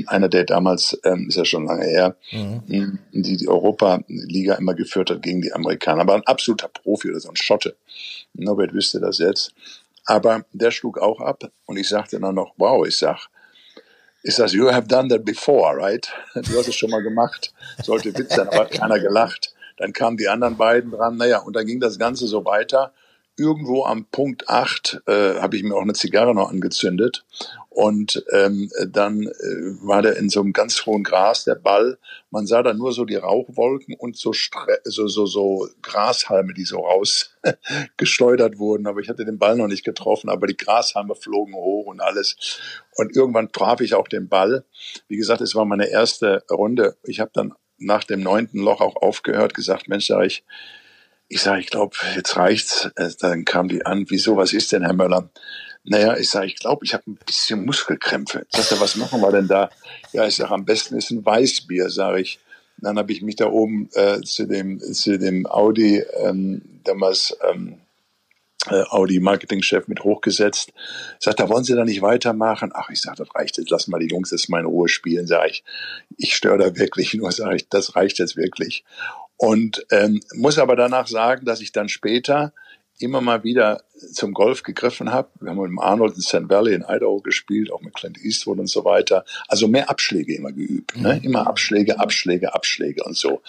einer, 0.06 0.28
der 0.28 0.44
damals, 0.44 0.98
ähm, 1.04 1.26
ist 1.28 1.36
ja 1.36 1.44
schon 1.44 1.66
lange 1.66 1.84
her, 1.84 2.16
mhm. 2.30 2.98
die 3.12 3.36
die 3.36 3.48
Europa-Liga 3.48 4.54
immer 4.54 4.74
geführt 4.74 5.10
hat 5.10 5.22
gegen 5.22 5.42
die 5.42 5.52
Amerikaner. 5.52 6.02
Aber 6.02 6.14
ein 6.14 6.26
absoluter 6.26 6.68
Profi 6.68 7.10
oder 7.10 7.20
so 7.20 7.28
ein 7.28 7.36
Schotte. 7.36 7.76
Norbert 8.34 8.72
wüsste 8.72 9.00
das 9.00 9.18
jetzt. 9.18 9.52
Aber 10.04 10.44
der 10.52 10.70
schlug 10.70 10.98
auch 10.98 11.20
ab 11.20 11.50
und 11.66 11.76
ich 11.76 11.88
sagte 11.88 12.18
dann 12.18 12.34
noch, 12.34 12.54
wow, 12.56 12.86
ich 12.86 12.96
sag, 12.96 13.28
ich 14.22 14.34
sag, 14.34 14.50
you 14.52 14.70
have 14.70 14.88
done 14.88 15.08
that 15.08 15.24
before, 15.24 15.76
right? 15.76 16.08
Du 16.34 16.58
hast 16.58 16.68
es 16.68 16.74
schon 16.74 16.90
mal 16.90 17.02
gemacht. 17.02 17.52
Sollte 17.82 18.16
Witz 18.16 18.34
sein, 18.34 18.48
aber 18.48 18.60
hat 18.60 18.70
keiner 18.70 18.98
gelacht. 18.98 19.54
Dann 19.76 19.92
kamen 19.92 20.16
die 20.16 20.28
anderen 20.28 20.56
beiden 20.56 20.90
dran, 20.90 21.16
naja, 21.16 21.38
und 21.38 21.54
dann 21.54 21.66
ging 21.66 21.78
das 21.78 21.98
Ganze 21.98 22.26
so 22.26 22.44
weiter 22.44 22.92
irgendwo 23.38 23.84
am 23.84 24.06
Punkt 24.06 24.48
8 24.48 25.02
äh, 25.06 25.34
habe 25.40 25.56
ich 25.56 25.62
mir 25.62 25.74
auch 25.74 25.82
eine 25.82 25.94
Zigarre 25.94 26.34
noch 26.34 26.50
angezündet 26.50 27.24
und 27.78 28.24
ähm, 28.32 28.68
dann 28.88 29.22
äh, 29.22 29.86
war 29.86 30.02
der 30.02 30.16
in 30.16 30.28
so 30.30 30.40
einem 30.40 30.52
ganz 30.52 30.84
hohen 30.84 31.04
Gras, 31.04 31.44
der 31.44 31.54
Ball. 31.54 31.96
Man 32.30 32.44
sah 32.44 32.64
da 32.64 32.74
nur 32.74 32.92
so 32.92 33.04
die 33.04 33.14
Rauchwolken 33.14 33.94
und 33.94 34.16
so, 34.16 34.32
so, 34.84 35.06
so, 35.06 35.26
so 35.26 35.68
Grashalme, 35.80 36.54
die 36.54 36.64
so 36.64 36.78
rausgeschleudert 36.78 38.58
wurden. 38.58 38.88
Aber 38.88 38.98
ich 38.98 39.08
hatte 39.08 39.24
den 39.24 39.38
Ball 39.38 39.56
noch 39.56 39.68
nicht 39.68 39.84
getroffen, 39.84 40.28
aber 40.28 40.48
die 40.48 40.56
Grashalme 40.56 41.14
flogen 41.14 41.54
hoch 41.54 41.86
und 41.86 42.00
alles. 42.00 42.58
Und 42.96 43.14
irgendwann 43.14 43.52
traf 43.52 43.80
ich 43.80 43.94
auch 43.94 44.08
den 44.08 44.28
Ball. 44.28 44.64
Wie 45.06 45.16
gesagt, 45.16 45.40
es 45.40 45.54
war 45.54 45.64
meine 45.64 45.88
erste 45.88 46.42
Runde. 46.50 46.96
Ich 47.04 47.20
habe 47.20 47.30
dann 47.32 47.54
nach 47.78 48.02
dem 48.02 48.20
neunten 48.20 48.58
Loch 48.58 48.80
auch 48.80 48.96
aufgehört, 48.96 49.54
gesagt, 49.54 49.86
Mensch, 49.86 50.08
sag 50.08 50.26
ich, 50.26 50.44
ich 51.28 51.42
sage, 51.42 51.60
ich 51.60 51.68
glaube, 51.68 51.96
jetzt 52.16 52.36
reicht's. 52.36 52.90
Äh, 52.96 53.10
dann 53.20 53.44
kam 53.44 53.68
die 53.68 53.84
an, 53.84 54.06
wieso, 54.08 54.36
was 54.36 54.52
ist 54.52 54.72
denn, 54.72 54.82
Herr 54.82 54.94
Möller? 54.94 55.28
Naja, 55.84 56.16
ich 56.16 56.28
sage, 56.28 56.46
ich 56.46 56.56
glaube, 56.56 56.84
ich 56.84 56.94
habe 56.94 57.04
ein 57.06 57.18
bisschen 57.24 57.64
Muskelkrämpfe. 57.64 58.46
Sagt 58.50 58.72
er, 58.72 58.80
was 58.80 58.96
machen 58.96 59.20
wir 59.20 59.32
denn 59.32 59.48
da? 59.48 59.70
Ja, 60.12 60.26
ich 60.26 60.36
sage, 60.36 60.52
am 60.52 60.64
besten 60.64 60.96
ist 60.96 61.10
ein 61.10 61.24
Weißbier, 61.24 61.90
sage 61.90 62.20
ich. 62.20 62.38
Dann 62.78 62.98
habe 62.98 63.12
ich 63.12 63.22
mich 63.22 63.36
da 63.36 63.46
oben 63.46 63.88
äh, 63.94 64.20
zu 64.20 64.46
dem 64.46 64.78
zu 64.80 65.18
dem 65.18 65.46
Audi 65.46 66.02
ähm, 66.22 66.62
damals 66.84 67.36
ähm, 67.50 67.78
äh, 68.70 68.82
Audi 68.90 69.18
Marketingchef 69.18 69.88
mit 69.88 70.04
hochgesetzt. 70.04 70.72
Sagt, 71.18 71.40
da 71.40 71.48
wollen 71.48 71.64
Sie 71.64 71.74
da 71.74 71.84
nicht 71.84 72.02
weitermachen? 72.02 72.70
Ach, 72.74 72.90
ich 72.90 73.00
sage, 73.00 73.16
das 73.16 73.34
reicht 73.34 73.58
jetzt. 73.58 73.70
Lass 73.70 73.88
mal 73.88 73.98
die 73.98 74.08
Jungs 74.08 74.30
jetzt 74.30 74.48
mal 74.48 74.60
in 74.60 74.66
Ruhe 74.66 74.88
spielen. 74.88 75.26
Sage 75.26 75.50
ich, 75.50 75.64
ich 76.16 76.36
störe 76.36 76.58
da 76.58 76.76
wirklich 76.76 77.14
nur. 77.14 77.32
Sage 77.32 77.56
ich, 77.56 77.68
das 77.68 77.96
reicht 77.96 78.18
jetzt 78.18 78.36
wirklich. 78.36 78.84
Und 79.38 79.86
ähm, 79.90 80.20
muss 80.34 80.58
aber 80.58 80.76
danach 80.76 81.06
sagen, 81.06 81.46
dass 81.46 81.60
ich 81.60 81.72
dann 81.72 81.88
später 81.88 82.52
immer 82.98 83.20
mal 83.20 83.44
wieder 83.44 83.82
zum 84.12 84.34
Golf 84.34 84.62
gegriffen 84.62 85.12
habe. 85.12 85.28
Wir 85.40 85.50
haben 85.50 85.58
mit 85.58 85.68
dem 85.68 85.78
Arnold 85.78 86.16
in 86.16 86.22
St. 86.22 86.48
Valley 86.48 86.74
in 86.74 86.84
Idaho 86.88 87.20
gespielt, 87.20 87.70
auch 87.72 87.80
mit 87.80 87.94
Clint 87.94 88.18
Eastwood 88.18 88.58
und 88.58 88.68
so 88.68 88.84
weiter. 88.84 89.24
Also 89.46 89.68
mehr 89.68 89.88
Abschläge 89.88 90.34
immer 90.34 90.52
geübt. 90.52 90.96
Ne? 90.96 91.14
Mhm. 91.14 91.24
Immer 91.24 91.46
Abschläge, 91.46 92.00
Abschläge, 92.00 92.54
Abschläge 92.54 93.04
und 93.04 93.16
so. 93.16 93.40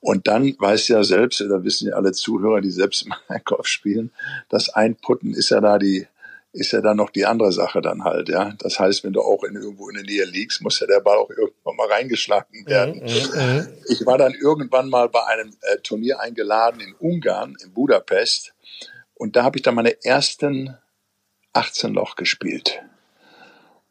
Und 0.00 0.26
dann 0.26 0.54
weiß 0.58 0.88
ja 0.88 1.04
selbst, 1.04 1.40
da 1.40 1.62
wissen 1.64 1.88
ja 1.88 1.94
alle 1.94 2.12
Zuhörer, 2.12 2.60
die 2.60 2.70
selbst 2.70 3.06
mal 3.28 3.40
Golf 3.44 3.66
spielen, 3.66 4.10
das 4.48 4.70
Einputten 4.70 5.34
ist 5.34 5.50
ja 5.50 5.60
da 5.60 5.78
die 5.78 6.06
ist 6.54 6.72
ja 6.72 6.80
dann 6.80 6.96
noch 6.96 7.10
die 7.10 7.26
andere 7.26 7.52
Sache 7.52 7.82
dann 7.82 8.04
halt, 8.04 8.28
ja. 8.28 8.54
Das 8.58 8.78
heißt, 8.78 9.04
wenn 9.04 9.12
du 9.12 9.20
auch 9.20 9.44
in, 9.44 9.56
irgendwo 9.56 9.88
in 9.88 9.96
der 9.96 10.04
Nähe 10.04 10.24
liegst, 10.24 10.62
muss 10.62 10.80
ja 10.80 10.86
der 10.86 11.00
Ball 11.00 11.18
auch 11.18 11.30
irgendwann 11.30 11.76
mal 11.76 11.88
reingeschlagen 11.88 12.62
mhm, 12.62 12.66
werden. 12.66 13.02
Mhm, 13.02 13.56
mhm, 13.56 13.68
ich 13.88 14.06
war 14.06 14.18
dann 14.18 14.34
irgendwann 14.34 14.88
mal 14.88 15.08
bei 15.08 15.24
einem 15.26 15.50
äh, 15.62 15.78
Turnier 15.78 16.20
eingeladen 16.20 16.80
in 16.80 16.94
Ungarn, 16.94 17.56
in 17.62 17.72
Budapest, 17.72 18.54
und 19.14 19.36
da 19.36 19.44
habe 19.44 19.56
ich 19.56 19.62
dann 19.62 19.74
meine 19.74 20.04
ersten 20.04 20.76
18 21.52 21.94
Loch 21.94 22.16
gespielt. 22.16 22.82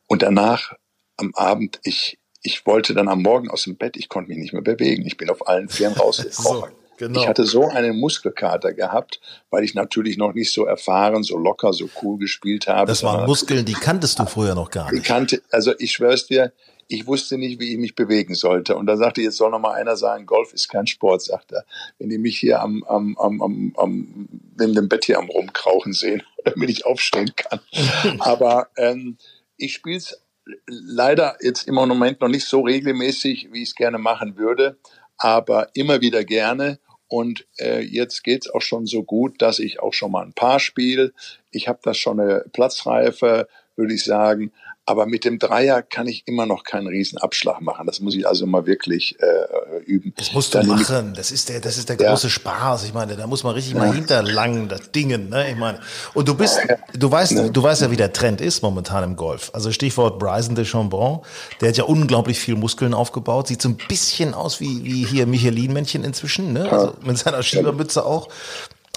Und 0.07 0.21
danach 0.21 0.73
am 1.17 1.33
Abend, 1.35 1.79
ich, 1.83 2.19
ich 2.41 2.65
wollte 2.65 2.93
dann 2.93 3.07
am 3.07 3.21
Morgen 3.21 3.49
aus 3.49 3.63
dem 3.63 3.77
Bett, 3.77 3.95
ich 3.95 4.09
konnte 4.09 4.29
mich 4.29 4.37
nicht 4.37 4.53
mehr 4.53 4.61
bewegen. 4.61 5.05
Ich 5.05 5.17
bin 5.17 5.29
auf 5.29 5.47
allen 5.47 5.69
Vieren 5.69 5.93
rausgekrochen. 5.97 6.71
so. 6.71 6.82
Genau. 6.97 7.21
Ich 7.21 7.27
hatte 7.27 7.45
so 7.45 7.67
einen 7.67 7.99
Muskelkater 7.99 8.73
gehabt, 8.73 9.19
weil 9.49 9.63
ich 9.63 9.73
natürlich 9.73 10.17
noch 10.17 10.33
nicht 10.33 10.51
so 10.51 10.65
erfahren, 10.65 11.23
so 11.23 11.37
locker, 11.37 11.73
so 11.73 11.89
cool 12.01 12.17
gespielt 12.17 12.67
habe. 12.67 12.87
Das 12.87 13.03
waren 13.03 13.25
Muskeln, 13.25 13.65
die 13.65 13.73
kanntest 13.73 14.19
du 14.19 14.25
früher 14.25 14.55
noch 14.55 14.69
gar 14.69 14.91
nicht. 14.91 15.01
Ich 15.01 15.07
kannte, 15.07 15.41
also 15.51 15.73
ich 15.79 15.91
schwör's 15.91 16.27
dir, 16.27 16.53
ich 16.87 17.07
wusste 17.07 17.37
nicht, 17.37 17.59
wie 17.59 17.73
ich 17.73 17.79
mich 17.79 17.95
bewegen 17.95 18.35
sollte. 18.35 18.75
Und 18.75 18.85
da 18.85 18.97
sagte, 18.97 19.21
jetzt 19.21 19.37
soll 19.37 19.51
noch 19.51 19.59
mal 19.59 19.73
einer 19.73 19.95
sagen, 19.95 20.25
Golf 20.25 20.53
ist 20.53 20.69
kein 20.69 20.87
Sport, 20.87 21.23
sagt 21.23 21.51
er. 21.51 21.65
Wenn 21.97 22.09
die 22.09 22.17
mich 22.17 22.37
hier 22.37 22.61
am, 22.61 22.83
am, 22.83 23.17
am, 23.17 23.41
am, 23.41 23.73
am 23.77 24.29
neben 24.59 24.75
dem 24.75 24.89
Bett 24.89 25.05
hier 25.05 25.17
am 25.17 25.29
rumkrauchen 25.29 25.93
sehen, 25.93 26.23
damit 26.45 26.69
ich 26.69 26.85
aufstehen 26.85 27.33
kann. 27.35 27.59
Aber 28.19 28.67
ähm, 28.77 29.17
ich 29.57 29.73
spiele 29.73 29.97
es 29.97 30.21
leider 30.67 31.37
jetzt 31.41 31.67
im 31.67 31.75
Moment 31.75 32.21
noch 32.21 32.27
nicht 32.27 32.45
so 32.45 32.61
regelmäßig, 32.61 33.49
wie 33.51 33.63
ich 33.63 33.69
es 33.69 33.75
gerne 33.75 33.97
machen 33.97 34.37
würde, 34.37 34.77
aber 35.23 35.69
immer 35.73 36.01
wieder 36.01 36.25
gerne. 36.25 36.79
Und 37.07 37.45
äh, 37.59 37.79
jetzt 37.79 38.23
geht's 38.23 38.49
auch 38.49 38.61
schon 38.61 38.85
so 38.85 39.03
gut, 39.03 39.41
dass 39.41 39.59
ich 39.59 39.79
auch 39.79 39.93
schon 39.93 40.11
mal 40.11 40.25
ein 40.25 40.33
Paar 40.33 40.59
spiele. 40.59 41.13
Ich 41.51 41.67
habe 41.67 41.79
da 41.81 41.93
schon 41.93 42.19
eine 42.19 42.43
Platzreife, 42.51 43.47
würde 43.75 43.93
ich 43.93 44.03
sagen. 44.03 44.51
Aber 44.85 45.05
mit 45.05 45.23
dem 45.23 45.39
Dreier 45.39 45.81
kann 45.81 46.07
ich 46.07 46.23
immer 46.27 46.45
noch 46.45 46.63
keinen 46.63 46.87
Riesenabschlag 46.87 47.61
machen. 47.61 47.87
Das 47.87 48.01
muss 48.01 48.15
ich 48.15 48.27
also 48.27 48.45
mal 48.45 48.65
wirklich 48.65 49.17
äh, 49.21 49.79
üben. 49.85 50.13
Das 50.17 50.33
musst 50.33 50.53
du 50.53 50.57
Dann 50.57 50.67
machen. 50.67 51.13
Das 51.15 51.31
ist 51.31 51.47
der, 51.47 51.61
das 51.61 51.77
ist 51.77 51.87
der 51.87 51.97
ja. 51.97 52.09
große 52.09 52.29
Spaß. 52.29 52.83
Ich 52.83 52.93
meine, 52.93 53.15
da 53.15 53.25
muss 53.25 53.43
man 53.43 53.53
richtig 53.53 53.73
ja. 53.73 53.79
mal 53.79 53.93
hinterlangen, 53.93 54.67
das 54.67 54.91
Dingen. 54.91 55.29
Ne? 55.29 55.49
Ich 55.49 55.55
meine, 55.55 55.79
und 56.13 56.27
du 56.27 56.35
bist, 56.35 56.59
du 56.93 57.09
weißt, 57.09 57.31
ja. 57.31 57.47
du 57.47 57.63
weißt 57.63 57.81
ja, 57.81 57.91
wie 57.91 57.95
der 57.95 58.11
Trend 58.11 58.41
ist 58.41 58.61
momentan 58.61 59.05
im 59.05 59.15
Golf. 59.15 59.51
Also 59.53 59.71
Stichwort 59.71 60.19
Bryson 60.19 60.55
de 60.55 60.65
Chambon. 60.65 61.21
Der 61.61 61.69
hat 61.69 61.77
ja 61.77 61.85
unglaublich 61.85 62.39
viel 62.39 62.55
Muskeln 62.55 62.93
aufgebaut. 62.93 63.47
Sieht 63.47 63.61
so 63.61 63.69
ein 63.69 63.77
bisschen 63.87 64.33
aus 64.33 64.59
wie 64.59 64.83
wie 64.83 65.05
hier 65.05 65.27
Michelin-Männchen 65.27 66.03
inzwischen. 66.03 66.51
Ne? 66.51 66.69
Also 66.69 66.93
mit 67.03 67.17
seiner 67.17 67.41
Schiebermütze 67.41 68.05
auch. 68.05 68.27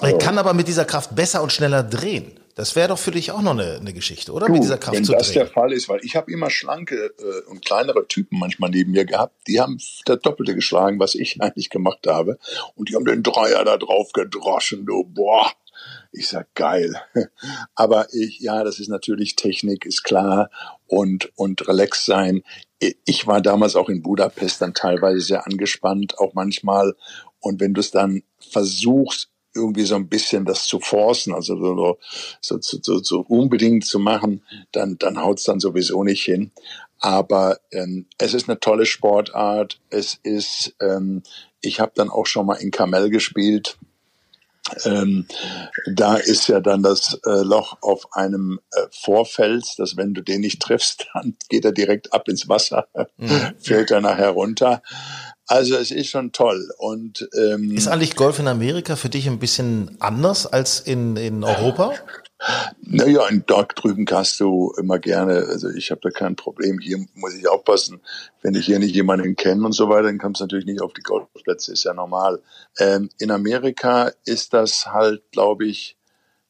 Er 0.01 0.17
kann 0.17 0.37
aber 0.37 0.53
mit 0.53 0.67
dieser 0.67 0.85
Kraft 0.85 1.15
besser 1.15 1.41
und 1.41 1.51
schneller 1.51 1.81
drehen. 1.81 2.39
Das 2.57 2.75
wäre 2.75 2.87
doch 2.87 2.97
für 2.97 3.11
dich 3.11 3.29
auch 3.31 3.43
noch 3.43 3.51
eine, 3.51 3.75
eine 3.75 3.93
Geschichte, 3.93 4.31
oder? 4.31 4.47
Du, 4.47 4.53
Mit 4.53 4.63
dieser 4.63 4.79
Kraft 4.79 4.97
wenn 4.97 5.05
zu 5.05 5.11
das 5.11 5.27
drehen. 5.27 5.43
der 5.43 5.47
Fall 5.47 5.71
ist, 5.71 5.89
weil 5.89 5.99
ich 6.03 6.15
habe 6.15 6.31
immer 6.31 6.49
schlanke 6.49 7.13
äh, 7.19 7.51
und 7.51 7.63
kleinere 7.63 8.07
Typen 8.07 8.39
manchmal 8.39 8.71
neben 8.71 8.93
mir 8.93 9.05
gehabt, 9.05 9.35
die 9.47 9.61
haben 9.61 9.79
das 10.05 10.19
Doppelte 10.21 10.55
geschlagen, 10.55 10.99
was 10.99 11.13
ich 11.13 11.39
eigentlich 11.41 11.69
gemacht 11.69 12.07
habe. 12.07 12.39
Und 12.73 12.89
die 12.89 12.95
haben 12.95 13.05
den 13.05 13.21
Dreier 13.21 13.63
da 13.63 13.77
drauf 13.77 14.11
gedroschen, 14.11 14.87
du, 14.87 15.03
boah. 15.03 15.51
Ich 16.11 16.29
sag 16.29 16.51
geil. 16.55 16.99
Aber 17.75 18.07
ich, 18.11 18.39
ja, 18.39 18.63
das 18.63 18.79
ist 18.79 18.87
natürlich 18.87 19.35
Technik, 19.35 19.85
ist 19.85 20.03
klar. 20.03 20.49
Und, 20.87 21.31
und 21.35 21.67
relax 21.67 22.05
sein. 22.05 22.41
Ich 23.05 23.27
war 23.27 23.39
damals 23.39 23.75
auch 23.75 23.87
in 23.87 24.01
Budapest 24.01 24.63
dann 24.63 24.73
teilweise 24.73 25.19
sehr 25.19 25.45
angespannt, 25.45 26.17
auch 26.17 26.33
manchmal. 26.33 26.95
Und 27.39 27.59
wenn 27.61 27.75
du 27.75 27.81
es 27.81 27.91
dann 27.91 28.23
versuchst, 28.39 29.29
irgendwie 29.57 29.83
so 29.83 29.95
ein 29.95 30.07
bisschen 30.07 30.45
das 30.45 30.65
zu 30.65 30.79
forcen, 30.79 31.33
also 31.33 31.57
so, 31.57 31.97
so, 32.39 32.57
so, 32.61 32.99
so, 32.99 33.19
unbedingt 33.27 33.85
zu 33.85 33.99
machen, 33.99 34.41
dann, 34.71 34.97
dann 34.97 35.21
haut's 35.21 35.43
dann 35.43 35.59
sowieso 35.59 36.03
nicht 36.03 36.23
hin. 36.23 36.51
Aber 36.99 37.59
ähm, 37.71 38.05
es 38.17 38.33
ist 38.33 38.49
eine 38.49 38.59
tolle 38.59 38.85
Sportart. 38.85 39.79
Es 39.89 40.19
ist, 40.23 40.75
ähm, 40.81 41.23
ich 41.61 41.79
habe 41.79 41.91
dann 41.95 42.09
auch 42.09 42.25
schon 42.25 42.45
mal 42.45 42.55
in 42.55 42.71
Kamel 42.71 43.09
gespielt. 43.09 43.77
Ähm, 44.83 45.25
da 45.85 46.15
ist 46.17 46.47
ja 46.47 46.59
dann 46.59 46.83
das 46.83 47.19
äh, 47.25 47.41
Loch 47.43 47.77
auf 47.81 48.13
einem 48.13 48.59
äh, 48.71 48.81
Vorfels, 48.91 49.75
dass 49.77 49.95
wenn 49.95 50.13
du 50.13 50.21
den 50.21 50.41
nicht 50.41 50.61
triffst, 50.61 51.07
dann 51.13 51.35
geht 51.49 51.65
er 51.65 51.71
direkt 51.71 52.13
ab 52.13 52.27
ins 52.27 52.49
Wasser, 52.49 52.87
mhm. 53.17 53.53
fällt 53.59 53.91
er 53.91 54.01
nachher 54.01 54.29
runter. 54.29 54.81
Also 55.47 55.75
es 55.77 55.91
ist 55.91 56.09
schon 56.09 56.33
toll. 56.33 56.69
Und 56.77 57.27
ähm, 57.37 57.71
ist 57.71 57.87
eigentlich 57.87 58.15
Golf 58.15 58.39
in 58.39 58.47
Amerika 58.47 58.95
für 58.97 59.09
dich 59.09 59.27
ein 59.27 59.39
bisschen 59.39 59.95
anders 59.99 60.45
als 60.45 60.81
in, 60.81 61.15
in 61.15 61.43
Europa? 61.43 61.93
Naja, 62.81 63.27
in 63.27 63.43
dort 63.47 63.73
drüben 63.81 64.05
kannst 64.05 64.39
du 64.39 64.73
immer 64.77 64.99
gerne, 64.99 65.45
also 65.47 65.69
ich 65.69 65.89
habe 65.89 66.01
da 66.03 66.09
kein 66.11 66.35
Problem. 66.35 66.79
Hier 66.79 67.03
muss 67.15 67.33
ich 67.33 67.47
aufpassen, 67.47 68.01
wenn 68.41 68.53
ich 68.53 68.65
hier 68.65 68.77
nicht 68.77 68.93
jemanden 68.93 69.35
kenne 69.35 69.65
und 69.65 69.71
so 69.71 69.89
weiter, 69.89 70.03
dann 70.03 70.19
kommst 70.19 70.41
du 70.41 70.43
natürlich 70.43 70.65
nicht 70.65 70.81
auf 70.81 70.93
die 70.93 71.01
Golfplätze, 71.01 71.73
ist 71.73 71.85
ja 71.85 71.93
normal. 71.93 72.41
Ähm, 72.77 73.09
in 73.17 73.31
Amerika 73.31 74.11
ist 74.25 74.53
das 74.53 74.85
halt, 74.85 75.23
glaube 75.31 75.65
ich, 75.65 75.97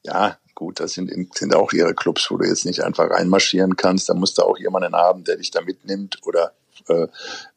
ja, 0.04 0.38
gut, 0.56 0.80
das 0.80 0.94
sind, 0.94 1.12
sind 1.38 1.56
auch 1.56 1.72
ihre 1.72 1.94
Clubs, 1.94 2.30
wo 2.32 2.38
du 2.38 2.46
jetzt 2.46 2.66
nicht 2.66 2.84
einfach 2.84 3.10
reinmarschieren 3.10 3.78
kannst. 3.78 4.10
Da 4.10 4.14
musst 4.14 4.38
du 4.38 4.42
auch 4.42 4.58
jemanden 4.58 4.94
haben, 4.94 5.24
der 5.24 5.38
dich 5.38 5.52
da 5.52 5.62
mitnimmt 5.62 6.18
oder 6.26 6.54
äh, 6.90 7.08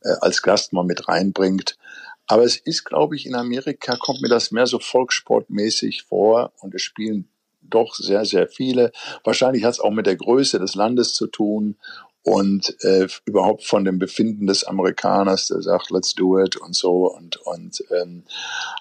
äh, 0.03 0.17
als 0.21 0.43
Gast 0.43 0.73
mal 0.73 0.85
mit 0.85 1.09
reinbringt. 1.09 1.77
Aber 2.27 2.45
es 2.45 2.57
ist, 2.57 2.85
glaube 2.85 3.17
ich, 3.17 3.27
in 3.27 3.35
Amerika 3.35 3.97
kommt 3.97 4.23
mir 4.23 4.29
das 4.29 4.53
mehr 4.53 4.67
so 4.67 4.79
volkssportmäßig 4.79 6.05
vor 6.05 6.53
und 6.61 6.75
es 6.75 6.83
spielen 6.83 7.29
doch 7.61 7.95
sehr, 7.95 8.25
sehr 8.25 8.49
viele. 8.49 8.93
Wahrscheinlich 9.25 9.65
hat 9.65 9.75
es 9.75 9.81
auch 9.81 9.91
mit 9.91 10.07
der 10.07 10.17
Größe 10.17 10.59
des 10.59 10.75
Landes 10.75 11.15
zu 11.15 11.27
tun 11.27 11.77
und 12.23 12.77
äh, 12.83 13.07
überhaupt 13.25 13.65
von 13.65 13.85
dem 13.85 13.99
Befinden 13.99 14.47
des 14.47 14.65
Amerikaners, 14.65 15.49
der 15.49 15.63
sagt, 15.63 15.91
let's 15.91 16.15
do 16.15 16.39
it 16.39 16.57
und 16.57 16.75
so 16.77 17.11
und 17.11 17.39
und 17.39 17.83
ähm, 17.91 18.25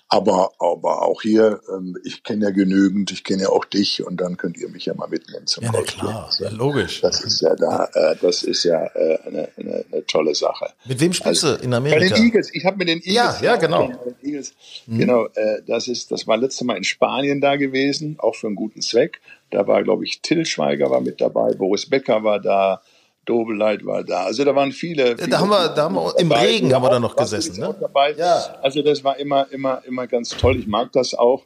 aber 0.09 0.51
aber 0.59 1.03
auch 1.03 1.21
hier, 1.21 1.61
ähm, 1.73 1.97
ich 2.03 2.23
kenne 2.23 2.45
ja 2.45 2.51
genügend, 2.51 3.11
ich 3.11 3.23
kenne 3.23 3.43
ja 3.43 3.49
auch 3.49 3.63
dich 3.63 4.05
und 4.05 4.17
dann 4.17 4.35
könnt 4.35 4.57
ihr 4.57 4.67
mich 4.69 4.85
ja 4.85 4.93
mal 4.93 5.07
mitnehmen 5.07 5.47
zum 5.47 5.63
ja, 5.63 5.71
klar, 5.83 6.29
ja, 6.39 6.49
logisch. 6.49 6.99
Das 7.01 7.23
ist 7.23 7.41
ja 7.41 7.55
da, 7.55 7.89
äh, 7.93 8.15
das 8.21 8.43
ist 8.43 8.65
ja 8.65 8.85
äh, 8.87 9.19
eine, 9.25 9.49
eine, 9.55 9.85
eine 9.89 10.05
tolle 10.05 10.35
Sache. 10.35 10.73
Mit 10.85 10.99
wem 10.99 11.13
spielst 11.13 11.45
also, 11.45 11.57
du 11.57 11.63
in 11.63 11.73
Amerika? 11.73 12.09
Bei 12.09 12.15
den 12.15 12.25
Eagles. 12.25 12.49
Ich 12.53 12.65
habe 12.65 12.77
mit 12.77 12.89
den 12.89 12.99
Eagles. 12.99 13.13
Ja, 13.13 13.39
ja, 13.41 13.55
genau. 13.55 13.89
Eagles, 14.21 14.53
mhm. 14.85 14.99
Genau, 14.99 15.25
äh, 15.35 15.61
das 15.65 15.87
ist, 15.87 16.11
das 16.11 16.27
war 16.27 16.35
letztes 16.35 16.65
Mal 16.65 16.75
in 16.75 16.83
Spanien 16.83 17.39
da 17.39 17.55
gewesen, 17.55 18.17
auch 18.19 18.35
für 18.35 18.47
einen 18.47 18.57
guten 18.57 18.81
Zweck. 18.81 19.21
Da 19.51 19.65
war, 19.65 19.83
glaube 19.83 20.03
ich, 20.03 20.21
Till 20.21 20.45
Schweiger 20.45 20.89
war 20.89 21.01
mit 21.01 21.21
dabei, 21.21 21.53
Boris 21.53 21.89
Becker 21.89 22.23
war 22.23 22.39
da. 22.39 22.81
Dobeleit 23.29 23.85
war 23.85 24.03
da. 24.03 24.23
Also 24.23 24.43
da 24.43 24.55
waren 24.55 24.71
viele. 24.71 25.15
viele 25.15 25.29
da 25.29 25.39
haben 25.39 25.49
wir, 25.49 25.69
da 25.69 25.83
haben 25.83 25.95
wir 25.95 26.17
im 26.17 26.29
dabei. 26.29 26.47
Regen 26.47 26.73
haben 26.73 26.83
wir 26.83 26.89
da 26.89 26.99
noch 26.99 27.15
gesessen, 27.15 27.59
ne? 27.59 27.75
Ja. 28.17 28.55
Also 28.61 28.81
das 28.81 29.03
war 29.03 29.17
immer, 29.17 29.47
immer, 29.51 29.83
immer 29.85 30.07
ganz 30.07 30.29
toll. 30.29 30.57
Ich 30.57 30.67
mag 30.67 30.91
das 30.93 31.13
auch. 31.13 31.45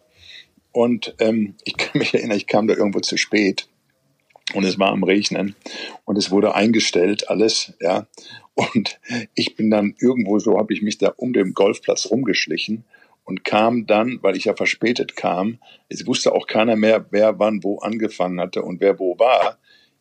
Und 0.71 1.13
ähm, 1.19 1.55
ich 1.65 1.75
kann 1.77 1.99
mich 1.99 2.13
erinnern, 2.13 2.37
ich 2.37 2.47
kam 2.47 2.67
da 2.67 2.73
irgendwo 2.73 3.01
zu 3.01 3.17
spät 3.17 3.67
und 4.53 4.63
es 4.63 4.79
war 4.79 4.91
am 4.91 5.03
Regnen 5.03 5.55
und 6.05 6.17
es 6.17 6.31
wurde 6.31 6.55
eingestellt 6.55 7.29
alles, 7.29 7.73
ja. 7.79 8.07
Und 8.55 8.99
ich 9.35 9.55
bin 9.55 9.69
dann 9.69 9.95
irgendwo 9.99 10.39
so, 10.39 10.57
habe 10.57 10.73
ich 10.73 10.81
mich 10.81 10.97
da 10.97 11.13
um 11.17 11.33
den 11.33 11.53
Golfplatz 11.53 12.09
rumgeschlichen 12.09 12.85
und 13.23 13.43
kam 13.43 13.87
dann, 13.87 14.19
weil 14.21 14.37
ich 14.37 14.45
ja 14.45 14.55
verspätet 14.55 15.15
kam, 15.15 15.59
es 15.89 16.07
wusste 16.07 16.33
auch 16.33 16.47
keiner 16.47 16.75
mehr, 16.75 17.05
wer 17.11 17.39
wann 17.39 17.63
wo 17.63 17.79
angefangen 17.79 18.39
hatte 18.39 18.61
und 18.61 18.79
wer 18.79 18.99
wo 18.99 19.17
war. 19.19 19.57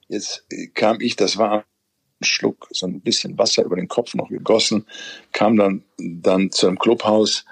Jetzt 0.09 0.45
äh, 0.51 0.69
kam 0.69 1.01
ich, 1.01 1.17
das 1.17 1.39
war 1.39 1.65
Schluck, 2.25 2.69
so 2.71 2.87
ein 2.87 3.01
bisschen 3.01 3.37
Wasser 3.39 3.65
über 3.65 3.77
den 3.77 3.89
Kopf 3.89 4.15
noch 4.15 4.29
gegossen, 4.29 4.87
kam 5.33 5.57
dann, 5.57 5.85
dann 5.99 6.51
zu 6.51 6.67
einem 6.67 6.79
Clubhaus 6.79 7.45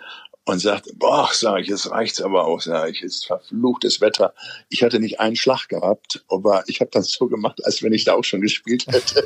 und 0.47 0.59
sagte, 0.59 0.93
boah, 0.95 1.29
sage 1.33 1.63
ich, 1.63 1.69
jetzt 1.69 1.91
reicht's 1.91 2.21
aber 2.21 2.47
auch, 2.47 2.61
sage 2.61 2.91
ich, 2.91 3.01
jetzt 3.01 3.27
verfluchtes 3.27 4.01
Wetter. 4.01 4.33
Ich 4.69 4.83
hatte 4.83 4.99
nicht 4.99 5.21
einen 5.21 5.37
Schlag 5.37 5.69
gehabt, 5.69 6.25
aber 6.29 6.65
ich 6.67 6.81
habe 6.81 6.91
das 6.93 7.13
so 7.13 7.29
gemacht, 7.29 7.65
als 7.65 7.83
wenn 7.83 7.93
ich 7.93 8.05
da 8.05 8.15
auch 8.15 8.25
schon 8.25 8.41
gespielt 8.41 8.87
hätte. 8.89 9.25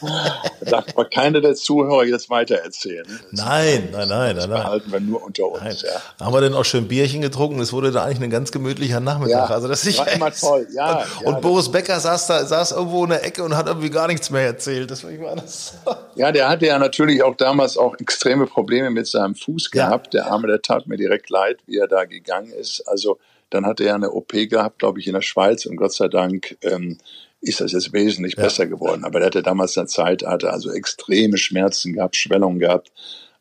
Darf 0.60 0.84
aber 0.94 1.06
keiner 1.06 1.40
der 1.40 1.54
Zuhörer 1.54 2.04
jetzt 2.04 2.28
weitererzählen. 2.28 3.06
Nein, 3.30 3.88
nein, 3.92 4.08
nein, 4.08 4.36
nein, 4.36 4.36
nein. 4.36 4.48
Behalten 4.48 4.92
wir 4.92 5.00
nur 5.00 5.22
unter 5.22 5.46
uns. 5.46 5.62
Nein. 5.62 5.76
Ja. 6.18 6.24
Haben 6.24 6.34
wir 6.34 6.40
denn 6.40 6.54
auch 6.54 6.64
schön 6.64 6.88
Bierchen 6.88 7.22
getrunken? 7.22 7.60
Es 7.60 7.72
wurde 7.72 7.92
da 7.92 8.04
eigentlich 8.04 8.20
ein 8.20 8.30
ganz 8.30 8.52
gemütlicher 8.52 9.00
Nachmittag. 9.00 9.48
Ja, 9.48 9.54
also 9.54 9.68
das 9.68 9.86
war 9.96 10.08
immer 10.08 10.32
toll. 10.32 10.66
Ja, 10.74 10.98
und, 10.98 11.22
ja, 11.22 11.28
und 11.28 11.40
Boris 11.40 11.70
Becker 11.70 11.98
saß 11.98 12.26
da, 12.26 12.44
saß 12.44 12.72
irgendwo 12.72 13.04
in 13.04 13.10
der 13.10 13.24
Ecke 13.24 13.42
und 13.42 13.56
hat 13.56 13.66
irgendwie 13.66 13.90
gar 13.90 14.08
nichts 14.08 14.30
mehr 14.30 14.42
erzählt. 14.42 14.90
Das 14.90 15.04
war 15.04 15.10
ich 15.10 15.20
mal 15.20 15.36
das. 15.36 15.74
Ja, 16.16 16.32
der 16.32 16.48
hatte 16.48 16.66
ja 16.66 16.78
natürlich 16.78 17.22
auch 17.22 17.36
damals 17.36 17.78
auch 17.78 17.94
extreme 17.98 18.46
Probleme 18.46 18.90
mit 18.90 19.06
seinem 19.06 19.34
Fuß 19.34 19.70
gehabt. 19.70 20.12
Der 20.12 20.26
Arme, 20.26 20.48
der 20.48 20.60
tat 20.66 20.86
mir 20.86 20.96
direkt 20.96 21.30
leid, 21.30 21.60
wie 21.66 21.78
er 21.78 21.88
da 21.88 22.04
gegangen 22.04 22.52
ist. 22.52 22.82
Also 22.86 23.18
dann 23.50 23.66
hat 23.66 23.80
er 23.80 23.94
eine 23.94 24.10
OP 24.10 24.32
gehabt, 24.32 24.80
glaube 24.80 25.00
ich, 25.00 25.06
in 25.06 25.14
der 25.14 25.22
Schweiz 25.22 25.66
und 25.66 25.76
Gott 25.76 25.92
sei 25.92 26.08
Dank 26.08 26.56
ähm, 26.62 26.98
ist 27.40 27.60
das 27.60 27.72
jetzt 27.72 27.92
wesentlich 27.92 28.36
ja. 28.36 28.44
besser 28.44 28.66
geworden. 28.66 29.04
Aber 29.04 29.20
der 29.20 29.26
hatte 29.26 29.42
damals 29.42 29.76
eine 29.78 29.86
Zeit, 29.86 30.24
hatte 30.24 30.50
also 30.52 30.72
extreme 30.72 31.38
Schmerzen 31.38 31.92
gehabt, 31.92 32.16
Schwellungen 32.16 32.58
gehabt. 32.58 32.92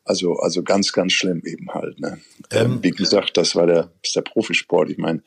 Also, 0.07 0.35
also 0.35 0.61
ganz, 0.61 0.91
ganz 0.91 1.13
schlimm 1.13 1.41
eben 1.45 1.73
halt. 1.73 1.99
Ne? 1.99 2.19
Ähm, 2.51 2.77
wie 2.83 2.91
gesagt, 2.91 3.37
das 3.37 3.55
war 3.55 3.65
der, 3.65 3.89
ist 4.03 4.15
der 4.15 4.21
Profisport. 4.21 4.91
Ich 4.91 4.99
meine, 4.99 5.23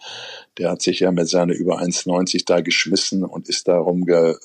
der 0.57 0.71
hat 0.71 0.83
sich 0.83 1.01
ja 1.01 1.11
mit 1.11 1.29
seiner 1.29 1.55
über 1.55 1.81
1,90 1.81 2.45
da 2.47 2.61
geschmissen 2.61 3.25
und 3.25 3.49
ist 3.49 3.67
da 3.67 3.77
rumge, 3.77 4.39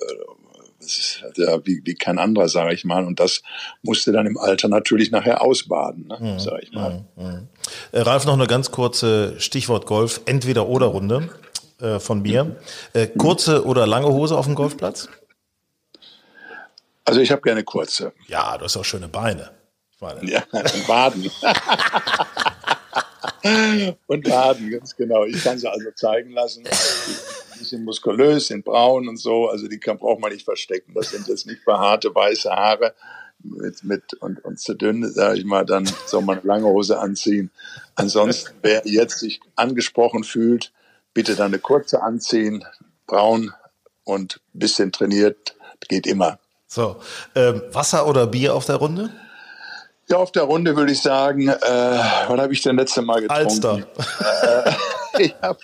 äh, 0.84 1.42
ja, 1.42 1.66
wie, 1.66 1.82
wie 1.86 1.96
kein 1.96 2.20
anderer, 2.20 2.50
sage 2.50 2.74
ich 2.74 2.86
mal. 2.86 3.06
Und 3.06 3.20
das 3.20 3.42
musste 3.82 4.12
dann 4.12 4.26
im 4.26 4.38
Alter 4.38 4.68
natürlich 4.68 5.12
nachher 5.12 5.42
ausbaden, 5.42 6.08
ne, 6.08 6.18
mhm. 6.20 6.40
sage 6.40 6.62
ich 6.64 6.72
mal. 6.72 7.06
Mhm. 7.16 7.48
Äh, 7.92 8.02
Ralf, 8.02 8.26
noch 8.26 8.34
eine 8.34 8.48
ganz 8.48 8.72
kurze 8.72 9.40
Stichwort 9.40 9.86
Golf, 9.86 10.22
entweder 10.26 10.68
oder 10.68 10.88
Runde 10.88 11.30
äh, 11.80 12.00
von 12.00 12.22
mir. 12.22 12.58
Äh, 12.94 13.08
kurze 13.08 13.66
oder 13.66 13.88
lange 13.88 14.08
Hose 14.08 14.38
auf 14.38 14.46
dem 14.46 14.56
Golfplatz? 14.56 15.10
Also 17.06 17.20
ich 17.20 17.32
habe 17.32 17.42
gerne 17.42 17.64
kurze. 17.64 18.14
Ja, 18.28 18.58
du 18.58 18.66
hast 18.66 18.78
auch 18.78 18.86
schöne 18.86 19.08
Beine. 19.08 19.52
Ja, 20.22 20.44
und 20.52 20.88
Waden. 20.90 21.24
und 24.08 24.30
Waden, 24.30 24.70
ganz 24.72 24.96
genau. 24.96 25.24
Ich 25.24 25.42
kann 25.42 25.58
sie 25.58 25.70
also 25.70 25.92
zeigen 25.96 26.32
lassen. 26.32 26.66
Die 27.64 27.70
sind 27.70 27.86
muskulös, 27.86 28.48
sind 28.48 28.66
braun 28.66 29.08
und 29.08 29.18
so. 29.18 29.48
Also 29.48 29.70
die 29.70 29.80
kann, 29.80 29.98
braucht 29.98 30.20
man 30.20 30.34
nicht 30.34 30.44
verstecken. 30.44 30.94
Das 30.94 31.12
sind 31.12 31.28
jetzt 31.30 31.48
nicht 31.48 31.64
behaarte 31.64 32.14
weiße 32.14 32.50
Haare 32.50 32.94
mit, 33.40 33.84
mit 33.84 34.14
und, 34.16 34.44
und 34.44 34.60
zu 34.60 34.74
dünn, 34.74 35.10
sage 35.10 35.40
ich 35.40 35.46
mal, 35.46 35.66
dann 35.66 35.90
soll 36.06 36.24
man 36.24 36.40
eine 36.40 36.48
lange 36.48 36.66
Hose 36.66 37.00
anziehen. 37.00 37.52
Ansonsten, 37.96 38.54
wer 38.62 38.82
jetzt 38.86 39.20
sich 39.20 39.40
angesprochen 39.56 40.24
fühlt, 40.24 40.72
bitte 41.14 41.36
dann 41.36 41.48
eine 41.48 41.60
kurze 41.60 42.02
anziehen, 42.02 42.66
braun 43.08 43.54
und 44.04 44.42
bisschen 44.54 44.92
trainiert, 44.92 45.56
geht 45.88 46.08
immer. 46.08 46.40
So, 46.68 46.98
ähm, 47.36 47.62
Wasser 47.72 48.08
oder 48.08 48.28
Bier 48.28 48.56
auf 48.56 48.66
der 48.66 48.78
Runde? 48.78 49.10
Ja, 50.10 50.18
auf 50.18 50.32
der 50.32 50.44
Runde 50.44 50.76
würde 50.76 50.92
ich 50.92 51.02
sagen, 51.02 51.48
äh, 51.48 51.56
wann 52.28 52.42
habe 52.42 52.52
ich 52.52 52.62
denn 52.62 52.76
letzte 52.76 53.02
Mal 53.02 53.22
getrunken? 53.22 53.46
Alster. 53.46 54.76
Äh, 55.14 55.20
ich 55.24 55.36
habe 55.42 55.60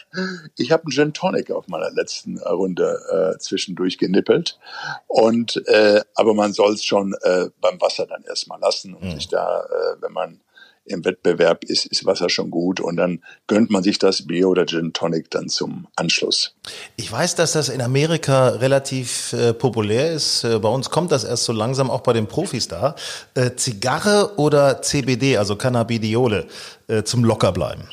ich 0.58 0.72
hab 0.72 0.82
einen 0.82 0.91
Gin 0.91 1.14
Tonic 1.14 1.52
auf 1.52 1.68
meiner 1.68 1.91
letzten 1.91 2.38
Runde 2.39 3.00
äh, 3.36 3.39
zwischendurch 3.39 3.97
genippelt. 3.97 4.60
Und 5.08 5.62
äh, 5.68 6.02
aber 6.16 6.34
man 6.34 6.54
soll 6.54 6.74
es 6.74 6.84
schon 6.84 7.14
äh, 7.22 7.47
beim 7.62 7.80
Wasser 7.82 8.06
dann 8.06 8.24
erstmal 8.24 8.60
lassen 8.60 8.93
und 8.93 9.04
mhm. 9.04 9.16
sich 9.16 9.28
da, 9.28 9.62
äh, 9.62 10.02
wenn 10.02 10.14
man 10.14 10.41
im 10.89 11.06
Wettbewerb 11.06 11.64
ist, 11.64 11.86
ist 11.86 12.06
Wasser 12.06 12.30
schon 12.30 12.50
gut 12.50 12.80
und 12.80 12.97
dann 12.97 13.24
gönnt 13.47 13.70
man 13.70 13.84
sich 13.84 14.00
das 14.00 14.26
Bier 14.26 14.50
oder 14.50 14.66
Gin 14.66 14.93
Tonic 14.93 15.30
dann 15.30 15.47
zum 15.47 15.88
Anschluss. 15.95 16.56
Ich 16.95 17.12
weiß, 17.12 17.36
dass 17.36 17.54
das 17.54 17.70
in 17.70 17.82
Amerika 17.82 18.50
relativ 18.50 19.34
äh, 19.34 19.54
populär 19.54 20.12
ist. 20.12 20.43
Äh, 20.43 20.60
bei 20.60 20.70
uns 20.70 20.89
kommt 20.89 21.12
das 21.12 21.24
erst 21.24 21.45
so 21.45 21.54
langsam 21.54 21.89
auch 21.89 22.02
bei 22.02 22.14
den 22.14 22.28
Profis 22.28 22.68
da. 22.68 22.95
Äh, 23.36 23.52
Zigarre 23.56 24.38
oder 24.38 24.82
CBD, 24.82 25.38
also 25.38 25.56
Cannabidiole, 25.56 26.47
äh, 26.88 27.04
zum 27.04 27.24
Lockerbleiben? 27.24 27.88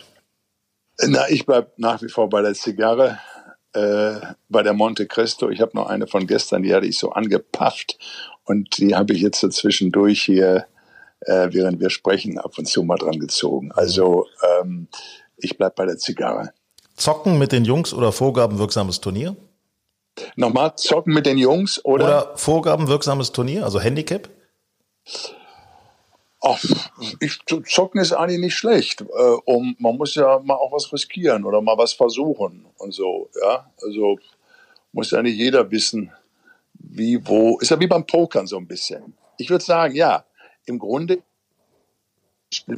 Na, 1.02 1.28
ich 1.28 1.46
bleib 1.46 1.78
nach 1.78 2.02
wie 2.02 2.08
vor 2.08 2.28
bei 2.28 2.42
der 2.42 2.54
Zigarre, 2.54 3.18
äh, 3.72 4.14
bei 4.48 4.62
der 4.62 4.72
Monte 4.72 5.06
Cristo. 5.06 5.50
Ich 5.50 5.60
habe 5.60 5.72
noch 5.74 5.86
eine 5.86 6.06
von 6.06 6.26
gestern, 6.26 6.62
die 6.62 6.74
hatte 6.74 6.86
ich 6.86 6.98
so 6.98 7.10
angepafft 7.10 7.98
und 8.44 8.78
die 8.78 8.94
habe 8.94 9.12
ich 9.12 9.20
jetzt 9.20 9.40
so 9.40 9.48
zwischendurch 9.48 10.22
hier 10.22 10.66
äh, 11.20 11.48
während 11.52 11.80
wir 11.80 11.90
sprechen, 11.90 12.38
ab 12.38 12.58
und 12.58 12.66
zu 12.66 12.82
mal 12.82 12.96
dran 12.96 13.18
gezogen. 13.18 13.72
Also 13.72 14.26
ähm, 14.60 14.88
ich 15.36 15.56
bleib 15.56 15.76
bei 15.76 15.86
der 15.86 15.98
Zigarre. 15.98 16.52
Zocken 16.96 17.38
mit 17.38 17.52
den 17.52 17.64
Jungs 17.64 17.92
oder 17.92 18.12
vorgabenwirksames 18.12 19.00
Turnier? 19.00 19.36
Nochmal, 20.36 20.74
zocken 20.76 21.12
mit 21.12 21.26
den 21.26 21.36
Jungs 21.36 21.84
oder? 21.84 22.04
Oder 22.04 22.32
vorgabenwirksames 22.36 23.32
Turnier, 23.32 23.64
also 23.64 23.80
Handicap? 23.80 24.30
Ach, 26.42 26.62
ich, 27.20 27.38
zocken 27.46 28.00
ist 28.00 28.12
eigentlich 28.12 28.40
nicht 28.40 28.54
schlecht. 28.54 29.00
Äh, 29.00 29.36
um, 29.44 29.74
man 29.78 29.96
muss 29.96 30.14
ja 30.14 30.38
mal 30.40 30.54
auch 30.54 30.72
was 30.72 30.92
riskieren 30.92 31.44
oder 31.44 31.60
mal 31.60 31.78
was 31.78 31.92
versuchen 31.92 32.66
und 32.78 32.92
so. 32.92 33.30
Ja, 33.40 33.70
also 33.82 34.18
muss 34.92 35.10
ja 35.10 35.22
nicht 35.22 35.36
jeder 35.36 35.70
wissen, 35.70 36.12
wie, 36.74 37.18
wo. 37.26 37.58
Ist 37.58 37.70
ja 37.70 37.80
wie 37.80 37.86
beim 37.86 38.06
Pokern 38.06 38.46
so 38.46 38.58
ein 38.58 38.66
bisschen. 38.66 39.14
Ich 39.38 39.50
würde 39.50 39.64
sagen, 39.64 39.94
ja, 39.94 40.24
im 40.66 40.78
Grunde 40.78 41.22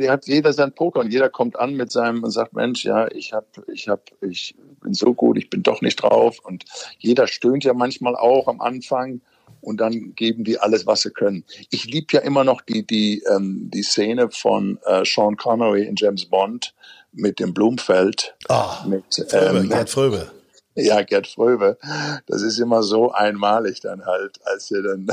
hat 0.09 0.27
jeder 0.27 0.53
sein 0.53 0.75
Poker 0.75 1.01
und 1.01 1.13
jeder 1.13 1.29
kommt 1.29 1.59
an 1.59 1.75
mit 1.75 1.93
seinem 1.93 2.25
und 2.25 2.31
sagt, 2.31 2.55
Mensch, 2.55 2.85
ja, 2.85 3.11
ich 3.11 3.33
hab, 3.33 3.47
ich 3.69 3.89
hab, 3.89 4.11
ich 4.23 4.55
bin 4.81 4.95
so 4.95 5.15
gut, 5.15 5.37
ich 5.37 5.51
bin 5.51 5.63
doch 5.63 5.83
nicht 5.83 5.97
drauf. 6.03 6.39
Und 6.43 6.65
jeder 6.99 7.27
stöhnt 7.27 7.65
ja 7.65 7.75
manchmal 7.75 8.17
auch 8.17 8.49
am 8.49 8.61
Anfang 8.61 9.21
und 9.61 9.79
dann 9.81 10.15
geben 10.15 10.45
die 10.45 10.59
alles, 10.59 10.87
was 10.87 11.03
sie 11.03 11.11
können. 11.11 11.45
Ich 11.71 11.85
liebe 11.85 12.07
ja 12.13 12.21
immer 12.21 12.45
noch 12.45 12.61
die, 12.61 12.87
die, 12.87 13.23
ähm, 13.31 13.71
die 13.73 13.83
Szene 13.83 14.31
von 14.31 14.79
äh, 14.85 15.05
Sean 15.05 15.37
Connery 15.37 15.85
in 15.85 15.97
James 15.97 16.27
Bond 16.27 16.75
mit 17.13 17.41
dem 17.41 17.55
Blumfeld. 17.55 18.37
Ah, 18.49 18.85
mit 18.87 19.05
Fröbe, 19.15 19.59
ähm, 19.59 19.69
Gerd 19.69 19.91
Fröbe. 19.91 20.31
Ja, 20.75 21.03
Gerd 21.03 21.27
Fröbe. 21.27 21.79
Das 22.27 22.43
ist 22.43 22.59
immer 22.59 22.83
so 22.83 23.13
einmalig 23.13 23.81
dann 23.81 24.07
halt, 24.07 24.41
als 24.45 24.71
er 24.71 24.83
dann 24.83 25.09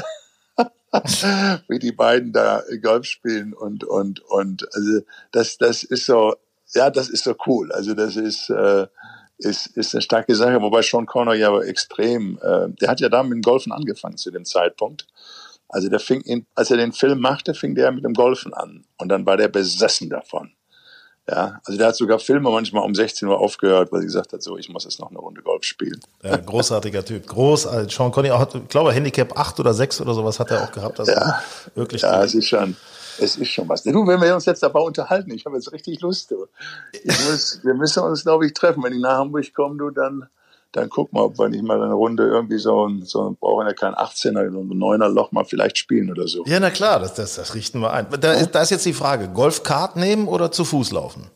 wie 1.67 1.79
die 1.79 1.91
beiden 1.91 2.31
da 2.31 2.63
Golf 2.81 3.05
spielen 3.05 3.53
und 3.53 3.83
und 3.83 4.21
und 4.21 4.65
also 4.73 5.01
das 5.31 5.57
das 5.57 5.83
ist 5.83 6.05
so 6.05 6.35
ja 6.73 6.89
das 6.89 7.09
ist 7.09 7.25
so 7.25 7.35
cool 7.45 7.71
also 7.73 7.93
das 7.93 8.15
ist 8.15 8.49
äh, 8.49 8.87
ist 9.37 9.67
ist 9.77 9.93
eine 9.93 10.01
starke 10.01 10.35
Sache 10.35 10.61
wobei 10.61 10.81
Sean 10.81 11.05
Connor 11.05 11.35
ja 11.35 11.57
extrem 11.61 12.39
äh, 12.41 12.69
der 12.69 12.89
hat 12.89 12.99
ja 12.99 13.09
da 13.09 13.23
mit 13.23 13.33
dem 13.33 13.41
Golfen 13.41 13.71
angefangen 13.71 14.17
zu 14.17 14.31
dem 14.31 14.45
Zeitpunkt 14.45 15.07
also 15.69 15.89
der 15.89 15.99
fing 15.99 16.21
in, 16.21 16.45
als 16.55 16.71
er 16.71 16.77
den 16.77 16.93
Film 16.93 17.19
machte 17.19 17.53
fing 17.53 17.75
der 17.75 17.91
mit 17.91 18.05
dem 18.05 18.13
Golfen 18.13 18.53
an 18.53 18.85
und 18.97 19.09
dann 19.09 19.25
war 19.25 19.37
der 19.37 19.47
besessen 19.47 20.09
davon 20.09 20.51
ja, 21.27 21.59
also 21.65 21.77
der 21.77 21.87
hat 21.87 21.95
sogar 21.95 22.19
Filme 22.19 22.51
manchmal 22.51 22.83
um 22.83 22.93
16 22.93 23.27
Uhr 23.27 23.39
aufgehört, 23.39 23.91
weil 23.91 24.01
sie 24.01 24.05
gesagt 24.05 24.31
hat, 24.31 24.43
so, 24.43 24.57
ich 24.57 24.69
muss 24.69 24.83
jetzt 24.83 24.99
noch 24.99 25.09
eine 25.09 25.17
Runde 25.17 25.41
Golf 25.41 25.63
spielen. 25.63 25.99
Ja, 26.21 26.37
großartiger 26.37 27.03
Typ. 27.03 27.25
Großartig. 27.25 27.95
Sean 27.95 28.11
Connery 28.11 28.37
hat, 28.37 28.53
ich 28.53 28.67
glaube, 28.67 28.93
Handicap 28.93 29.35
8 29.35 29.59
oder 29.59 29.73
6 29.73 30.01
oder 30.01 30.13
sowas 30.13 30.39
hat 30.39 30.51
er 30.51 30.63
auch 30.63 30.71
gehabt. 30.71 30.99
Also 30.99 31.11
ja, 31.11 31.41
wirklich. 31.73 32.03
Ja, 32.03 32.27
schon, 32.27 32.75
es 33.19 33.37
ist 33.37 33.49
schon 33.49 33.67
was. 33.69 33.83
Du, 33.83 34.07
wenn 34.07 34.21
wir 34.21 34.35
uns 34.35 34.45
jetzt 34.45 34.63
dabei 34.63 34.79
unterhalten, 34.79 35.31
ich 35.31 35.45
habe 35.45 35.55
jetzt 35.55 35.71
richtig 35.71 36.01
Lust, 36.01 36.31
du. 36.31 36.47
Muss, 37.05 37.59
wir 37.63 37.73
müssen 37.73 38.03
uns, 38.03 38.23
glaube 38.23 38.45
ich, 38.45 38.53
treffen. 38.53 38.83
Wenn 38.83 38.93
ich 38.93 38.99
nach 39.01 39.17
Hamburg 39.17 39.53
komme, 39.53 39.77
du, 39.77 39.89
dann, 39.89 40.27
dann 40.71 40.89
guck 40.89 41.13
mal, 41.13 41.21
ob 41.21 41.37
wir 41.37 41.49
nicht 41.49 41.63
mal 41.63 41.81
eine 41.81 41.93
Runde 41.93 42.27
irgendwie 42.27 42.57
so 42.57 42.87
ein, 42.87 43.03
so 43.03 43.35
brauchen 43.39 43.67
ja 43.67 43.73
kein 43.73 43.93
18er, 43.93 44.51
so 44.51 44.59
ein 44.59 44.69
9er 44.69 45.07
Loch 45.09 45.31
mal 45.31 45.45
vielleicht 45.45 45.77
spielen 45.77 46.11
oder 46.11 46.27
so. 46.27 46.43
Ja, 46.45 46.59
na 46.59 46.69
klar, 46.69 46.99
das, 46.99 47.13
das, 47.13 47.35
das 47.35 47.55
richten 47.55 47.79
wir 47.79 47.93
ein. 47.93 48.07
Da, 48.19 48.33
ist, 48.33 48.51
da 48.51 48.61
ist 48.61 48.71
jetzt 48.71 48.85
die 48.85 48.93
Frage, 48.93 49.29
Golfkart 49.29 49.95
nehmen 49.95 50.27
oder 50.27 50.51
zu 50.51 50.65
Fuß 50.65 50.91
laufen? 50.91 51.29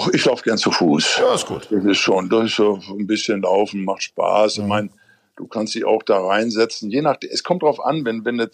Ach, 0.00 0.08
ich 0.12 0.24
laufe 0.24 0.44
gern 0.44 0.58
zu 0.58 0.70
Fuß. 0.70 1.18
Ja, 1.18 1.34
ist 1.34 1.46
gut. 1.46 1.68
Das 1.70 1.84
ist 1.84 1.98
schon, 1.98 2.28
das 2.28 2.46
ist 2.46 2.56
so 2.56 2.78
ein 2.90 3.06
bisschen 3.06 3.42
laufen, 3.42 3.84
macht 3.84 4.02
Spaß. 4.02 4.58
Mhm. 4.58 4.62
Ich 4.62 4.68
meine, 4.68 4.88
du 5.36 5.46
kannst 5.46 5.74
dich 5.74 5.84
auch 5.84 6.02
da 6.02 6.20
reinsetzen. 6.20 6.90
Je 6.90 7.02
nachdem, 7.02 7.30
es 7.32 7.42
kommt 7.42 7.62
drauf 7.62 7.84
an, 7.84 8.04
wenn, 8.04 8.24
wenn, 8.24 8.38
das, 8.38 8.50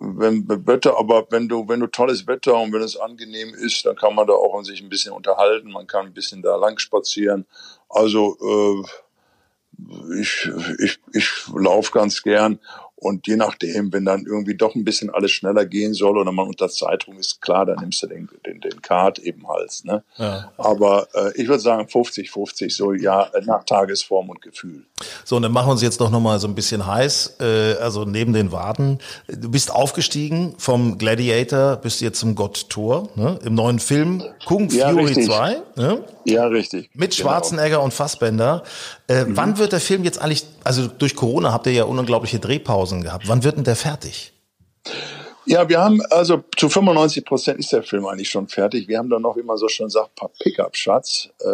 wenn 0.00 0.48
Wetter, 0.66 0.98
aber 0.98 1.26
wenn 1.30 1.48
du, 1.48 1.68
wenn 1.68 1.80
du 1.80 1.86
tolles 1.88 2.26
Wetter 2.26 2.56
und 2.56 2.72
wenn 2.72 2.82
es 2.82 2.96
angenehm 2.96 3.54
ist, 3.54 3.84
dann 3.84 3.96
kann 3.96 4.14
man 4.14 4.26
da 4.26 4.34
auch 4.34 4.62
sich 4.62 4.80
ein 4.80 4.88
bisschen 4.88 5.12
unterhalten. 5.12 5.72
Man 5.72 5.86
kann 5.86 6.06
ein 6.06 6.14
bisschen 6.14 6.42
da 6.42 6.56
lang 6.56 6.78
spazieren. 6.78 7.46
Also, 7.88 8.36
äh, 8.40 10.20
ich, 10.20 10.50
ich, 10.78 10.98
ich 11.12 11.30
laufe 11.54 11.92
ganz 11.92 12.22
gern 12.22 12.58
und 13.00 13.28
je 13.28 13.36
nachdem, 13.36 13.92
wenn 13.92 14.04
dann 14.04 14.24
irgendwie 14.26 14.56
doch 14.56 14.74
ein 14.74 14.84
bisschen 14.84 15.10
alles 15.10 15.30
schneller 15.30 15.64
gehen 15.64 15.94
soll 15.94 16.18
oder 16.18 16.32
man 16.32 16.48
unter 16.48 16.68
Zeitung 16.68 17.16
ist, 17.16 17.40
klar, 17.40 17.64
dann 17.64 17.78
nimmst 17.78 18.02
du 18.02 18.08
den, 18.08 18.28
den, 18.44 18.60
den 18.60 18.82
Card 18.82 19.20
eben 19.20 19.46
halt. 19.46 19.80
Ne? 19.84 20.02
Ja. 20.16 20.50
Aber 20.56 21.06
äh, 21.14 21.40
ich 21.40 21.46
würde 21.46 21.60
sagen 21.60 21.86
50-50, 21.86 22.74
so 22.74 22.92
ja, 22.92 23.30
nach 23.44 23.64
Tagesform 23.64 24.30
und 24.30 24.42
Gefühl. 24.42 24.84
So, 25.24 25.36
und 25.36 25.42
dann 25.42 25.52
machen 25.52 25.68
wir 25.68 25.72
uns 25.72 25.82
jetzt 25.82 26.00
doch 26.00 26.10
nochmal 26.10 26.40
so 26.40 26.48
ein 26.48 26.56
bisschen 26.56 26.86
heiß. 26.86 27.36
Äh, 27.40 27.74
also 27.74 28.04
neben 28.04 28.32
den 28.32 28.50
Waden. 28.50 28.98
Du 29.28 29.48
bist 29.48 29.70
aufgestiegen 29.70 30.54
vom 30.58 30.98
Gladiator, 30.98 31.76
bist 31.76 32.00
jetzt 32.00 32.18
zum 32.18 32.34
Gott 32.34 32.68
Thor, 32.68 33.10
ne? 33.14 33.38
im 33.44 33.54
neuen 33.54 33.78
Film 33.78 34.24
Kung 34.44 34.68
ja, 34.70 34.90
Fury 34.90 35.04
richtig. 35.04 35.26
2. 35.26 35.56
Ne? 35.76 36.04
Ja, 36.24 36.46
richtig. 36.46 36.90
Mit 36.94 37.16
genau. 37.16 37.28
Schwarzenegger 37.28 37.80
und 37.80 37.94
Fassbender. 37.94 38.64
Äh, 39.06 39.24
mhm. 39.24 39.36
Wann 39.36 39.58
wird 39.58 39.72
der 39.72 39.80
Film 39.80 40.02
jetzt 40.02 40.20
eigentlich, 40.20 40.44
also 40.64 40.88
durch 40.88 41.14
Corona 41.14 41.52
habt 41.52 41.66
ihr 41.66 41.72
ja 41.72 41.84
unglaubliche 41.84 42.38
Drehpausen 42.38 42.87
Pausen 42.88 43.02
gehabt. 43.02 43.28
Wann 43.28 43.44
wird 43.44 43.56
denn 43.56 43.64
der 43.64 43.76
fertig? 43.76 44.32
Ja, 45.44 45.68
wir 45.68 45.80
haben 45.80 46.02
also 46.10 46.44
zu 46.56 46.68
95 46.68 47.24
Prozent 47.24 47.58
ist 47.58 47.72
der 47.72 47.82
Film 47.82 48.06
eigentlich 48.06 48.28
schon 48.28 48.48
fertig. 48.48 48.88
Wir 48.88 48.98
haben 48.98 49.08
dann 49.08 49.22
noch, 49.22 49.36
wie 49.36 49.42
man 49.42 49.56
so 49.56 49.68
schön 49.68 49.88
sagt, 49.88 50.14
paar 50.14 50.30
Pickup-Shots, 50.40 51.30
äh, 51.40 51.48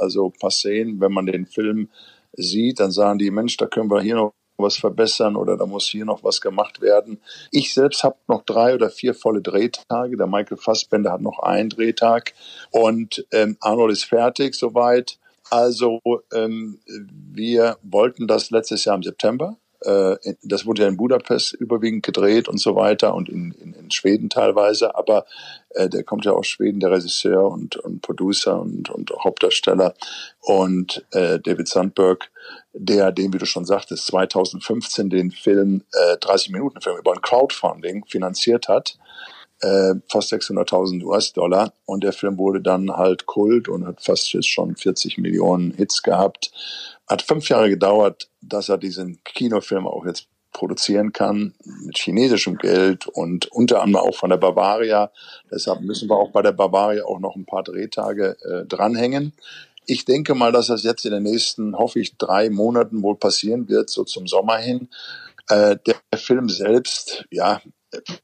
also 0.00 0.30
paar 0.30 0.50
Szenen. 0.50 1.00
Wenn 1.00 1.12
man 1.12 1.26
den 1.26 1.46
Film 1.46 1.88
sieht, 2.32 2.80
dann 2.80 2.90
sagen 2.90 3.18
die, 3.18 3.30
Mensch, 3.30 3.56
da 3.56 3.66
können 3.66 3.90
wir 3.90 4.00
hier 4.00 4.16
noch 4.16 4.32
was 4.56 4.76
verbessern 4.76 5.36
oder 5.36 5.56
da 5.56 5.66
muss 5.66 5.88
hier 5.88 6.04
noch 6.04 6.22
was 6.22 6.40
gemacht 6.40 6.80
werden. 6.80 7.20
Ich 7.50 7.74
selbst 7.74 8.04
habe 8.04 8.16
noch 8.28 8.44
drei 8.44 8.74
oder 8.74 8.88
vier 8.88 9.14
volle 9.14 9.42
Drehtage. 9.42 10.16
Der 10.16 10.26
Michael 10.26 10.58
Fassbender 10.58 11.12
hat 11.12 11.20
noch 11.20 11.40
einen 11.40 11.70
Drehtag 11.70 12.34
und 12.70 13.26
ähm, 13.32 13.56
Arnold 13.60 13.92
ist 13.92 14.04
fertig 14.04 14.54
soweit. 14.54 15.18
Also 15.50 16.00
ähm, 16.32 16.78
wir 16.86 17.76
wollten 17.82 18.26
das 18.26 18.50
letztes 18.50 18.84
Jahr 18.84 18.96
im 18.96 19.02
September 19.02 19.58
das 20.42 20.66
wurde 20.66 20.82
ja 20.82 20.88
in 20.88 20.96
Budapest 20.96 21.52
überwiegend 21.54 22.04
gedreht 22.04 22.48
und 22.48 22.58
so 22.58 22.74
weiter 22.74 23.14
und 23.14 23.28
in, 23.28 23.52
in, 23.52 23.74
in 23.74 23.90
Schweden 23.90 24.30
teilweise, 24.30 24.94
aber 24.94 25.26
äh, 25.70 25.88
der 25.88 26.04
kommt 26.04 26.24
ja 26.24 26.32
aus 26.32 26.46
Schweden, 26.46 26.80
der 26.80 26.90
Regisseur 26.90 27.50
und, 27.50 27.76
und 27.76 28.00
Producer 28.02 28.60
und, 28.60 28.90
und 28.90 29.12
Hauptdarsteller 29.22 29.94
und 30.40 31.04
äh, 31.12 31.38
David 31.38 31.68
Sandberg, 31.68 32.30
der, 32.72 33.12
den, 33.12 33.32
wie 33.32 33.38
du 33.38 33.46
schon 33.46 33.64
sagtest, 33.64 34.06
2015 34.06 35.10
den 35.10 35.30
Film, 35.30 35.82
äh, 35.92 36.16
30 36.18 36.50
Minuten 36.50 36.80
Film 36.80 36.98
über 36.98 37.12
ein 37.12 37.22
Crowdfunding 37.22 38.04
finanziert 38.06 38.68
hat 38.68 38.98
äh, 39.64 39.94
fast 40.10 40.32
600.000 40.32 41.02
US-Dollar. 41.02 41.72
Und 41.86 42.04
der 42.04 42.12
Film 42.12 42.36
wurde 42.38 42.60
dann 42.60 42.90
halt 42.90 43.26
Kult 43.26 43.68
und 43.68 43.86
hat 43.86 44.02
fast 44.02 44.32
jetzt 44.32 44.48
schon 44.48 44.76
40 44.76 45.18
Millionen 45.18 45.72
Hits 45.72 46.02
gehabt. 46.02 46.52
Hat 47.08 47.22
fünf 47.22 47.48
Jahre 47.48 47.70
gedauert, 47.70 48.28
dass 48.42 48.68
er 48.68 48.78
diesen 48.78 49.22
Kinofilm 49.24 49.86
auch 49.86 50.04
jetzt 50.04 50.26
produzieren 50.52 51.12
kann 51.12 51.54
mit 51.84 51.98
chinesischem 51.98 52.56
Geld 52.58 53.06
und 53.08 53.50
unter 53.50 53.82
anderem 53.82 54.06
auch 54.06 54.14
von 54.14 54.30
der 54.30 54.36
Bavaria. 54.36 55.10
Deshalb 55.50 55.80
müssen 55.80 56.08
wir 56.08 56.16
auch 56.16 56.30
bei 56.30 56.42
der 56.42 56.52
Bavaria 56.52 57.04
auch 57.04 57.18
noch 57.18 57.34
ein 57.34 57.46
paar 57.46 57.64
Drehtage 57.64 58.36
äh, 58.42 58.64
dranhängen. 58.66 59.32
Ich 59.86 60.04
denke 60.04 60.34
mal, 60.34 60.52
dass 60.52 60.68
das 60.68 60.84
jetzt 60.84 61.04
in 61.04 61.12
den 61.12 61.24
nächsten, 61.24 61.76
hoffe 61.76 61.98
ich, 61.98 62.16
drei 62.16 62.50
Monaten 62.50 63.02
wohl 63.02 63.16
passieren 63.16 63.68
wird, 63.68 63.90
so 63.90 64.04
zum 64.04 64.26
Sommer 64.26 64.58
hin. 64.58 64.88
Äh, 65.48 65.76
der 65.86 66.18
Film 66.18 66.48
selbst, 66.48 67.26
ja, 67.30 67.60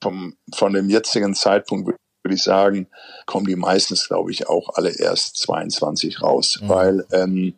vom, 0.03 0.35
von 0.55 0.73
dem 0.73 0.89
jetzigen 0.89 1.35
Zeitpunkt 1.35 1.87
würde 2.23 2.35
ich 2.35 2.43
sagen, 2.43 2.87
kommen 3.27 3.47
die 3.47 3.57
meistens, 3.57 4.09
glaube 4.09 4.31
ich, 4.31 4.49
auch 4.49 4.71
alle 4.75 4.91
erst 4.91 5.39
22 5.39 6.23
raus, 6.23 6.59
mhm. 6.61 6.68
weil 6.68 7.07
ähm, 7.12 7.55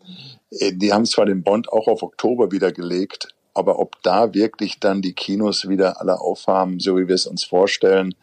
äh, 0.51 0.73
die 0.73 0.93
haben 0.93 1.07
zwar 1.07 1.27
den 1.27 1.43
Bond 1.43 1.73
auch 1.73 1.89
auf 1.89 2.03
Oktober 2.03 2.53
wieder 2.53 2.73
gelegt, 2.73 3.29
aber 3.55 3.79
ob 3.79 4.01
da 4.03 4.33
wirklich 4.35 4.81
dann 4.81 5.03
die 5.03 5.13
Kinos 5.15 5.69
wieder 5.69 6.01
alle 6.01 6.21
aufhaben, 6.21 6.81
so 6.81 6.97
wie 6.97 7.09
wir 7.09 7.15
es 7.15 7.27
uns 7.27 7.45
vorstellen, 7.45 8.15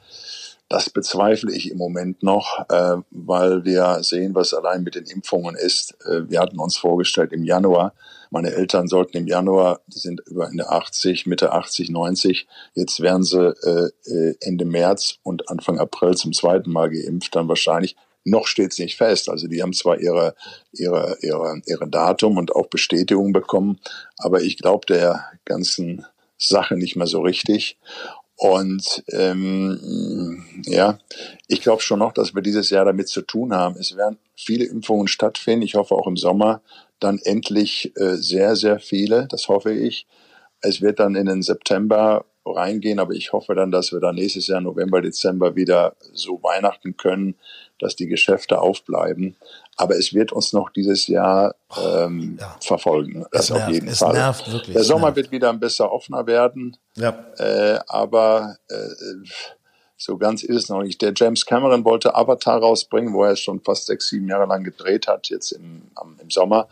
das 0.70 0.90
bezweifle 0.90 1.52
ich 1.52 1.72
im 1.72 1.78
Moment 1.78 2.22
noch, 2.22 2.66
äh, 2.70 2.98
weil 3.10 3.66
wir 3.66 4.00
sehen, 4.04 4.36
was 4.36 4.54
allein 4.54 4.84
mit 4.84 4.96
den 4.96 5.06
Impfungen 5.06 5.56
ist. 5.56 5.98
Äh, 6.06 6.30
wir 6.30 6.40
hatten 6.40 6.60
uns 6.60 6.78
vorgestellt 6.78 7.34
im 7.34 7.44
Januar, 7.44 7.94
meine 8.32 8.52
Eltern 8.52 8.88
sollten 8.88 9.18
im 9.18 9.28
Januar, 9.28 9.82
die 9.88 9.98
sind 9.98 10.22
über 10.28 10.48
Ende 10.48 10.70
80, 10.70 11.26
Mitte 11.26 11.52
80, 11.52 11.90
90, 11.90 12.48
jetzt 12.76 13.00
werden 13.00 13.24
sie 13.24 13.56
äh, 13.64 13.90
äh, 14.06 14.36
Ende 14.42 14.66
März 14.66 15.18
und 15.24 15.50
Anfang 15.50 15.80
April 15.80 16.16
zum 16.16 16.34
zweiten 16.34 16.72
Mal 16.72 16.90
geimpft, 16.90 17.36
dann 17.36 17.50
wahrscheinlich. 17.50 17.96
Noch 18.26 18.48
steht 18.48 18.74
es 18.74 18.80
nicht 18.80 18.98
fest. 18.98 19.30
Also 19.30 19.48
die 19.48 19.64
haben 19.64 19.72
zwar 19.72 19.98
ihre, 19.98 20.36
ihre, 20.74 21.18
ihre, 21.22 21.62
ihre 21.66 21.88
Datum 21.88 22.38
und 22.38 22.54
auch 22.54 22.68
Bestätigung 22.68 23.32
bekommen, 23.32 23.80
aber 24.18 24.42
ich 24.42 24.58
glaube 24.58 24.86
der 24.86 25.24
ganzen 25.46 26.06
Sache 26.38 26.76
nicht 26.76 26.96
mehr 26.96 27.08
so 27.08 27.22
richtig. 27.22 27.78
Und 28.42 29.04
ähm, 29.10 30.46
ja, 30.66 30.98
ich 31.48 31.62
glaube 31.62 31.82
schon 31.82 32.00
noch, 32.00 32.14
dass 32.14 32.34
wir 32.34 32.42
dieses 32.42 32.70
Jahr 32.70 32.86
damit 32.86 33.10
zu 33.10 33.22
tun 33.22 33.54
haben. 33.54 33.76
Es 33.76 33.98
werden 33.98 34.18
viele 34.34 34.64
Impfungen 34.64 35.10
stattfinden. 35.10 35.66
Ich 35.66 35.76
hoffe 35.76 35.94
auch 35.94 36.08
im 36.08 36.16
Sommer 36.16 36.62
dann 37.02 37.20
endlich 37.26 37.92
äh, 37.98 38.16
sehr, 38.16 38.56
sehr 38.56 38.80
viele. 38.80 39.28
Das 39.28 39.50
hoffe 39.50 39.74
ich. 39.74 40.08
Es 40.62 40.80
wird 40.82 41.02
dann 41.02 41.16
in 41.16 41.26
den 41.26 41.42
September 41.42 42.26
reingehen, 42.46 43.00
aber 43.00 43.14
ich 43.14 43.34
hoffe 43.34 43.56
dann, 43.56 43.72
dass 43.72 43.92
wir 43.92 44.00
dann 44.00 44.16
nächstes 44.16 44.48
Jahr 44.48 44.62
November, 44.62 45.02
Dezember 45.02 45.58
wieder 45.58 45.98
so 46.14 46.42
Weihnachten 46.42 46.96
können, 46.96 47.36
dass 47.78 47.98
die 47.98 48.08
Geschäfte 48.08 48.62
aufbleiben. 48.62 49.36
Aber 49.80 49.96
es 49.96 50.14
wird 50.14 50.34
uns 50.34 50.52
noch 50.52 50.72
dieses 50.72 51.08
Jahr 51.08 51.56
ähm, 51.82 52.38
ja. 52.38 52.58
verfolgen. 52.60 53.26
Das 53.32 53.46
es 53.46 53.52
auf 53.52 53.60
nervt, 53.60 53.74
jeden 53.74 53.90
Fall. 53.96 54.14
Nervt 54.14 54.52
wirklich, 54.52 54.74
Der 54.74 54.84
Sommer 54.84 55.16
wird 55.16 55.32
wieder 55.32 55.50
ein 55.50 55.60
bisschen 55.62 55.86
offener 55.86 56.28
werden. 56.28 56.76
Ja. 56.96 57.18
Äh, 57.38 57.80
aber 57.88 58.58
äh, 58.68 58.76
so 59.96 60.18
ganz 60.18 60.44
ist 60.44 60.64
es 60.64 60.70
noch 60.70 60.84
nicht. 60.84 61.02
Der 61.02 61.14
James 61.16 61.46
Cameron 61.46 61.86
wollte 61.86 62.14
Avatar 62.14 62.60
rausbringen, 62.60 63.14
wo 63.14 63.24
er 63.24 63.38
schon 63.38 63.62
fast 63.62 63.86
sechs, 63.86 64.10
sieben 64.10 64.28
Jahre 64.28 64.48
lang 64.48 64.66
gedreht 64.66 65.08
hat, 65.08 65.30
jetzt 65.30 65.54
im, 65.54 65.84
im 66.22 66.30
Sommer 66.30 66.68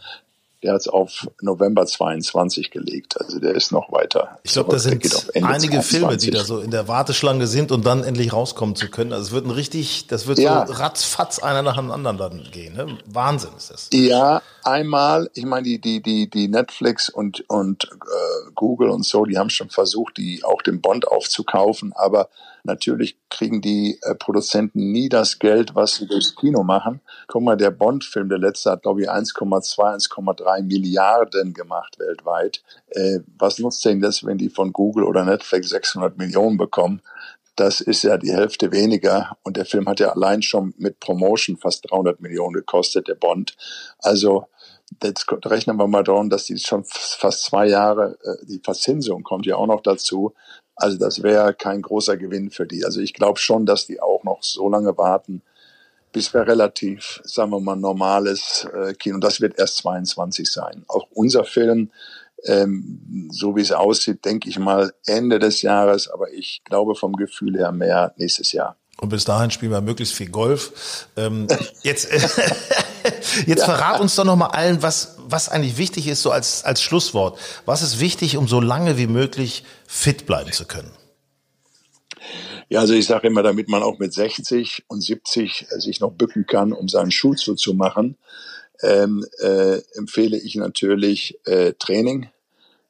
der 0.63 0.73
hat 0.73 0.81
es 0.81 0.87
auf 0.87 1.27
November 1.41 1.85
22 1.85 2.71
gelegt. 2.71 3.19
Also 3.21 3.39
der 3.39 3.53
ist 3.53 3.71
noch 3.71 3.91
weiter. 3.91 4.39
Ich 4.43 4.53
glaube, 4.53 4.71
da 4.71 4.79
sind 4.79 5.03
einige 5.35 5.79
22. 5.81 5.85
Filme, 5.85 6.17
die 6.17 6.31
da 6.31 6.43
so 6.43 6.59
in 6.59 6.71
der 6.71 6.87
Warteschlange 6.87 7.45
sind 7.45 7.71
und 7.71 7.85
dann 7.85 8.03
endlich 8.03 8.33
rauskommen 8.33 8.75
zu 8.75 8.89
können. 8.89 9.13
Also 9.13 9.27
es 9.27 9.31
wird 9.33 9.45
ein 9.45 9.51
richtig, 9.51 10.07
das 10.07 10.25
wird 10.25 10.39
ja. 10.39 10.65
so 10.65 10.73
ratzfatz 10.73 11.39
einer 11.39 11.61
nach 11.61 11.77
dem 11.77 11.91
anderen 11.91 12.17
dann 12.17 12.43
gehen. 12.51 12.73
Ne? 12.73 12.97
Wahnsinn 13.05 13.51
ist 13.55 13.69
das. 13.69 13.89
Ja, 13.93 14.41
einmal, 14.63 15.29
ich 15.35 15.45
meine, 15.45 15.63
die, 15.63 15.79
die, 15.79 16.01
die, 16.01 16.29
die 16.29 16.47
Netflix 16.47 17.09
und, 17.09 17.47
und 17.49 17.85
äh, 17.85 18.51
Google 18.55 18.89
und 18.89 19.05
so, 19.05 19.25
die 19.25 19.37
haben 19.37 19.51
schon 19.51 19.69
versucht, 19.69 20.17
die 20.17 20.43
auch 20.43 20.63
den 20.63 20.81
Bond 20.81 21.07
aufzukaufen, 21.07 21.93
aber 21.93 22.29
Natürlich 22.63 23.17
kriegen 23.29 23.61
die 23.61 23.99
äh, 24.01 24.15
Produzenten 24.15 24.91
nie 24.91 25.09
das 25.09 25.39
Geld, 25.39 25.75
was 25.75 25.95
sie 25.95 26.07
durchs 26.07 26.35
Kino 26.35 26.63
machen. 26.63 27.01
Guck 27.27 27.43
mal, 27.43 27.57
der 27.57 27.71
Bond-Film, 27.71 28.29
der 28.29 28.39
letzte, 28.39 28.71
hat, 28.71 28.83
glaube 28.83 29.01
ich, 29.01 29.09
1,2, 29.09 30.09
1,3 30.09 30.63
Milliarden 30.63 31.53
gemacht 31.53 31.99
weltweit. 31.99 32.63
Äh, 32.89 33.19
was 33.37 33.59
nutzt 33.59 33.85
denn 33.85 34.01
das, 34.01 34.25
wenn 34.25 34.37
die 34.37 34.49
von 34.49 34.73
Google 34.73 35.03
oder 35.03 35.23
Netflix 35.23 35.69
600 35.69 36.17
Millionen 36.17 36.57
bekommen? 36.57 37.01
Das 37.55 37.81
ist 37.81 38.03
ja 38.03 38.17
die 38.17 38.31
Hälfte 38.31 38.71
weniger. 38.71 39.35
Und 39.43 39.57
der 39.57 39.65
Film 39.65 39.87
hat 39.87 39.99
ja 39.99 40.09
allein 40.09 40.43
schon 40.43 40.73
mit 40.77 40.99
Promotion 40.99 41.57
fast 41.57 41.89
300 41.89 42.21
Millionen 42.21 42.53
gekostet, 42.53 43.07
der 43.07 43.15
Bond. 43.15 43.57
Also, 43.99 44.45
jetzt 45.03 45.25
rechnen 45.45 45.77
wir 45.77 45.87
mal 45.87 46.03
darum, 46.03 46.29
dass 46.29 46.45
die 46.45 46.57
schon 46.59 46.83
fast 46.85 47.45
zwei 47.45 47.67
Jahre, 47.67 48.17
äh, 48.23 48.45
die 48.45 48.61
Verzinsung 48.63 49.23
kommt 49.23 49.45
ja 49.45 49.55
auch 49.55 49.67
noch 49.67 49.81
dazu. 49.81 50.33
Also 50.77 50.97
das 50.97 51.23
wäre 51.23 51.53
kein 51.53 51.81
großer 51.81 52.17
Gewinn 52.17 52.51
für 52.51 52.67
die. 52.67 52.85
Also 52.85 53.01
ich 53.01 53.13
glaube 53.13 53.39
schon, 53.39 53.65
dass 53.65 53.87
die 53.87 53.99
auch 53.99 54.23
noch 54.23 54.43
so 54.43 54.69
lange 54.69 54.95
warten, 54.97 55.41
bis 56.13 56.33
wir 56.33 56.47
relativ, 56.47 57.19
sagen 57.23 57.51
wir 57.51 57.59
mal, 57.59 57.75
normales 57.75 58.67
äh, 58.73 58.93
Kino. 58.93 59.17
Das 59.17 59.41
wird 59.41 59.59
erst 59.59 59.77
22 59.77 60.49
sein. 60.49 60.85
Auch 60.87 61.07
unser 61.13 61.43
Film, 61.43 61.89
ähm, 62.45 63.27
so 63.31 63.55
wie 63.55 63.61
es 63.61 63.71
aussieht, 63.71 64.23
denke 64.23 64.49
ich 64.49 64.59
mal 64.59 64.93
Ende 65.05 65.39
des 65.39 65.63
Jahres, 65.63 66.07
aber 66.07 66.31
ich 66.31 66.61
glaube 66.63 66.95
vom 66.95 67.13
Gefühl 67.13 67.57
her 67.57 67.71
mehr 67.71 68.13
nächstes 68.17 68.51
Jahr. 68.51 68.77
Und 68.99 69.09
bis 69.09 69.25
dahin 69.25 69.51
spielen 69.51 69.71
wir 69.71 69.81
möglichst 69.81 70.13
viel 70.13 70.29
Golf. 70.29 71.07
Ähm, 71.17 71.47
jetzt 71.81 72.11
jetzt 73.45 73.59
ja. 73.59 73.65
verrat 73.65 73.99
uns 73.99 74.15
doch 74.15 74.25
noch 74.25 74.35
mal 74.35 74.47
allen, 74.47 74.81
was, 74.81 75.16
was 75.29 75.49
eigentlich 75.49 75.77
wichtig 75.77 76.07
ist, 76.07 76.21
so 76.21 76.31
als, 76.31 76.63
als 76.63 76.81
Schlusswort. 76.81 77.39
Was 77.65 77.81
ist 77.81 77.99
wichtig, 77.99 78.37
um 78.37 78.47
so 78.47 78.59
lange 78.59 78.97
wie 78.97 79.07
möglich 79.07 79.63
fit 79.87 80.25
bleiben 80.25 80.51
zu 80.51 80.65
können? 80.65 80.91
Ja, 82.69 82.81
also 82.81 82.93
ich 82.93 83.05
sage 83.05 83.27
immer, 83.27 83.43
damit 83.43 83.69
man 83.69 83.81
auch 83.81 83.97
mit 83.97 84.13
60 84.13 84.85
und 84.87 85.01
70 85.01 85.67
sich 85.69 85.99
noch 86.01 86.11
bücken 86.11 86.45
kann, 86.45 86.73
um 86.73 86.89
seinen 86.89 87.11
Schuh 87.11 87.33
zuzumachen, 87.33 88.17
ähm, 88.81 89.25
äh, 89.39 89.79
empfehle 89.97 90.37
ich 90.37 90.55
natürlich 90.55 91.39
äh, 91.45 91.73
Training, 91.73 92.29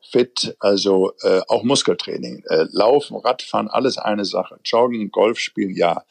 fit, 0.10 0.56
also 0.60 1.14
äh, 1.22 1.42
auch 1.48 1.64
Muskeltraining. 1.64 2.44
Äh, 2.50 2.66
Laufen, 2.72 3.18
Radfahren, 3.18 3.68
alles 3.68 3.98
eine 3.98 4.26
Sache. 4.26 4.60
Joggen, 4.64 5.12
Golf 5.12 5.40
spielen, 5.40 5.76
ja. 5.76 6.04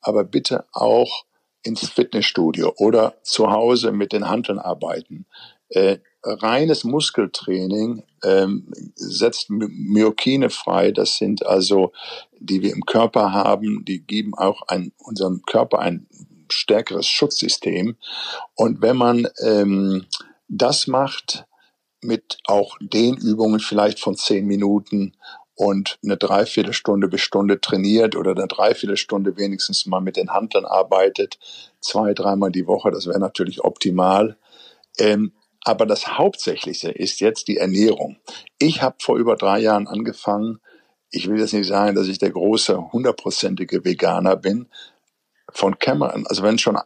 Aber 0.00 0.24
bitte 0.24 0.66
auch 0.72 1.24
ins 1.62 1.88
Fitnessstudio 1.88 2.72
oder 2.76 3.14
zu 3.22 3.50
Hause 3.50 3.92
mit 3.92 4.12
den 4.12 4.28
Handeln 4.28 4.58
arbeiten. 4.58 5.26
Äh, 5.70 5.98
reines 6.22 6.84
Muskeltraining 6.84 8.02
ähm, 8.24 8.72
setzt 8.94 9.50
Myokine 9.50 10.50
frei. 10.50 10.92
Das 10.92 11.16
sind 11.16 11.46
also, 11.46 11.92
die 12.38 12.62
wir 12.62 12.72
im 12.72 12.84
Körper 12.84 13.32
haben, 13.32 13.84
die 13.84 14.00
geben 14.00 14.34
auch 14.34 14.62
ein, 14.68 14.92
unserem 14.98 15.42
Körper 15.42 15.78
ein 15.80 16.06
stärkeres 16.50 17.06
Schutzsystem. 17.06 17.96
Und 18.54 18.82
wenn 18.82 18.96
man 18.96 19.28
ähm, 19.42 20.06
das 20.48 20.86
macht, 20.86 21.44
mit 22.00 22.38
auch 22.46 22.76
den 22.80 23.16
Übungen 23.16 23.60
vielleicht 23.60 23.98
von 24.00 24.16
zehn 24.16 24.46
Minuten 24.46 25.16
und 25.54 25.98
eine 26.04 26.16
Dreiviertelstunde 26.16 27.08
bis 27.08 27.20
Stunde 27.20 27.60
trainiert 27.60 28.14
oder 28.14 28.30
eine 28.30 28.46
Dreiviertelstunde 28.46 29.36
wenigstens 29.36 29.86
mal 29.86 30.00
mit 30.00 30.16
den 30.16 30.30
Handeln 30.30 30.64
arbeitet, 30.64 31.38
zwei, 31.80 32.14
dreimal 32.14 32.52
die 32.52 32.68
Woche, 32.68 32.92
das 32.92 33.06
wäre 33.06 33.18
natürlich 33.18 33.64
optimal. 33.64 34.36
Ähm, 34.98 35.32
aber 35.68 35.84
das 35.84 36.16
Hauptsächlichste 36.16 36.90
ist 36.90 37.20
jetzt 37.20 37.46
die 37.46 37.58
Ernährung. 37.58 38.16
Ich 38.58 38.80
habe 38.80 38.96
vor 39.00 39.18
über 39.18 39.36
drei 39.36 39.58
Jahren 39.58 39.86
angefangen, 39.86 40.60
ich 41.10 41.28
will 41.28 41.38
jetzt 41.38 41.52
nicht 41.52 41.68
sagen, 41.68 41.94
dass 41.94 42.08
ich 42.08 42.18
der 42.18 42.30
große 42.30 42.90
hundertprozentige 42.92 43.84
Veganer 43.84 44.36
bin, 44.36 44.68
von 45.52 45.78
Cameron, 45.78 46.26
also 46.26 46.42
wenn 46.42 46.58
schon 46.58 46.78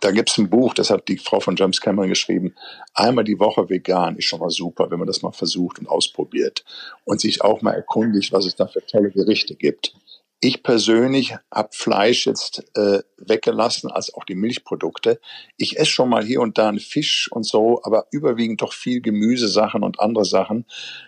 da 0.00 0.10
gibt's 0.10 0.38
ein 0.38 0.48
Buch, 0.48 0.74
das 0.74 0.90
hat 0.90 1.06
die 1.06 1.18
Frau 1.18 1.38
von 1.38 1.54
James 1.54 1.80
Cameron 1.80 2.08
geschrieben. 2.08 2.54
Einmal 2.94 3.24
die 3.24 3.38
Woche 3.38 3.68
vegan 3.68 4.16
ist 4.16 4.24
schon 4.24 4.40
mal 4.40 4.50
super, 4.50 4.90
wenn 4.90 4.98
man 4.98 5.06
das 5.06 5.20
mal 5.20 5.32
versucht 5.32 5.78
und 5.78 5.86
ausprobiert 5.86 6.64
und 7.04 7.20
sich 7.20 7.42
auch 7.42 7.60
mal 7.60 7.74
erkundigt, 7.74 8.32
was 8.32 8.46
es 8.46 8.56
da 8.56 8.66
für 8.66 8.84
tolle 8.86 9.10
Gerichte 9.10 9.54
gibt. 9.54 9.94
Ich 10.40 10.62
persönlich 10.62 11.34
habe 11.50 11.70
Fleisch 11.72 12.26
jetzt 12.26 12.62
äh, 12.76 13.00
weggelassen, 13.16 13.90
als 13.90 14.12
auch 14.12 14.24
die 14.24 14.34
Milchprodukte. 14.34 15.18
Ich 15.56 15.78
esse 15.78 15.90
schon 15.90 16.10
mal 16.10 16.22
hier 16.22 16.42
und 16.42 16.58
da 16.58 16.68
einen 16.68 16.78
Fisch 16.78 17.30
und 17.32 17.44
so, 17.44 17.80
aber 17.84 18.06
überwiegend 18.10 18.60
doch 18.60 18.74
viel 18.74 19.00
Gemüsesachen 19.00 19.82
und 19.82 19.98
andere 19.98 20.26
Sachen. 20.26 20.66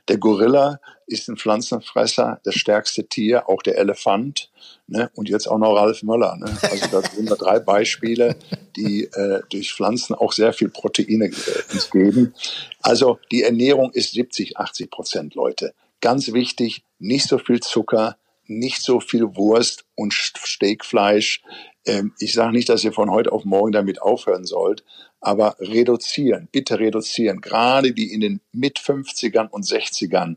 Der 0.09 0.17
Gorilla 0.17 0.81
ist 1.07 1.29
ein 1.29 1.37
Pflanzenfresser, 1.37 2.41
das 2.45 2.55
stärkste 2.55 3.07
Tier, 3.07 3.51
auch 3.51 3.63
der 3.63 3.77
Elefant. 3.77 4.51
Ne? 4.87 5.11
Und 5.15 5.29
jetzt 5.29 5.47
auch 5.47 5.59
noch 5.59 5.75
Ralf 5.75 6.03
Möller. 6.03 6.37
Ne? 6.37 6.57
Also 6.63 6.87
da 6.91 7.03
sind 7.03 7.29
wir 7.29 7.37
drei 7.37 7.59
Beispiele, 7.61 8.35
die 8.77 9.05
äh, 9.05 9.43
durch 9.51 9.75
Pflanzen 9.75 10.15
auch 10.15 10.33
sehr 10.33 10.55
viel 10.55 10.71
Proteine 10.71 11.27
äh, 11.27 11.73
uns 11.73 11.91
geben. 11.91 12.35
Also 12.81 13.19
die 13.31 13.43
Ernährung 13.43 13.93
ist 13.93 14.13
70, 14.13 14.57
80 14.57 14.91
Prozent, 14.91 15.35
Leute. 15.35 15.75
Ganz 16.01 16.33
wichtig, 16.33 16.83
nicht 16.99 17.29
so 17.29 17.37
viel 17.37 17.61
Zucker, 17.61 18.17
nicht 18.49 18.83
so 18.83 19.01
viel 19.01 19.37
Wurst 19.37 19.85
und 19.95 20.13
Steakfleisch. 20.15 21.43
Ähm, 21.87 22.15
ich 22.19 22.33
sage 22.33 22.53
nicht, 22.53 22.69
dass 22.69 22.85
ihr 22.85 22.93
von 22.93 23.11
heute 23.11 23.33
auf 23.33 23.45
morgen 23.45 23.73
damit 23.73 24.03
aufhören 24.03 24.45
sollt, 24.45 24.85
aber 25.21 25.57
reduzieren, 25.61 26.49
bitte 26.51 26.79
reduzieren. 26.79 27.41
Gerade 27.41 27.93
die 27.93 28.13
in 28.13 28.21
den 28.21 28.41
mit 28.53 28.79
50ern 28.79 29.49
und 29.49 29.65
60ern, 29.65 30.37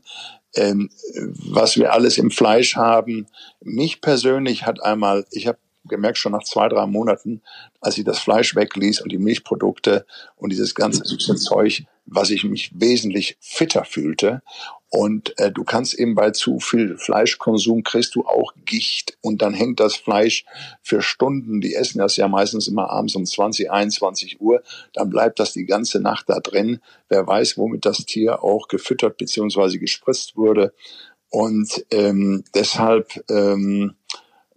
ähm, 0.54 0.90
was 1.14 1.76
wir 1.76 1.92
alles 1.92 2.18
im 2.18 2.30
Fleisch 2.30 2.76
haben. 2.76 3.26
Mich 3.60 4.00
persönlich 4.00 4.66
hat 4.66 4.82
einmal, 4.82 5.26
ich 5.30 5.46
habe 5.46 5.58
gemerkt 5.84 6.18
schon 6.18 6.32
nach 6.32 6.44
zwei, 6.44 6.68
drei 6.68 6.86
Monaten, 6.86 7.42
als 7.80 7.98
ich 7.98 8.04
das 8.04 8.18
Fleisch 8.18 8.54
wegließ 8.54 9.00
und 9.00 9.10
die 9.10 9.18
Milchprodukte 9.18 10.06
und 10.36 10.50
dieses 10.50 10.74
ganze 10.74 11.04
süße 11.04 11.36
Zeug, 11.36 11.84
was 12.06 12.30
ich 12.30 12.44
mich 12.44 12.70
wesentlich 12.74 13.36
fitter 13.40 13.84
fühlte. 13.84 14.42
Und 14.94 15.38
äh, 15.38 15.50
du 15.50 15.64
kannst 15.64 15.94
eben 15.94 16.14
bei 16.14 16.32
zu 16.32 16.58
viel 16.60 16.98
Fleischkonsum 16.98 17.82
kriegst 17.82 18.14
du 18.14 18.26
auch 18.26 18.52
Gicht 18.66 19.16
und 19.22 19.40
dann 19.40 19.54
hängt 19.54 19.80
das 19.80 19.96
Fleisch 19.96 20.44
für 20.82 21.00
Stunden. 21.00 21.62
Die 21.62 21.74
essen 21.74 21.98
das 21.98 22.16
ja 22.16 22.28
meistens 22.28 22.68
immer 22.68 22.90
abends 22.90 23.14
um 23.14 23.24
20, 23.24 23.70
21 23.70 24.42
Uhr. 24.42 24.62
Dann 24.92 25.08
bleibt 25.08 25.40
das 25.40 25.54
die 25.54 25.64
ganze 25.64 26.00
Nacht 26.00 26.28
da 26.28 26.40
drin. 26.40 26.80
Wer 27.08 27.26
weiß, 27.26 27.56
womit 27.56 27.86
das 27.86 28.04
Tier 28.04 28.44
auch 28.44 28.68
gefüttert 28.68 29.16
beziehungsweise 29.16 29.78
gespritzt 29.78 30.36
wurde. 30.36 30.74
Und 31.30 31.86
ähm, 31.90 32.44
deshalb 32.54 33.24
ähm, 33.30 33.94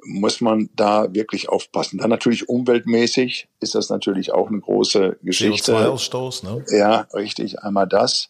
muss 0.05 0.41
man 0.41 0.69
da 0.75 1.13
wirklich 1.13 1.49
aufpassen. 1.49 1.97
Dann 1.97 2.09
natürlich 2.09 2.47
umweltmäßig 2.47 3.47
ist 3.59 3.75
das 3.75 3.89
natürlich 3.89 4.31
auch 4.31 4.47
eine 4.47 4.59
große 4.59 5.17
Geschichte. 5.23 5.73
CO2-Ausstoß, 5.73 6.45
ne? 6.45 6.65
Ja, 6.69 7.07
richtig. 7.13 7.59
Einmal 7.59 7.87
das. 7.87 8.29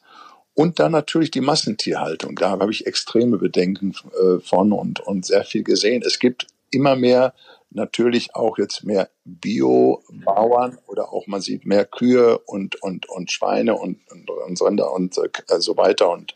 Und 0.53 0.80
dann 0.80 0.93
natürlich 0.93 1.32
die 1.32 1.41
Massentierhaltung. 1.41 2.38
Da 2.38 2.51
habe 2.51 2.71
ich 2.71 2.88
extreme 2.88 3.38
Bedenken 3.38 3.93
äh, 4.19 4.39
von 4.39 4.71
und, 4.71 5.01
und 5.01 5.26
sehr 5.26 5.43
viel 5.43 5.63
gesehen. 5.63 6.01
Es 6.05 6.19
gibt 6.19 6.47
immer 6.71 6.95
mehr 6.95 7.34
natürlich 7.76 8.36
auch 8.36 8.57
jetzt 8.57 8.84
mehr 8.84 9.09
Bio-Bauern 9.26 10.78
oder 10.88 11.11
auch 11.11 11.28
man 11.28 11.41
sieht 11.41 11.65
mehr 11.65 11.86
Kühe 11.86 12.38
und, 12.39 12.82
und, 12.82 13.09
und 13.09 13.32
Schweine 13.32 13.76
und, 13.76 13.99
und, 14.09 14.30
und 14.30 14.61
Rinder 14.61 14.93
und 14.93 15.17
äh, 15.17 15.59
so 15.59 15.76
weiter 15.78 16.09
und 16.09 16.34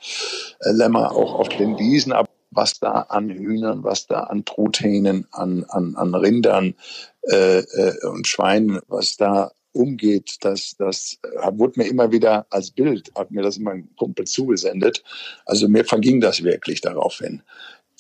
äh, 0.60 0.72
Lämmer 0.72 1.14
auch 1.14 1.36
auf 1.36 1.50
den 1.50 1.80
Wiesen. 1.80 2.12
Aber 2.12 2.28
was 2.52 2.80
da 2.80 3.02
an 3.10 3.30
Hühnern, 3.30 3.84
was 3.84 4.08
da 4.08 4.22
an 4.22 4.46
Truthähnen, 4.46 5.28
an, 5.32 5.66
an, 5.70 5.96
an 5.96 6.16
Rindern 6.16 6.76
äh, 7.24 7.60
äh, 7.60 8.08
und 8.08 8.28
Schweinen, 8.28 8.80
was 8.88 9.18
da 9.18 9.52
umgeht, 9.72 10.38
das, 10.42 10.76
das 10.78 11.20
wurde 11.52 11.80
mir 11.80 11.88
immer 11.88 12.12
wieder 12.12 12.48
als 12.50 12.72
Bild, 12.72 13.12
hat 13.16 13.32
mir 13.32 13.44
das 13.44 13.58
immer 13.58 13.72
ein 13.72 13.90
Kumpel 13.96 14.26
zugesendet. 14.26 15.04
Also 15.46 15.68
mir 15.68 15.86
verging 15.86 16.22
das 16.22 16.44
wirklich 16.44 16.82
daraufhin. 16.82 17.44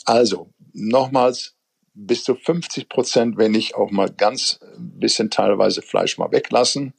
Also 0.05 0.49
nochmals 0.73 1.55
bis 2.05 2.23
zu 2.23 2.35
50 2.35 2.87
Prozent, 2.87 3.37
wenn 3.37 3.53
ich 3.53 3.75
auch 3.75 3.91
mal 3.91 4.09
ganz 4.09 4.59
bisschen 4.77 5.29
teilweise 5.29 5.81
Fleisch 5.81 6.17
mal 6.17 6.31
weglassen 6.31 6.93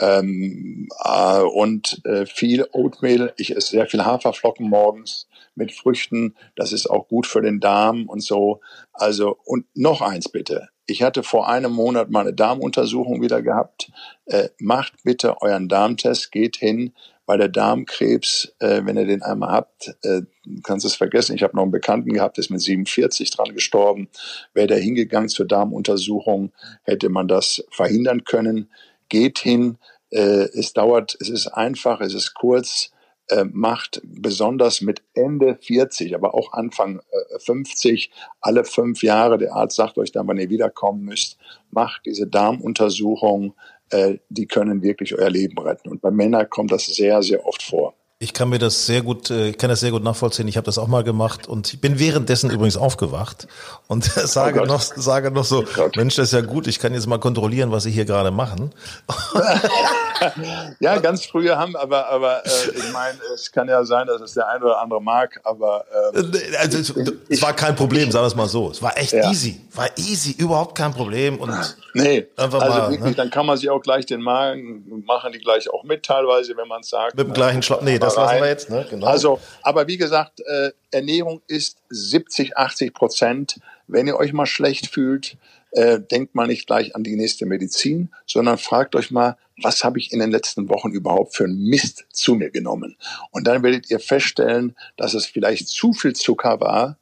ähm, 0.00 0.88
äh, 1.02 1.40
und 1.40 2.00
äh, 2.04 2.26
viel 2.26 2.66
Oatmeal. 2.72 3.32
Ich 3.36 3.56
esse 3.56 3.70
sehr 3.70 3.86
viel 3.86 4.04
Haferflocken 4.04 4.68
morgens 4.68 5.28
mit 5.54 5.72
Früchten. 5.72 6.34
Das 6.56 6.72
ist 6.72 6.86
auch 6.86 7.08
gut 7.08 7.26
für 7.26 7.40
den 7.40 7.60
Darm 7.60 8.08
und 8.08 8.22
so. 8.22 8.60
Also, 8.92 9.38
und 9.44 9.66
noch 9.74 10.02
eins 10.02 10.28
bitte. 10.28 10.68
Ich 10.86 11.02
hatte 11.02 11.22
vor 11.22 11.48
einem 11.48 11.72
Monat 11.72 12.10
meine 12.10 12.34
Darmuntersuchung 12.34 13.22
wieder 13.22 13.40
gehabt. 13.40 13.90
Äh, 14.26 14.50
macht 14.58 14.92
bitte 15.04 15.40
euren 15.40 15.68
Darmtest, 15.68 16.30
geht 16.32 16.56
hin, 16.56 16.92
weil 17.26 17.38
der 17.38 17.48
Darmkrebs, 17.48 18.54
äh, 18.58 18.82
wenn 18.84 18.96
ihr 18.96 19.06
den 19.06 19.22
einmal 19.22 19.50
habt, 19.50 19.96
äh, 20.02 20.22
kannst 20.62 20.84
es 20.84 20.94
vergessen. 20.94 21.34
Ich 21.34 21.42
habe 21.42 21.56
noch 21.56 21.62
einen 21.62 21.72
Bekannten 21.72 22.12
gehabt, 22.12 22.36
der 22.36 22.42
ist 22.42 22.50
mit 22.50 22.60
47 22.60 23.30
dran 23.30 23.54
gestorben. 23.54 24.08
Wäre 24.52 24.66
der 24.66 24.78
hingegangen 24.78 25.28
zur 25.28 25.46
Darmuntersuchung, 25.46 26.52
hätte 26.82 27.08
man 27.08 27.28
das 27.28 27.64
verhindern 27.70 28.24
können. 28.24 28.70
Geht 29.08 29.38
hin. 29.38 29.78
Äh, 30.10 30.48
es 30.52 30.72
dauert, 30.72 31.16
es 31.20 31.28
ist 31.28 31.48
einfach, 31.48 32.00
es 32.00 32.14
ist 32.14 32.34
kurz 32.34 32.90
äh, 33.28 33.44
macht, 33.50 34.02
besonders 34.04 34.80
mit 34.80 35.02
Ende 35.14 35.56
40, 35.56 36.14
aber 36.14 36.34
auch 36.34 36.52
Anfang 36.52 36.98
äh, 36.98 37.38
50, 37.38 38.10
alle 38.40 38.64
fünf 38.64 39.02
Jahre, 39.02 39.38
der 39.38 39.54
Arzt 39.54 39.76
sagt 39.76 39.96
euch 39.96 40.12
dann, 40.12 40.28
wann 40.28 40.38
ihr 40.38 40.50
wiederkommen 40.50 41.04
müsst, 41.04 41.38
macht 41.70 42.02
diese 42.04 42.26
Darmuntersuchung, 42.26 43.54
äh, 43.90 44.18
die 44.28 44.46
können 44.46 44.82
wirklich 44.82 45.16
euer 45.16 45.30
Leben 45.30 45.58
retten. 45.58 45.88
Und 45.88 46.00
bei 46.00 46.10
Männern 46.10 46.48
kommt 46.48 46.72
das 46.72 46.86
sehr, 46.86 47.22
sehr 47.22 47.46
oft 47.46 47.62
vor. 47.62 47.94
Ich 48.20 48.32
kann 48.32 48.48
mir 48.48 48.58
das 48.58 48.86
sehr 48.86 49.02
gut, 49.02 49.28
äh, 49.30 49.48
ich 49.48 49.58
kann 49.58 49.68
das 49.68 49.80
sehr 49.80 49.90
gut 49.90 50.02
nachvollziehen. 50.02 50.46
Ich 50.48 50.56
habe 50.56 50.64
das 50.64 50.78
auch 50.78 50.86
mal 50.86 51.02
gemacht 51.02 51.46
und 51.46 51.74
ich 51.74 51.80
bin 51.80 51.98
währenddessen 51.98 52.48
übrigens 52.48 52.76
aufgewacht 52.76 53.48
und 53.88 54.04
sage 54.04 54.62
oh 54.62 54.64
noch, 54.64 54.80
sage 54.80 55.30
noch 55.30 55.44
so, 55.44 55.64
oh 55.76 55.90
Mensch, 55.96 56.14
das 56.14 56.28
ist 56.28 56.32
ja 56.32 56.40
gut. 56.40 56.66
Ich 56.66 56.78
kann 56.78 56.94
jetzt 56.94 57.06
mal 57.06 57.18
kontrollieren, 57.18 57.70
was 57.72 57.82
Sie 57.82 57.90
hier 57.90 58.04
gerade 58.04 58.30
machen. 58.30 58.72
ja, 60.80 60.98
ganz 61.00 61.26
früher 61.26 61.58
haben, 61.58 61.76
aber, 61.76 62.08
aber 62.08 62.46
äh, 62.46 62.50
ich 62.74 62.92
meine, 62.92 63.18
es 63.34 63.50
kann 63.50 63.68
ja 63.68 63.84
sein, 63.84 64.06
dass 64.06 64.22
es 64.22 64.32
der 64.32 64.48
eine 64.48 64.64
oder 64.64 64.80
andere 64.80 65.02
mag, 65.02 65.40
aber 65.44 65.84
ähm, 66.14 66.32
äh, 66.32 66.56
also, 66.56 66.78
es, 66.78 66.94
es 67.28 67.42
war 67.42 67.52
kein 67.52 67.74
Problem, 67.74 68.10
sagen 68.10 68.22
wir 68.22 68.28
es 68.28 68.36
mal 68.36 68.48
so. 68.48 68.70
Es 68.70 68.80
war 68.80 68.96
echt 68.96 69.12
ja. 69.12 69.28
easy, 69.30 69.60
war 69.76 69.90
easy, 69.98 70.32
überhaupt 70.38 70.76
kein 70.76 70.92
Problem 70.92 71.38
und 71.38 71.76
nee, 71.94 72.26
einfach 72.36 72.60
also 72.60 72.78
mal, 72.78 72.90
wirklich, 72.90 73.10
ne? 73.10 73.14
dann 73.14 73.30
kann 73.30 73.46
man 73.46 73.56
sich 73.56 73.68
auch 73.70 73.80
gleich 73.80 74.06
den 74.06 74.22
Magen 74.22 75.02
machen 75.06 75.32
die 75.32 75.38
gleich 75.38 75.68
auch 75.70 75.84
mit 75.84 76.04
teilweise, 76.04 76.56
wenn 76.56 76.68
man 76.68 76.80
es 76.80 76.90
sagt. 76.90 77.16
Mit 77.16 77.26
dem 77.26 77.34
gleichen 77.34 77.62
Schlag, 77.62 77.82
nee, 77.82 77.98
das 77.98 78.16
lassen 78.16 78.40
wir 78.40 78.48
jetzt, 78.48 78.70
ne? 78.70 78.86
Genau. 78.88 79.06
Also, 79.06 79.40
aber 79.62 79.86
wie 79.86 79.96
gesagt, 79.96 80.40
äh, 80.40 80.70
Ernährung 80.90 81.42
ist 81.46 81.78
70, 81.90 82.56
80 82.56 82.94
Prozent. 82.94 83.60
Wenn 83.86 84.06
ihr 84.06 84.16
euch 84.16 84.32
mal 84.32 84.46
schlecht 84.46 84.86
fühlt, 84.86 85.36
äh, 85.72 86.00
denkt 86.00 86.34
mal 86.34 86.46
nicht 86.46 86.66
gleich 86.66 86.94
an 86.94 87.02
die 87.02 87.16
nächste 87.16 87.46
Medizin, 87.46 88.10
sondern 88.26 88.58
fragt 88.58 88.94
euch 88.94 89.10
mal, 89.10 89.36
was 89.62 89.84
habe 89.84 89.98
ich 89.98 90.12
in 90.12 90.20
den 90.20 90.30
letzten 90.30 90.68
Wochen 90.68 90.90
überhaupt 90.90 91.36
für 91.36 91.44
einen 91.44 91.64
Mist 91.64 92.06
zu 92.12 92.34
mir 92.34 92.50
genommen? 92.50 92.96
Und 93.30 93.46
dann 93.46 93.62
werdet 93.62 93.90
ihr 93.90 94.00
feststellen, 94.00 94.76
dass 94.96 95.14
es 95.14 95.26
vielleicht 95.26 95.68
zu 95.68 95.92
viel 95.92 96.14
Zucker 96.14 96.60
war 96.60 96.96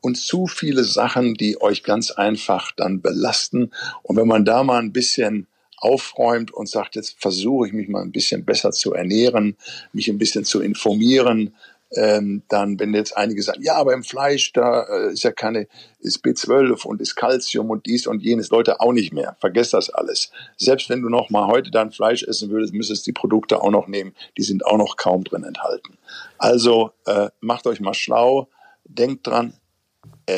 und 0.00 0.16
zu 0.16 0.46
viele 0.46 0.84
Sachen, 0.84 1.34
die 1.34 1.60
euch 1.60 1.82
ganz 1.82 2.10
einfach 2.10 2.72
dann 2.72 3.00
belasten. 3.00 3.72
Und 4.02 4.16
wenn 4.16 4.28
man 4.28 4.44
da 4.44 4.62
mal 4.62 4.78
ein 4.78 4.92
bisschen 4.92 5.46
aufräumt 5.78 6.52
und 6.52 6.68
sagt, 6.68 6.96
jetzt 6.96 7.20
versuche 7.20 7.68
ich 7.68 7.72
mich 7.72 7.88
mal 7.88 8.02
ein 8.02 8.12
bisschen 8.12 8.44
besser 8.44 8.72
zu 8.72 8.94
ernähren, 8.94 9.56
mich 9.92 10.08
ein 10.08 10.18
bisschen 10.18 10.44
zu 10.44 10.60
informieren, 10.60 11.54
ähm, 11.92 12.42
dann, 12.48 12.78
wenn 12.78 12.92
jetzt 12.92 13.16
einige 13.16 13.42
sagen, 13.42 13.62
ja, 13.62 13.76
aber 13.76 13.94
im 13.94 14.02
Fleisch, 14.02 14.52
da 14.52 14.82
äh, 14.82 15.12
ist 15.12 15.22
ja 15.22 15.32
keine, 15.32 15.68
ist 16.00 16.22
B12 16.22 16.84
und 16.84 17.00
ist 17.00 17.14
Calcium 17.14 17.70
und 17.70 17.86
dies 17.86 18.06
und 18.06 18.22
jenes, 18.22 18.50
Leute 18.50 18.80
auch 18.80 18.92
nicht 18.92 19.12
mehr. 19.12 19.36
Vergesst 19.40 19.72
das 19.72 19.88
alles. 19.88 20.30
Selbst 20.56 20.90
wenn 20.90 21.00
du 21.00 21.08
noch 21.08 21.30
mal 21.30 21.46
heute 21.46 21.70
dein 21.70 21.90
Fleisch 21.90 22.22
essen 22.24 22.50
würdest, 22.50 22.74
müsstest 22.74 23.06
du 23.06 23.10
die 23.10 23.14
Produkte 23.14 23.62
auch 23.62 23.70
noch 23.70 23.88
nehmen. 23.88 24.14
Die 24.36 24.42
sind 24.42 24.66
auch 24.66 24.76
noch 24.76 24.96
kaum 24.96 25.24
drin 25.24 25.44
enthalten. 25.44 25.96
Also 26.36 26.90
äh, 27.06 27.30
macht 27.40 27.66
euch 27.66 27.80
mal 27.80 27.94
schlau, 27.94 28.48
denkt 28.84 29.26
dran, 29.26 29.54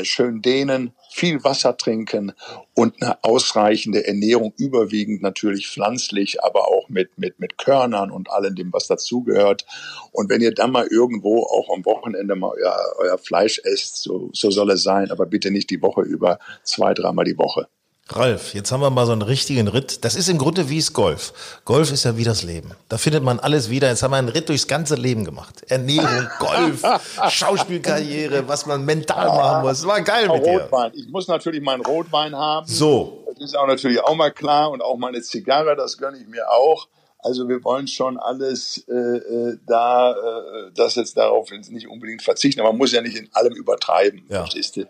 schön 0.04 0.42
dehnen, 0.42 0.92
viel 1.10 1.42
Wasser 1.44 1.76
trinken 1.76 2.32
und 2.74 3.02
eine 3.02 3.22
ausreichende 3.24 4.06
Ernährung, 4.06 4.54
überwiegend 4.56 5.22
natürlich 5.22 5.68
pflanzlich, 5.68 6.42
aber 6.42 6.68
auch 6.68 6.88
mit, 6.88 7.18
mit, 7.18 7.40
mit 7.40 7.58
Körnern 7.58 8.10
und 8.10 8.30
allem 8.30 8.54
dem, 8.54 8.72
was 8.72 8.86
dazugehört. 8.86 9.66
Und 10.12 10.30
wenn 10.30 10.40
ihr 10.40 10.54
dann 10.54 10.72
mal 10.72 10.86
irgendwo 10.86 11.42
auch 11.42 11.74
am 11.74 11.84
Wochenende 11.84 12.36
mal 12.36 12.52
euer, 12.56 12.76
euer 12.98 13.18
Fleisch 13.18 13.60
esst, 13.64 14.02
so, 14.02 14.30
so 14.32 14.50
soll 14.50 14.70
es 14.70 14.82
sein, 14.82 15.10
aber 15.10 15.26
bitte 15.26 15.50
nicht 15.50 15.70
die 15.70 15.82
Woche 15.82 16.02
über, 16.02 16.38
zwei, 16.62 16.94
dreimal 16.94 17.24
die 17.24 17.38
Woche. 17.38 17.68
Ralf, 18.12 18.54
jetzt 18.54 18.72
haben 18.72 18.80
wir 18.80 18.90
mal 18.90 19.06
so 19.06 19.12
einen 19.12 19.22
richtigen 19.22 19.68
Ritt. 19.68 20.04
Das 20.04 20.16
ist 20.16 20.28
im 20.28 20.38
Grunde 20.38 20.68
wie 20.68 20.78
es 20.78 20.92
Golf. 20.92 21.60
Golf 21.64 21.92
ist 21.92 22.04
ja 22.04 22.16
wie 22.16 22.24
das 22.24 22.42
Leben. 22.42 22.72
Da 22.88 22.98
findet 22.98 23.22
man 23.22 23.38
alles 23.38 23.70
wieder. 23.70 23.88
Jetzt 23.88 24.02
haben 24.02 24.10
wir 24.10 24.16
einen 24.16 24.28
Ritt 24.28 24.48
durchs 24.48 24.66
ganze 24.66 24.96
Leben 24.96 25.24
gemacht. 25.24 25.62
Ernährung, 25.68 26.28
Golf, 26.38 26.82
Schauspielkarriere, 27.28 28.48
was 28.48 28.66
man 28.66 28.84
mental 28.84 29.28
machen 29.28 29.62
muss. 29.62 29.78
Das 29.78 29.86
war 29.86 30.00
geil 30.00 30.28
mit 30.28 30.44
dir. 30.44 30.62
Rotwein. 30.62 30.92
Ich 30.94 31.08
muss 31.08 31.28
natürlich 31.28 31.62
meinen 31.62 31.84
Rotwein 31.84 32.34
haben. 32.34 32.66
So. 32.66 33.24
Das 33.26 33.44
ist 33.44 33.56
auch 33.56 33.66
natürlich 33.66 34.02
auch 34.02 34.14
mal 34.14 34.32
klar. 34.32 34.70
Und 34.70 34.82
auch 34.82 34.96
meine 34.96 35.22
Zigarre, 35.22 35.76
das 35.76 35.96
gönne 35.96 36.18
ich 36.18 36.26
mir 36.26 36.50
auch. 36.50 36.88
Also 37.22 37.48
wir 37.48 37.62
wollen 37.62 37.86
schon 37.86 38.18
alles 38.18 38.84
äh, 38.88 38.92
äh 38.92 39.58
da, 39.66 40.12
äh, 40.12 40.70
das 40.74 40.96
jetzt 40.96 41.16
darauf 41.16 41.50
nicht 41.50 41.86
unbedingt 41.86 42.22
verzichten. 42.22 42.60
Aber 42.60 42.70
man 42.70 42.78
muss 42.78 42.92
ja 42.92 43.02
nicht 43.02 43.16
in 43.16 43.28
allem 43.32 43.54
übertreiben. 43.54 44.24
Ja. 44.28 44.46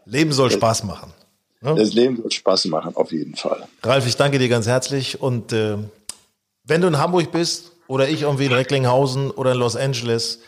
Leben 0.07 0.33
soll 0.33 0.51
Spaß 0.51 0.85
machen. 0.85 1.13
Ja? 1.63 1.75
Das 1.75 1.93
Leben 1.93 2.23
wird 2.23 2.33
Spaß 2.33 2.67
machen, 2.67 2.97
auf 2.97 3.13
jeden 3.13 3.37
Fall. 3.37 3.69
Ralf, 3.83 4.07
ich 4.07 4.17
danke 4.17 4.39
dir 4.39 4.49
ganz 4.49 4.67
herzlich 4.67 5.21
und 5.21 5.53
äh, 5.53 5.77
wenn 6.65 6.81
du 6.81 6.89
in 6.89 6.99
Hamburg 6.99 7.33
bist 7.33 7.73
oder 7.87 8.09
ich 8.09 8.23
irgendwie 8.23 8.47
in 8.47 8.53
Recklinghausen 8.53 9.31
oder 9.33 9.53
in 9.53 9.59
Los 9.59 9.77
Angeles. 9.77 10.39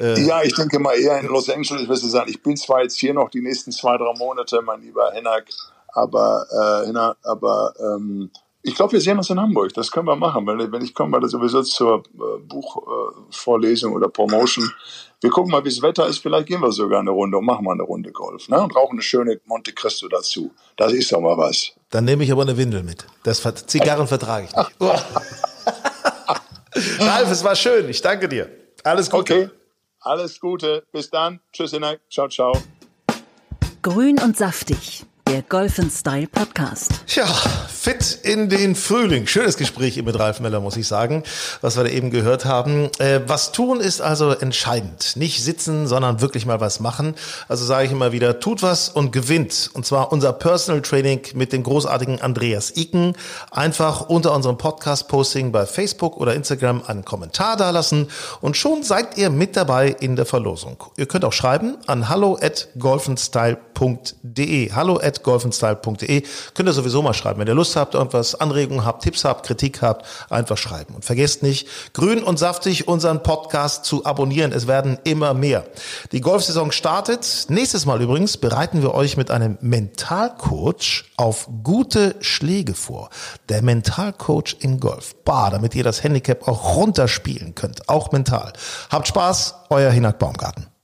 Äh, 0.00 0.20
ja, 0.26 0.42
ich 0.42 0.54
denke 0.54 0.78
mal 0.78 0.98
eher 0.98 1.20
in 1.20 1.26
Los 1.26 1.48
Angeles, 1.48 1.88
wirst 1.88 2.02
du 2.02 2.08
sagen, 2.08 2.28
ich 2.28 2.42
bin 2.42 2.56
zwar 2.56 2.82
jetzt 2.82 2.98
hier 2.98 3.14
noch 3.14 3.30
die 3.30 3.40
nächsten 3.40 3.70
zwei, 3.70 3.96
drei 3.96 4.12
Monate, 4.18 4.60
mein 4.62 4.82
lieber 4.82 5.12
Hennak, 5.12 5.44
aber, 5.88 6.46
äh, 6.50 7.28
aber 7.28 7.72
ähm, 7.78 8.30
ich 8.68 8.74
glaube, 8.74 8.92
wir 8.92 9.00
sehen 9.00 9.18
uns 9.18 9.30
in 9.30 9.40
Hamburg. 9.40 9.72
Das 9.74 9.90
können 9.90 10.06
wir 10.06 10.16
machen. 10.16 10.46
Wenn, 10.46 10.70
wenn 10.70 10.82
ich 10.82 10.94
komme, 10.94 11.20
weil 11.20 11.28
sowieso 11.28 11.62
zur 11.62 12.04
äh, 12.14 12.38
Buchvorlesung 12.46 13.92
äh, 13.92 13.96
oder 13.96 14.08
Promotion. 14.08 14.70
Wir 15.20 15.30
gucken 15.30 15.50
mal, 15.50 15.64
wie 15.64 15.70
das 15.70 15.82
Wetter 15.82 16.06
ist. 16.06 16.18
Vielleicht 16.18 16.46
gehen 16.46 16.60
wir 16.60 16.70
sogar 16.70 17.00
eine 17.00 17.10
Runde 17.10 17.38
und 17.38 17.46
machen 17.46 17.64
mal 17.64 17.72
eine 17.72 17.82
Runde 17.82 18.12
Golf. 18.12 18.48
Ne? 18.48 18.60
Und 18.60 18.76
rauchen 18.76 18.92
eine 18.92 19.02
schöne 19.02 19.40
Monte 19.46 19.72
Cristo 19.72 20.06
dazu. 20.08 20.52
Das 20.76 20.92
ist 20.92 21.10
doch 21.10 21.20
mal 21.20 21.36
was. 21.36 21.72
Dann 21.90 22.04
nehme 22.04 22.22
ich 22.22 22.30
aber 22.30 22.42
eine 22.42 22.56
Windel 22.56 22.82
mit. 22.82 23.06
Das 23.22 23.42
Zigarren 23.66 24.06
vertrage 24.06 24.46
ich 24.46 24.54
nicht. 24.54 24.70
Ralf, 27.00 27.30
es 27.30 27.42
war 27.42 27.56
schön. 27.56 27.88
Ich 27.88 28.02
danke 28.02 28.28
dir. 28.28 28.50
Alles 28.84 29.10
Gute. 29.10 29.34
Okay. 29.34 29.50
Alles 30.00 30.38
Gute. 30.38 30.84
Bis 30.92 31.10
dann. 31.10 31.40
Tschüss. 31.52 31.74
Ciao, 32.10 32.28
ciao. 32.28 32.52
Grün 33.82 34.20
und 34.20 34.36
saftig 34.36 35.07
der 35.28 35.42
Golf 35.42 35.78
Style 35.90 36.26
Podcast. 36.26 37.02
Ja, 37.08 37.26
fit 37.26 38.18
in 38.22 38.48
den 38.48 38.74
Frühling. 38.74 39.26
Schönes 39.26 39.58
Gespräch 39.58 40.02
mit 40.02 40.18
Ralf 40.18 40.40
Meller, 40.40 40.60
muss 40.60 40.78
ich 40.78 40.88
sagen, 40.88 41.22
was 41.60 41.76
wir 41.76 41.84
da 41.84 41.90
eben 41.90 42.10
gehört 42.10 42.46
haben. 42.46 42.88
Äh, 42.98 43.20
was 43.26 43.52
tun 43.52 43.78
ist 43.80 44.00
also 44.00 44.30
entscheidend. 44.30 45.16
Nicht 45.16 45.42
sitzen, 45.44 45.86
sondern 45.86 46.22
wirklich 46.22 46.46
mal 46.46 46.62
was 46.62 46.80
machen. 46.80 47.14
Also 47.46 47.66
sage 47.66 47.84
ich 47.84 47.92
immer 47.92 48.12
wieder, 48.12 48.40
tut 48.40 48.62
was 48.62 48.88
und 48.88 49.12
gewinnt. 49.12 49.68
Und 49.74 49.84
zwar 49.84 50.12
unser 50.12 50.32
Personal 50.32 50.80
Training 50.80 51.20
mit 51.34 51.52
dem 51.52 51.62
großartigen 51.62 52.22
Andreas 52.22 52.74
Iken. 52.74 53.14
Einfach 53.50 54.08
unter 54.08 54.34
unserem 54.34 54.56
Podcast-Posting 54.56 55.52
bei 55.52 55.66
Facebook 55.66 56.16
oder 56.16 56.34
Instagram 56.34 56.82
einen 56.86 57.04
Kommentar 57.04 57.58
dalassen 57.58 58.08
und 58.40 58.56
schon 58.56 58.82
seid 58.82 59.18
ihr 59.18 59.28
mit 59.28 59.56
dabei 59.56 59.94
in 60.00 60.16
der 60.16 60.24
Verlosung. 60.24 60.82
Ihr 60.96 61.04
könnt 61.04 61.26
auch 61.26 61.34
schreiben 61.34 61.76
an 61.86 62.08
hallo 62.08 62.38
at 62.40 62.68
golfenstyle.de. 62.78 64.72
Hallo 64.72 64.98
at 65.02 65.17
golfenstyle.de. 65.22 66.22
Könnt 66.54 66.68
ihr 66.68 66.72
sowieso 66.72 67.02
mal 67.02 67.14
schreiben. 67.14 67.40
Wenn 67.40 67.48
ihr 67.48 67.54
Lust 67.54 67.76
habt, 67.76 67.94
irgendwas, 67.94 68.34
Anregungen 68.34 68.84
habt, 68.84 69.02
Tipps 69.02 69.24
habt, 69.24 69.46
Kritik 69.46 69.82
habt, 69.82 70.06
einfach 70.30 70.56
schreiben. 70.56 70.94
Und 70.94 71.04
vergesst 71.04 71.42
nicht, 71.42 71.68
grün 71.92 72.22
und 72.22 72.38
saftig 72.38 72.88
unseren 72.88 73.22
Podcast 73.22 73.84
zu 73.84 74.04
abonnieren. 74.04 74.52
Es 74.52 74.66
werden 74.66 74.98
immer 75.04 75.34
mehr. 75.34 75.64
Die 76.12 76.20
Golfsaison 76.20 76.72
startet. 76.72 77.46
Nächstes 77.48 77.86
Mal 77.86 78.00
übrigens 78.00 78.36
bereiten 78.36 78.82
wir 78.82 78.94
euch 78.94 79.16
mit 79.16 79.30
einem 79.30 79.58
Mentalcoach 79.60 81.04
auf 81.16 81.48
gute 81.62 82.16
Schläge 82.20 82.74
vor. 82.74 83.10
Der 83.48 83.62
Mentalcoach 83.62 84.56
im 84.60 84.80
Golf. 84.80 85.14
Bar, 85.24 85.50
damit 85.50 85.74
ihr 85.74 85.84
das 85.84 86.02
Handicap 86.02 86.46
auch 86.46 86.76
runterspielen 86.76 87.54
könnt. 87.54 87.88
Auch 87.88 88.12
mental. 88.12 88.52
Habt 88.90 89.08
Spaß, 89.08 89.54
euer 89.70 89.90
Hinak 89.90 90.18
Baumgarten. 90.18 90.77